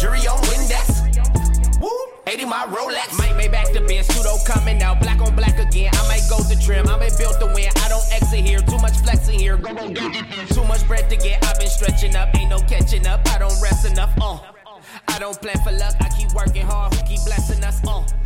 [0.00, 1.80] Jury on Windex.
[1.80, 1.88] Woo!
[2.26, 3.16] 80 my Rolex.
[3.18, 5.90] Might make back the Benz, pseudo coming out, black on black again.
[5.94, 7.70] I might go to trim, I may built to win.
[7.76, 9.56] I don't exit here, too much flexing here.
[9.56, 10.48] Go, go, go, get.
[10.48, 13.26] Too much bread to get, I've been stretching up, ain't no catching up.
[13.28, 14.38] I don't rest enough, uh.
[15.08, 17.80] I don't plan for luck, I keep working hard, who keep blessing us?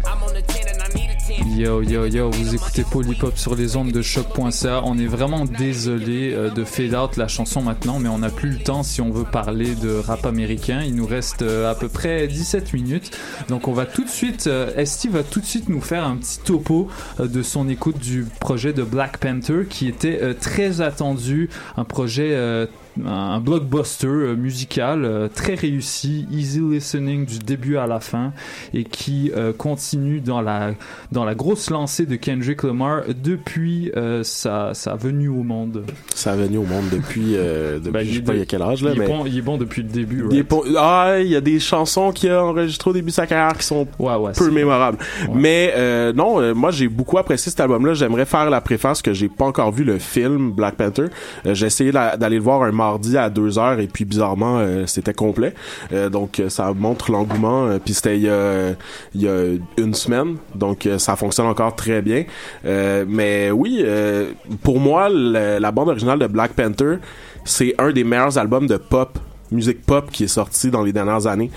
[0.06, 1.58] I'm on a 10 and I need a 10.
[1.58, 4.82] Yo yo yo, vous écoutez Polypop sur les ondes de choc.ca.
[4.84, 8.50] On est vraiment désolé euh, de fade out la chanson maintenant, mais on n'a plus
[8.50, 10.82] le temps si on veut parler de rap américain.
[10.84, 13.16] Il nous reste euh, à peu près 17 minutes.
[13.48, 16.16] Donc on va tout de suite, euh, Esti va tout de suite nous faire un
[16.16, 16.88] petit topo
[17.18, 22.68] de son écoute du projet de Black Panther qui était très attendu, un projet
[23.04, 28.32] un blockbuster euh, musical euh, très réussi, easy listening du début à la fin
[28.72, 30.72] et qui euh, continue dans la
[31.12, 33.90] dans la grosse lancée de Kendrick Lamar depuis
[34.22, 35.84] sa, sa venue au monde.
[36.14, 38.46] Sa venue au monde depuis, depuis Ben, je il sais pas de- il y a
[38.46, 40.24] quel âge là, il, mais est bon, il est bon depuis le début.
[40.30, 43.14] il est pas- ah, il y a des chansons qu'il a enregistrées au début de
[43.14, 43.86] sa carrière qui sont
[44.36, 44.98] peu mémorables.
[45.34, 47.94] Mais euh, non, euh, moi j'ai beaucoup apprécié cet album-là.
[47.94, 51.04] J'aimerais faire la préface que j'ai pas encore vu le film Black Panther.
[51.46, 55.14] Euh, j'ai essayé d'aller le voir un à 2 heures et puis bizarrement euh, c'était
[55.14, 55.54] complet.
[55.92, 57.78] Euh, donc euh, ça montre l'engouement.
[57.84, 59.44] Puis c'était il y a,
[59.78, 62.24] une semaine, donc ça fonctionne encore très bien.
[62.64, 63.84] Mais oui,
[64.62, 66.96] pour moi la bande originale de Black Panther
[67.44, 69.18] c'est un des meilleurs albums de pop
[69.50, 71.50] musique pop qui est sorti dans les dernières années.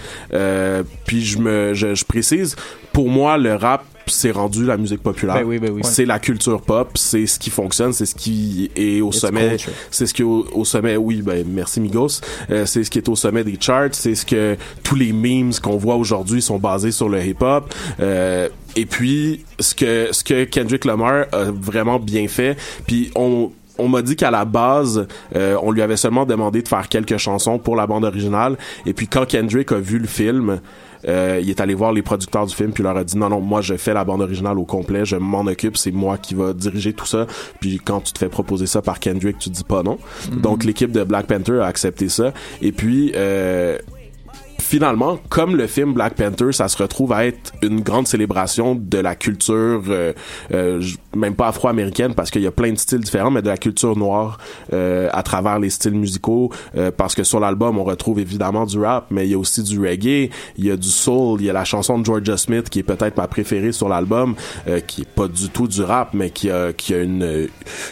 [1.05, 2.55] Puis je me je précise,
[2.93, 5.35] pour moi le rap c'est rendu la musique populaire.
[5.35, 5.81] Ben oui, ben oui.
[5.83, 9.57] C'est la culture pop, c'est ce qui fonctionne, c'est ce qui est au It's sommet,
[9.91, 10.97] c'est ce qui est au, au sommet.
[10.97, 12.21] Oui, ben merci Migos.
[12.49, 15.53] Euh, c'est ce qui est au sommet des charts, c'est ce que tous les memes
[15.61, 17.73] qu'on voit aujourd'hui sont basés sur le hip-hop.
[17.99, 23.51] Euh, et puis ce que ce que Kendrick Lamar a vraiment bien fait, puis on
[23.79, 27.17] on m'a dit qu'à la base, euh, on lui avait seulement demandé de faire quelques
[27.17, 28.57] chansons pour la bande originale.
[28.85, 30.59] Et puis quand Kendrick a vu le film,
[31.07, 33.29] euh, il est allé voir les producteurs du film puis il leur a dit non
[33.29, 36.35] non moi je fais la bande originale au complet, je m'en occupe, c'est moi qui
[36.35, 37.27] va diriger tout ça.
[37.59, 39.97] Puis quand tu te fais proposer ça par Kendrick, tu dis pas non.
[40.31, 40.41] Mhm.
[40.41, 42.33] Donc l'équipe de Black Panther a accepté ça.
[42.61, 43.77] Et puis euh,
[44.67, 48.97] finalement, comme le film Black Panther, ça se retrouve à être une grande célébration de
[48.97, 50.11] la culture, euh,
[50.53, 50.81] euh,
[51.15, 53.97] même pas afro-américaine, parce qu'il y a plein de styles différents, mais de la culture
[53.97, 54.39] noire
[54.73, 56.51] euh, à travers les styles musicaux.
[56.75, 59.63] euh, parce que sur l'album, on retrouve évidemment du rap, mais il y a aussi
[59.63, 62.69] du reggae, il y a du soul, il y a la chanson de Georgia Smith
[62.69, 64.35] qui est peut-être ma préférée sur l'album,
[64.67, 67.47] euh, qui est pas du tout du rap, mais qui a, qui a une,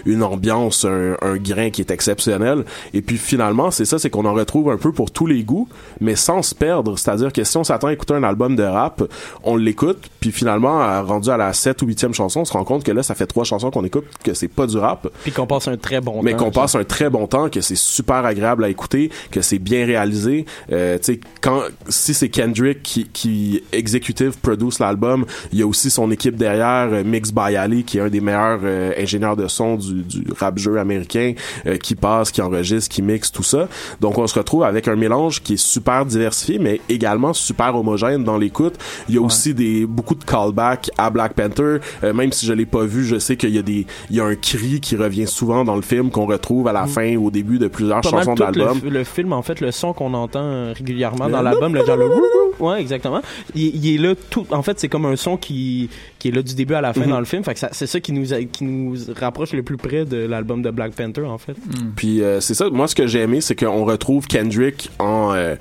[0.06, 2.65] une ambiance, un, un grain qui est exceptionnel.
[2.93, 5.69] Et puis finalement, c'est ça, c'est qu'on en retrouve un peu pour tous les goûts,
[6.02, 6.98] mais sans se perdre.
[6.98, 9.04] C'est-à-dire que si on s'attend à écouter un album de rap,
[9.44, 12.64] on l'écoute, puis finalement, à- rendu à la 7 ou 8e chanson, on se rend
[12.64, 15.08] compte que là, ça fait trois chansons qu'on écoute, que c'est pas du rap.
[15.24, 16.46] Puis qu'on passe un très bon Mais temps.
[16.46, 19.86] qu'on passe un très bon temps, que c'est super agréable à écouter, que c'est bien
[19.86, 20.46] réalisé.
[20.72, 25.68] Euh, tu sais, quand si c'est Kendrick qui, qui executive produce l'album, il y a
[25.68, 29.36] aussi son équipe derrière, euh, Mix by Ali, qui est un des meilleurs euh, ingénieurs
[29.36, 31.34] de son du, du rap jeu américain,
[31.68, 33.68] euh, qui passe, qui enregistre, qui mixe tout ça.
[34.02, 38.23] Donc on se retrouve avec un mélange qui est super diversifié, mais également super homogène
[38.23, 38.76] dans l'écoute.
[39.10, 41.77] Il y a aussi des beaucoup de callbacks à Black Panther.
[42.03, 44.19] Euh, même si je l'ai pas vu, je sais qu'il y a des il y
[44.19, 47.27] a un cri qui revient souvent dans le film qu'on retrouve à la fin ou
[47.27, 48.80] au début de plusieurs Pas chansons de l'album.
[48.84, 51.98] Le, le film, en fait, le son qu'on entend euh, régulièrement dans l'album, le genre
[51.98, 52.22] le wou
[52.60, 53.22] wou, ouais, exactement.
[53.53, 54.45] Il, il est là tout.
[54.52, 57.02] En fait, c'est comme un son qui qui est là du début à la fin
[57.02, 57.10] Mhm.
[57.10, 57.44] dans le film.
[57.44, 60.18] Fait que ça- c'est ça qui nous a- qui nous rapproche le plus près de
[60.18, 61.56] l'album de Black Panther, en fait.
[61.95, 65.56] Puis euh, c'est ça, moi ce que j'ai aimé, c'est qu'on retrouve Kendrick en euh,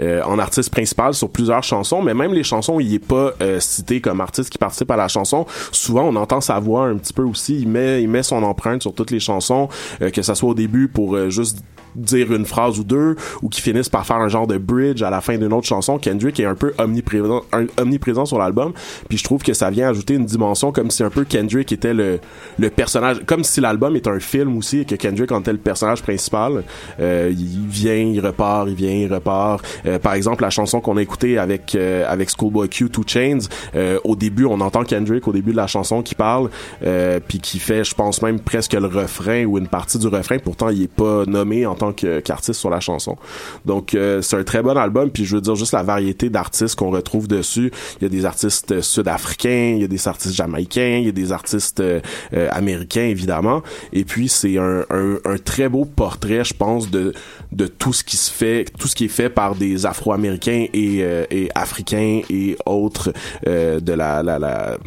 [0.00, 3.32] euh, en artiste principal sur plusieurs chansons, mais même les chansons où il est pas
[3.40, 6.96] euh, cité comme artiste qui participe à la chanson, souvent on entend sa voix un
[6.96, 7.60] petit peu aussi.
[7.60, 9.68] Il met il met son empreinte sur toutes les chansons,
[10.02, 11.62] euh, que ça soit au début pour euh, juste
[11.94, 15.10] dire une phrase ou deux ou qui finissent par faire un genre de bridge à
[15.10, 15.98] la fin d'une autre chanson.
[15.98, 18.72] Kendrick est un peu omniprésent un- omniprésent sur l'album.
[19.08, 21.94] Puis je trouve que ça vient ajouter une dimension comme si un peu Kendrick était
[21.94, 22.20] le
[22.58, 25.58] le personnage comme si l'album était un film aussi et que Kendrick en était le
[25.58, 26.64] personnage principal.
[27.00, 29.64] Euh, il vient il repart il vient il repart.
[29.86, 33.38] Euh, par exemple la chanson qu'on a écoutée avec euh, avec Schoolboy Q 2 Chains
[33.74, 36.50] euh, au début on entend Kendrick au début de la chanson qui parle
[36.84, 40.38] euh, puis qui fait je pense même presque le refrain ou une partie du refrain.
[40.38, 43.16] Pourtant il est pas nommé en tant qu'artiste sur la chanson.
[43.64, 46.74] Donc euh, c'est un très bon album puis je veux dire juste la variété d'artistes
[46.74, 47.72] qu'on retrouve dessus.
[48.00, 51.08] Il y a des artistes euh, sud-africains il y a des artistes jamaïcains il y
[51.08, 52.00] a des artistes euh,
[52.34, 53.62] euh, américains évidemment.
[53.92, 57.14] Et puis c'est un, un, un très beau portrait je pense de
[57.52, 60.98] de tout ce qui se fait tout ce qui est fait par des afro-américains et,
[61.02, 63.12] euh, et africains et autres
[63.46, 64.78] euh, de la la, la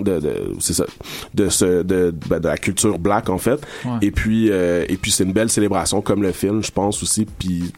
[0.00, 0.84] de, de c'est ça
[1.34, 3.92] de ce de, ben, de la culture black en fait Ouais.
[4.02, 7.26] et puis euh, et puis c'est une belle célébration comme le film je pense aussi
[7.26, 7.72] puis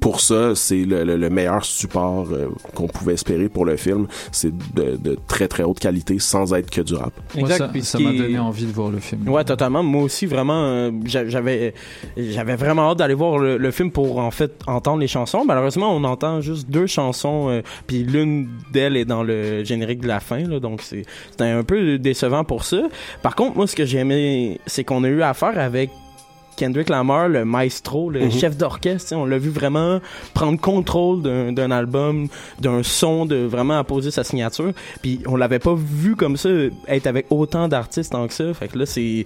[0.00, 4.06] pour ça, c'est le, le- le meilleur support euh, qu'on pouvait espérer pour le film.
[4.32, 7.12] C'est de, de très très haute qualité sans être que du rap.
[7.36, 9.28] Moi, ça- m'a est- donné envie de voir le film.
[9.28, 9.82] Ouais, totalement.
[9.82, 11.74] Moi aussi, vraiment, euh, j'a- j'avais,
[12.16, 15.44] j'avais vraiment hâte d'aller voir le, le film pour en fait entendre les chansons.
[15.46, 20.08] Malheureusement, on entend juste deux chansons, euh, puis l'une d'elles est dans le générique de
[20.08, 22.82] la fin, là, donc c'est, c'était un peu décevant pour ça.
[23.22, 25.90] Par contre, moi, ce que j'ai aimé, c'est qu'on a eu affaire avec
[26.58, 28.30] Kendrick Lamar, le maestro, le Mhm.
[28.32, 30.00] chef d'orchestre, on l'a vu vraiment
[30.34, 32.28] prendre contrôle d'un, album,
[32.60, 34.72] d'un son, de vraiment apposer sa signature.
[35.02, 36.48] Puis on l'avait pas vu comme ça
[36.88, 38.52] être avec autant d'artistes tant que ça.
[38.54, 39.24] Fait que là, c'est,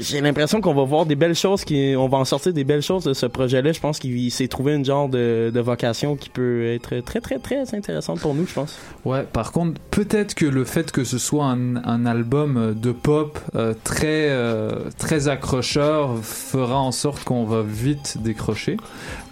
[0.00, 2.82] j'ai l'impression qu'on va voir des belles choses, qui, on va en sortir des belles
[2.82, 3.72] choses de ce projet-là.
[3.72, 7.38] Je pense qu'il s'est trouvé une genre de, de vocation qui peut être très très
[7.38, 8.78] très intéressante pour nous, je pense.
[9.04, 13.38] Ouais, par contre, peut-être que le fait que ce soit un, un album de pop
[13.54, 16.10] euh, très, euh, très accrocheur
[16.46, 18.76] fera en sorte qu'on va vite décrocher.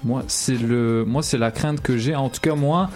[0.02, 2.14] Moi, c'est le, moi, c'est la crainte que j'ai.
[2.14, 2.90] En tout cas, moi,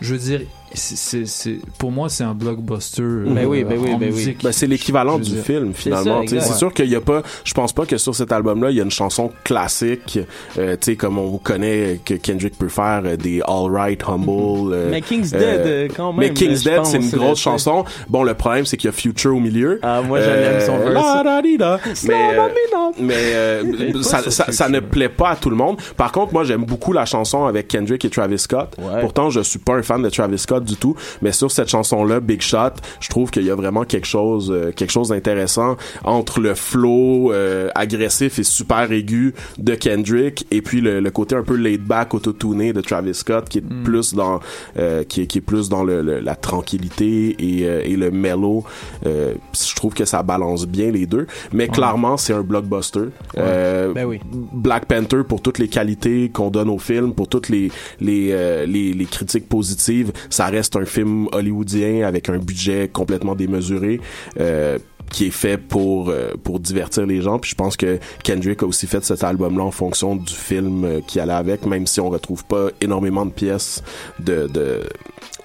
[0.00, 0.40] je veux dire,
[0.74, 3.02] c'est, c'est, c'est- pour moi, c'est un blockbuster.
[3.02, 4.14] Ben euh, oui, ben oui, en ben oui.
[4.14, 4.42] musique.
[4.42, 5.42] Ben, c'est l'équivalent du dire.
[5.44, 6.18] film C'est finalement.
[6.18, 6.52] ça, Tu sais, exact.
[6.52, 7.22] C'est sûr qu'il y a pas.
[7.44, 10.18] Je pense pas que sur cet album-là il y a une chanson classique,
[10.58, 14.72] euh, tu sais comme on connaît que Kendrick peut faire euh, des All Right Humble.
[14.72, 17.40] euh, Mais King's euh, Dead, quand même, Mais King's Dead pense, c'est une c'est grosse
[17.40, 17.84] chanson.
[18.08, 19.78] Bon le problème c'est qu'il y a Future au milieu.
[19.82, 20.94] Ah moi j'aime son verse.
[20.94, 21.80] la-da-di-da.
[22.04, 22.48] Mais, euh,
[23.00, 25.78] mais euh, ça, ça, ça ne plaît pas à tout le monde.
[25.96, 28.76] Par contre, moi, j'aime beaucoup la chanson avec Kendrick et Travis Scott.
[29.00, 32.20] Pourtant, je suis pas un fan de Travis Scott du tout, mais sur cette chanson-là,
[32.20, 36.40] Big Shot, je trouve qu'il y a vraiment quelque chose, euh, quelque chose d'intéressant entre
[36.40, 41.42] le flow euh, agressif et super aigu de Kendrick et puis le, le côté un
[41.42, 44.40] peu laid back, autotuné de Travis Scott, qui est plus dans,
[44.78, 48.10] euh, qui est, qui est plus dans le, le- la tranquillité et, euh, et le
[48.10, 48.64] mellow.
[49.06, 53.06] Euh, je trouve que ça balance bien les deux, mais clairement, c'est un blockbuster.
[53.36, 54.20] Euh, Ben oui.
[54.52, 57.70] Black Panther pour toutes les qualités qu'on donne au film, pour toutes les
[58.00, 63.34] les, euh, les les critiques positives, ça reste un film hollywoodien avec un budget complètement
[63.34, 64.00] démesuré.
[64.38, 64.78] Euh,
[65.12, 68.66] qui est fait pour euh, pour divertir les gens puis je pense que Kendrick a
[68.66, 72.00] aussi fait cet album là en fonction du film euh, qui allait avec même si
[72.00, 73.82] on retrouve pas énormément de pièces
[74.18, 74.80] de de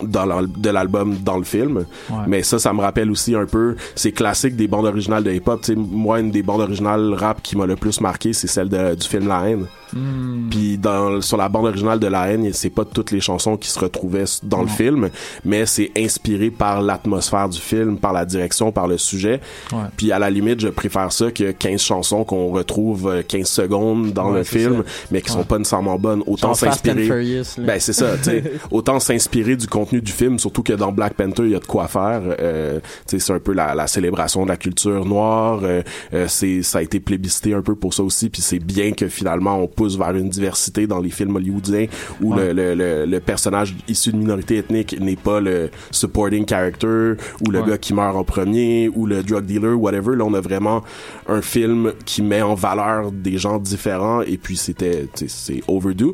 [0.02, 2.16] dans de l'album dans le film Ouais.
[2.28, 5.44] mais ça ça me rappelle aussi un peu ces classiques des bandes originales de hip
[5.48, 8.48] hop tu sais moi une des bandes originales rap qui m'a le plus marqué c'est
[8.48, 10.50] celle de- du film La haine Hmm.
[10.50, 13.70] puis dans sur la bande originale de La haine, c'est pas toutes les chansons qui
[13.70, 15.10] se retrouvaient dans le film,
[15.46, 19.40] mais c'est inspiré par l'atmosphère du film, par la direction, par le sujet.
[19.72, 19.80] Ouais.
[19.98, 24.14] Puis à la limite, je préfère ça que 15 chansons qu'on retrouve euh, 15 secondes
[24.14, 24.92] dans Ouais, le film, ça.
[25.12, 25.38] mais qui Ouais.
[25.38, 26.24] sont pas nécessairement bonnes.
[26.28, 27.42] Autant s'inspirer.
[27.60, 28.44] Ben c'est ça, tu sais.
[28.72, 31.66] autant s'inspirer du contenu du film, surtout que dans Black Panther, il y a de
[31.66, 32.22] quoi faire.
[32.40, 35.60] Euh, tu sais, c'est un peu la, la célébration de la culture noire.
[35.64, 35.82] Euh,
[36.14, 38.30] euh, c'est ça a été plébiscité un peu pour ça aussi.
[38.30, 41.88] Puis c'est bien que finalement on pousse vers une diversité dans les films hollywoodiens
[42.22, 47.14] où le, le, le, le personnage issu de minorité ethnique n'est pas le supporting character
[47.46, 50.16] ou le gars qui meurt en premier ou le drug dealer whatever.
[50.16, 50.84] Là on a vraiment
[51.28, 56.12] un film qui met en valeur des gens différents et puis c'était c'est overdue.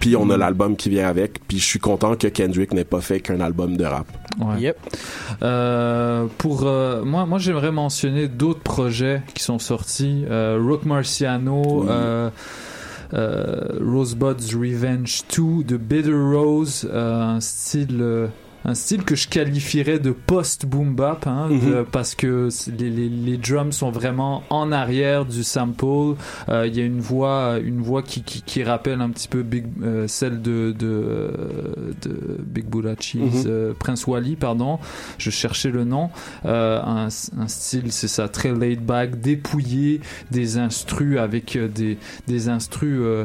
[0.00, 0.40] Puis on a Mm.
[0.40, 1.40] l'album qui vient avec.
[1.48, 4.06] Puis je suis content que Kendrick n'ait pas fait qu'un album de rap.
[4.38, 4.60] Ouais.
[4.60, 4.76] Yep.
[5.42, 10.24] Euh, pour euh, moi, moi j'aimerais mentionner d'autres projets qui sont sortis.
[10.28, 11.86] Euh, Rock Marciano, Oui.
[11.88, 12.28] euh,
[13.14, 18.28] euh, Rosebud's Revenge 2, de Bitter Rose, euh, un style.
[18.66, 21.60] Un style que je qualifierais de post-boom bap hein, Mhm.
[21.70, 25.84] de- parce que les, les, les drums sont vraiment en arrière du sample
[26.48, 29.42] Euh, il y a une voix une voix qui, qui, qui rappelle un petit peu
[29.42, 31.30] Big, euh, celle de, de,
[32.02, 33.44] de Big Buddha Cheese Mhm.
[33.46, 34.78] euh, Prince Wally pardon
[35.18, 36.10] je cherchais le nom
[36.46, 37.08] euh, un,
[37.38, 40.00] un style c'est ça très laid back dépouillé
[40.30, 43.24] des instrus avec euh, des, des instrus euh,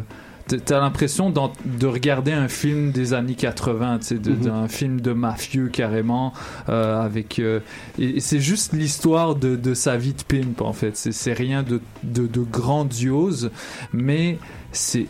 [0.58, 4.36] T'as l'impression de regarder un film des années 80, tu Mhm.
[4.42, 6.34] d'un film de mafieux carrément,
[6.70, 7.60] euh, avec euh,
[7.98, 10.96] et, et c'est juste l'histoire de, de sa vie de pimp en fait.
[10.96, 13.52] C'est rien de, de, de grandiose,
[13.94, 14.38] mais
[14.72, 15.08] c'est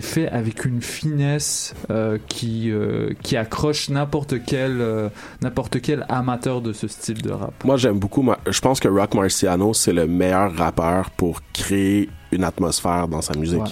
[0.00, 5.08] fait avec une finesse euh, qui euh, qui accroche n'importe quel euh,
[5.42, 7.52] n'importe quel amateur de ce style de rap.
[7.64, 8.28] Moi, j'aime beaucoup.
[8.48, 13.34] Je pense que Rock Marciano, c'est le meilleur rappeur pour créer une atmosphère dans sa
[13.36, 13.60] musique.
[13.60, 13.68] Ouais.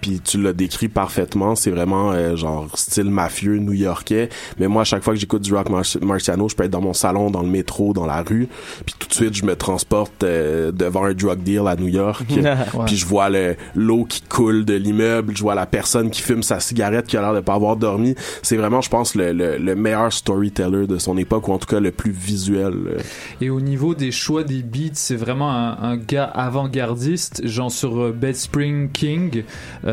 [0.00, 4.28] Puis tu l'as décrit parfaitement, c'est vraiment euh, genre style mafieux new-yorkais.
[4.58, 6.80] Mais moi, à chaque fois que j'écoute du rock Mar- Marciano, je peux être dans
[6.80, 8.48] mon salon, dans le métro, dans la rue,
[8.86, 12.24] puis tout de suite je me transporte euh, devant un drug deal à New York.
[12.74, 12.84] Ouais.
[12.86, 16.42] Puis je vois le l'eau qui coule de l'immeuble, je vois la personne qui fume
[16.42, 18.14] sa cigarette qui a l'air de pas avoir dormi.
[18.42, 21.66] C'est vraiment, je pense, le, le, le meilleur storyteller de son époque, ou en tout
[21.66, 22.74] cas le plus visuel.
[22.86, 22.98] euh.
[23.40, 27.98] Et au niveau des choix des beats, c'est vraiment un, un gars avant-gardiste, genre sur
[28.00, 29.42] euh, Bed Spring King.
[29.84, 29.89] Euh,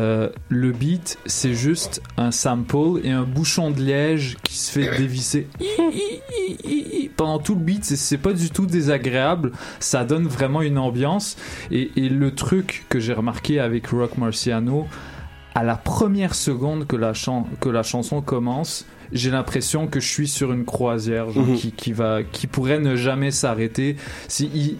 [0.48, 5.48] le beat, c'est juste un sample et un bouchon de liège qui se fait dévisser
[7.16, 7.84] pendant tout le beat.
[7.84, 9.52] C'est- pas du tout désagréable.
[9.80, 11.36] Ça donne vraiment une ambiance.
[11.70, 14.86] Et, et le truc que j'ai remarqué avec Rock Marciano,
[15.54, 20.06] à la première seconde que la, chan- que la chanson commence, j'ai l'impression que je
[20.06, 21.56] suis sur une croisière genre, Mhm.
[21.56, 23.96] qui, qui va, qui pourrait ne jamais s'arrêter.
[24.28, 24.76] Si il-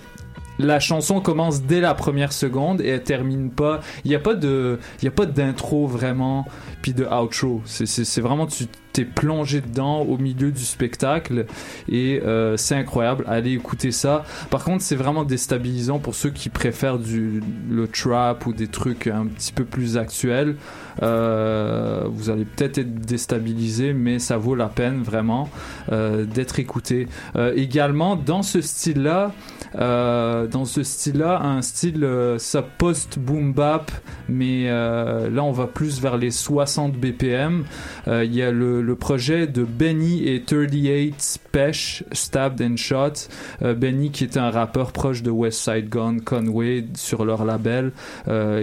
[0.59, 3.81] la chanson commence dès la première seconde et elle termine pas.
[4.05, 6.47] Il y a pas de, il a pas d'intro vraiment,
[6.83, 7.63] puis de outro.
[7.65, 11.47] C'est vraiment tu t'es plongé dedans au milieu du spectacle
[11.89, 13.25] et euh, c'est incroyable.
[13.29, 14.25] Allez écouter ça.
[14.51, 19.07] Par contre, c'est vraiment déstabilisant pour ceux qui préfèrent du le trap ou des trucs
[19.07, 20.57] un petit peu plus actuels.
[21.03, 25.49] Euh, vous allez peut-être être déstabilisé, mais ça vaut la peine vraiment
[25.93, 27.09] euh, d'être écouté.
[27.37, 29.33] Euh, également, dans ce style-là,
[29.75, 32.09] dans ce style-là, un style
[32.39, 33.91] ça post boom bap,
[34.29, 37.65] mais là on va plus vers les 60 BPM.
[38.07, 43.29] Il y a le, projet de Benny et 38 Spesh, Stabbed and Shot.
[43.61, 47.93] Benny qui est un rappeur proche de West Side Gun, Conway sur leur label,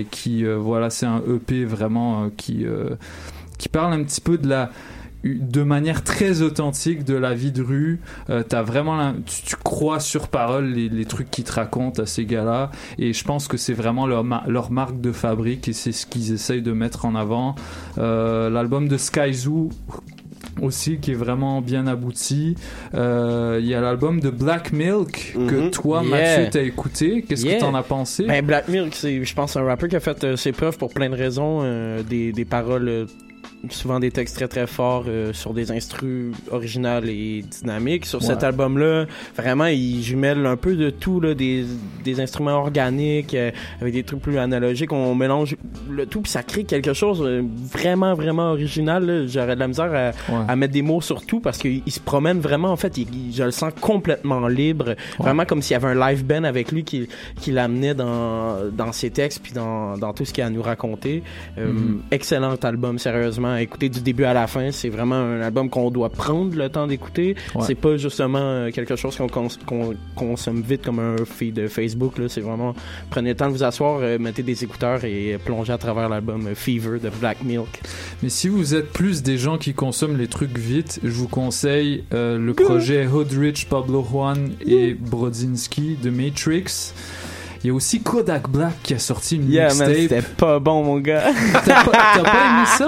[0.09, 2.24] qui voilà c'est un EP vraiment
[2.64, 2.95] euh,
[3.57, 4.38] qui parle un petit peu
[5.26, 7.99] de manière très authentique de la vie de rue.
[8.30, 12.72] Euh, vraiment tu, crois sur parole les, trucs qu'ils te racontent à ces gars-là.
[12.99, 16.61] Et je pense que c'est vraiment leur marque de fabrique et c'est ce qu'ils essayent
[16.61, 17.56] de mettre en avant.
[17.97, 19.69] Euh, L'album de Sky Zoo
[20.61, 22.56] aussi qui est vraiment bien abouti.
[22.94, 25.72] Euh, Il y a l'album de Black Milk que Mhm.
[25.72, 26.10] toi Yeah.
[26.38, 27.23] Mathieu t'as écouté.
[27.27, 27.56] Qu'est-ce Yeah.
[27.56, 28.26] que t'en as pensé?
[28.26, 30.94] Ben, Black Milk, c'est, je pense, un rappeur qui a fait euh, ses preuves pour
[30.94, 31.60] plein de raisons.
[31.64, 33.06] euh, des, des paroles, euh,
[33.69, 38.06] souvent des textes très très forts euh, sur des instrus originales et dynamiques.
[38.06, 38.27] Sur Ouais.
[38.27, 39.06] cet album-là,
[39.36, 41.65] vraiment, il jumelle un peu de tout, là, des,
[42.03, 43.52] des instruments organiques euh,
[43.82, 44.91] avec des trucs plus analogiques.
[44.91, 45.56] On mélange
[45.90, 47.41] le tout, puis ça crée quelque chose euh,
[47.72, 49.26] vraiment vraiment original.
[49.27, 49.91] J'aurais de la misère
[50.30, 52.69] à, à mettre des mots sur tout parce qu'il il se promène vraiment.
[52.72, 56.10] En fait, il- il- je le sens complètement libre, vraiment comme s'il y avait un
[56.10, 57.07] live band avec lui qui,
[57.41, 60.61] qui l'amenait dans, dans ses textes puis dans, dans tout ce qu'il a à nous
[60.61, 61.23] raconter.
[61.57, 62.02] Euh, Mhm.
[62.11, 63.44] Excellent album, sérieusement.
[63.55, 66.88] Écouter du début à la fin, c'est vraiment un album qu'on doit prendre le temps
[66.88, 67.35] d'écouter.
[67.53, 67.61] Ouais.
[67.65, 72.17] C'est pas justement euh, quelque chose qu'on cons- qu'on consomme vite comme un feed Facebook.
[72.17, 72.26] là.
[72.30, 72.73] C'est vraiment
[73.09, 76.47] prenez le temps de vous asseoir, euh, mettez des écouteurs et plongez à travers l'album
[76.47, 77.81] euh, Fever de Black Milk.
[78.23, 82.03] Mais si vous êtes plus des gens qui consomment les trucs vite, je vous conseille
[82.13, 86.93] euh, le projet Hoodrich, Pablo Juan et Brodzinski de Matrix.
[87.65, 89.95] Il y a aussi Kodak Black qui a sorti une Yeah, mixtape.
[89.95, 91.23] c'était pas bon, mon gars.
[91.65, 92.87] T'as pas, pas aimé ça?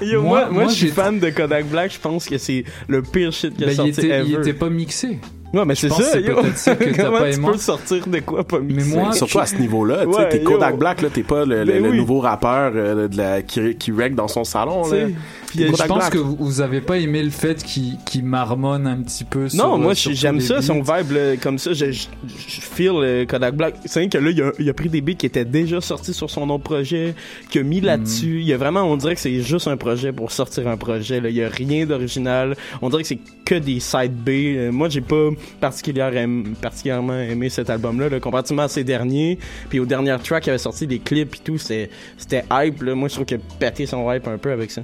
[0.04, 1.92] Yo, Moi- moi, moi, moi, je suis fan de Kodak Black.
[1.94, 4.52] Je pense que c'est le pire shit qu'il a Ben, il, sorti était, il était
[4.52, 5.20] pas mixé.
[5.54, 7.48] Ouais, mais c'est ça, c'est peut-être ça que t'as Comment pas tu aimé.
[7.52, 8.90] peux sortir de quoi pas mixé?
[8.96, 10.42] Mais moi, Surtout à ce niveau-là, tu sais, t'es.
[10.42, 13.76] Kodak Black, là, t'es pas le, le- Ben le nouveau rappeur euh, de la, qui,
[13.76, 15.06] qui règle dans son salon, là.
[15.50, 16.12] Puis, je pense Black.
[16.12, 19.58] que vous, vous avez pas aimé le fait qu'il qu'il marmonne un petit peu sur
[19.64, 20.62] Non, moi euh, j'aime ça, beats.
[20.62, 21.72] son vibe là, comme ça.
[21.72, 23.74] Je, je, je feel euh, Kodak Black.
[23.84, 26.14] C'est vrai que là, il a, il a pris des beats qui étaient déjà sortis
[26.14, 27.14] sur son autre projet,
[27.50, 28.40] qu'il a mis là-dessus.
[28.40, 31.20] Il y a vraiment, on dirait que c'est juste un projet pour sortir un projet.
[31.20, 31.28] Là.
[31.28, 32.56] Il y a rien d'original.
[32.80, 34.28] On dirait que c'est que des side B.
[34.28, 39.38] Euh, moi, j'ai pas particulièrement, aim- particulièrement aimé cet album-là, là, comparativement à ses derniers.
[39.68, 41.58] Puis aux dernières tracks, il avait sorti des clips et tout.
[41.58, 42.82] C'était c'était hype.
[42.82, 42.94] Là.
[42.94, 44.82] Moi, je trouve qu'il a pété son hype un peu avec ça.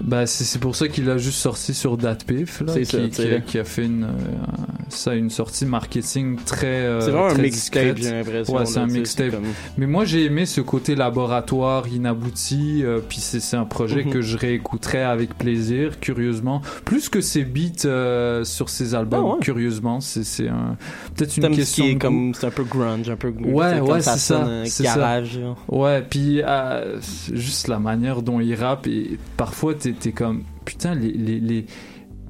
[0.00, 3.22] Bah, c'est c'est pour ça qu'il a juste sorti sur DatPiff, là, C'est qui, ça,
[3.24, 4.08] qui, a, qui a fait une, euh,
[4.88, 6.66] ça, une sortie marketing très.
[6.66, 7.96] euh, C'est vraiment un très mixtape, discrète.
[8.02, 9.26] j'ai l'impression, Ouais, c'est un mixtape.
[9.30, 9.44] c'est comme-
[9.78, 14.12] Mais moi, j'ai aimé ce côté laboratoire, inabouti, euh, puis c'est c'est un projet Mhm.
[14.12, 16.60] que je réécouterais avec plaisir, curieusement.
[16.84, 19.40] Plus que ses beats euh, sur ses albums, Ah ouais.
[19.40, 20.00] curieusement.
[20.00, 20.76] C'est c'est un-
[21.16, 24.00] peut-être une question qui est de comme c'est un peu grunge, un peu Ouais, ouais,
[24.00, 24.46] c'est ça.
[24.64, 25.22] c'est ça.
[25.68, 26.40] Ouais, puis
[27.00, 31.66] c'est juste la manière dont il rappe et parfois t'es comme putain les, les, les,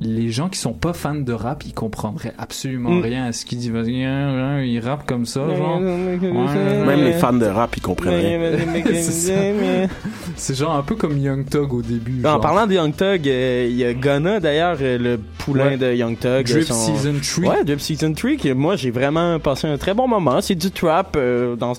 [0.01, 3.01] les gens qui sont pas fans de rap ils comprendraient absolument Mm.
[3.03, 4.29] rien à ce qu'il dit Vas-y, hein,
[4.59, 6.85] hein, il rappe comme ça genre Ouais.
[6.87, 8.41] Même les fans de rap, ils comprennent rien.
[10.37, 13.67] C'est genre un peu comme Young Thug au début En parlant de Young Thug, euh,
[13.71, 15.77] il y a Gunna d'ailleurs, euh, le poulain Ouais.
[15.77, 16.47] de Young Thug.
[16.47, 17.55] Drip son- Season 3.
[17.59, 20.41] Ouais, Drip Season 3, que moi j'ai vraiment passé un très bon moment.
[20.41, 21.75] C'est du trap euh, dans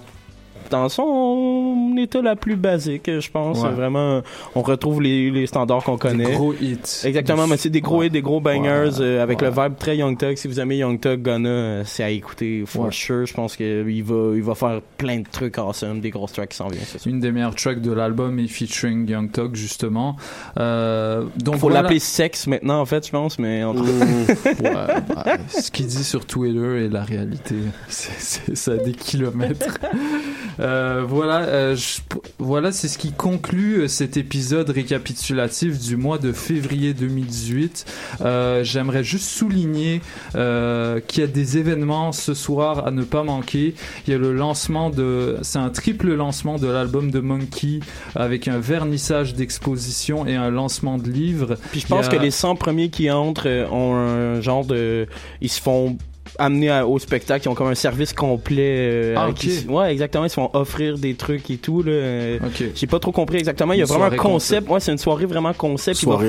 [0.70, 3.62] dans son état la plus basique, je pense.
[3.62, 3.70] Ouais.
[3.72, 4.22] Vraiment,
[4.56, 6.34] on retrouve les, les standards qu'on connaît.
[6.34, 6.78] gros hits.
[7.04, 8.08] Exactement, mais c'est des gros Ouais.
[8.08, 9.02] hits, des gros bangers Ouais.
[9.02, 9.50] euh, avec Ouais.
[9.50, 10.36] le vibe très Young Thug.
[10.38, 12.92] Si vous aimez Young Thug, Gunna, euh, c'est à écouter for Ouais.
[12.92, 13.26] sure.
[13.26, 16.58] Je pense qu'il va, il va faire plein de trucs awesome, des grosses tracks qui
[16.58, 16.84] s'en viennent.
[17.06, 20.16] une des meilleures tracks de l'album est featuring Young Thug justement
[20.60, 21.82] euh, donc Faut voilà.
[21.82, 23.84] l'appeler sexe maintenant, en fait, je pense, mais en tout
[24.64, 27.56] Ouais, bah, ce qu'il dit sur Twitter et la réalité,
[27.88, 29.78] c'est- ça a des kilomètres.
[30.60, 32.00] Euh, voilà, euh, je-
[32.40, 37.86] voilà, c'est ce qui conclut euh, cet épisode récapitulatif du mois de février 2018.
[38.22, 40.02] Euh, J'aimerais juste souligner
[40.36, 43.76] euh, qu'il y a des événements ce soir à ne pas manquer.
[44.08, 47.80] Il y a le lancement de, c'est un triple lancement de l'album de Monkey
[48.16, 51.58] avec un vernissage d'exposition et un lancement de livre.
[51.72, 55.08] Puis je pense a- que les 100 premiers qui entrent ont un genre de.
[55.42, 55.98] Ils se font
[56.40, 58.56] amener à- au spectacle, ils ont comme un service complet.
[58.92, 59.44] euh, Ah, avec- ok.
[59.46, 60.26] ils- ouais, exactement.
[60.26, 61.82] Ils se font offrir des trucs et tout.
[61.84, 61.92] là.
[61.92, 62.40] Euh.
[62.76, 63.74] J'ai pas trop compris exactement.
[63.74, 64.70] Il y a Une vraiment un soirée concept.
[64.70, 66.02] Ouais, c'est une soirée vraiment concept.
[66.02, 66.20] Ils vont-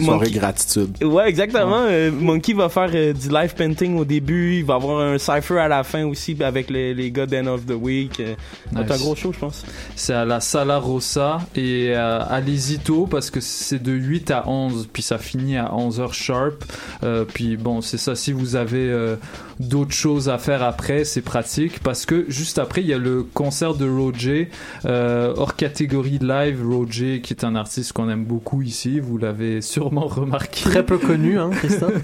[0.00, 1.02] Soirée, gratitude.
[1.02, 1.82] Ouais, exactement.
[1.88, 4.56] Euh, Monkey va faire euh, du live painting au début.
[4.58, 7.64] Il va avoir un cypher à la fin aussi avec les, les gars d'End of
[7.66, 8.20] the Week.
[8.20, 8.34] Euh,
[8.72, 9.02] va être un Nice.
[9.02, 9.64] gros show, je pense.
[9.94, 14.48] C'est à la Sala Rossa et euh, allez-y tôt parce que c'est de 8 à
[14.48, 16.64] 11 puis ça finit à 11h sharp.
[17.02, 19.16] Euh, puis bon, c'est ça si vous avez euh,
[19.60, 23.22] d'autres choses à faire après, c'est pratique parce que juste après il y a le
[23.22, 24.50] concert de Roger
[24.84, 29.60] euh, hors catégorie live Roger qui est un artiste qu'on aime beaucoup ici, vous l'avez
[29.86, 30.62] sûrement remarqué.
[30.62, 32.02] Très peu connu, hein, Christophe.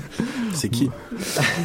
[0.52, 0.90] C'est qui?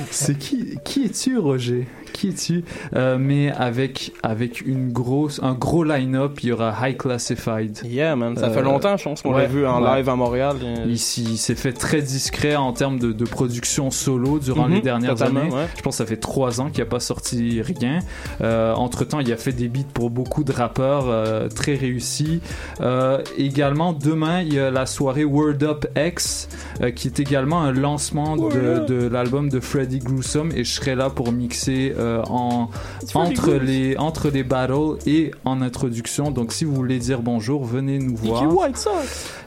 [0.09, 1.87] C'est qui Qui es-tu, Roger?
[2.13, 2.63] Qui es-tu?
[2.95, 7.79] Euh, Mais avec avec une grosse un gros line-up, il y aura High Classified.
[7.85, 8.35] Yeah, man.
[8.37, 9.97] Ça fait Euh, longtemps, je pense, qu'on l'a ouais, vu en ouais.
[9.97, 10.55] live à Montréal.
[10.87, 14.81] Ici, il s'est fait très discret en termes de, de production solo durant Mhm, les
[14.81, 15.41] dernières années.
[15.51, 15.67] ouais.
[15.75, 17.99] Je pense que ça fait trois ans qu'il n'a pas sorti rien.
[18.41, 22.41] Euh, entre temps, il a fait des beats pour beaucoup de rappeurs euh, très réussis.
[22.81, 26.47] Euh, également, demain, il y a la soirée Word Up X,
[26.81, 30.95] euh, qui est également un lancement de, de l'album de Freddy Gruesome, et je serai
[30.95, 32.69] là pour mixer euh, en
[33.13, 36.31] entre les entre les battles et en introduction.
[36.31, 38.43] Donc, si vous voulez dire bonjour, venez nous voir.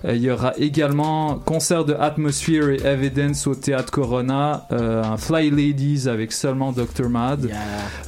[0.04, 5.16] Euh, Il y aura également concert de Atmosphere et Evidence au Théâtre Corona, euh, un
[5.16, 7.08] Fly Ladies avec seulement Dr.
[7.08, 7.50] Mad,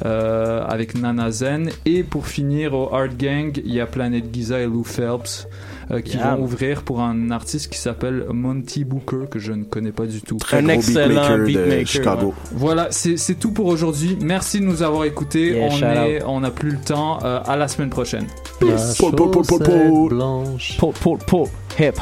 [0.02, 4.66] avec Nana Zen, et pour finir au Art Gang, il y a Planet Giza et
[4.66, 5.46] Lou Phelps
[5.90, 6.36] euh, qui Yeah.
[6.36, 10.20] vont ouvrir pour un artiste qui s'appelle Monty Booker que je ne connais pas du
[10.20, 10.36] tout.
[10.36, 12.26] Très Un gros excellent beatmaker de beatmaker, Chicago.
[12.28, 12.32] ouais.
[12.54, 14.16] Voilà, c'est tout pour aujourd'hui.
[14.20, 15.52] Merci de nous avoir écoutés.
[15.56, 17.18] Yeah, on est, on n'a plus le temps.
[17.24, 18.26] Euh, à la semaine prochaine.
[18.60, 20.76] La chaussette blanche.
[20.78, 21.46] Pull, pull, pull.
[21.78, 22.00] Hip hop.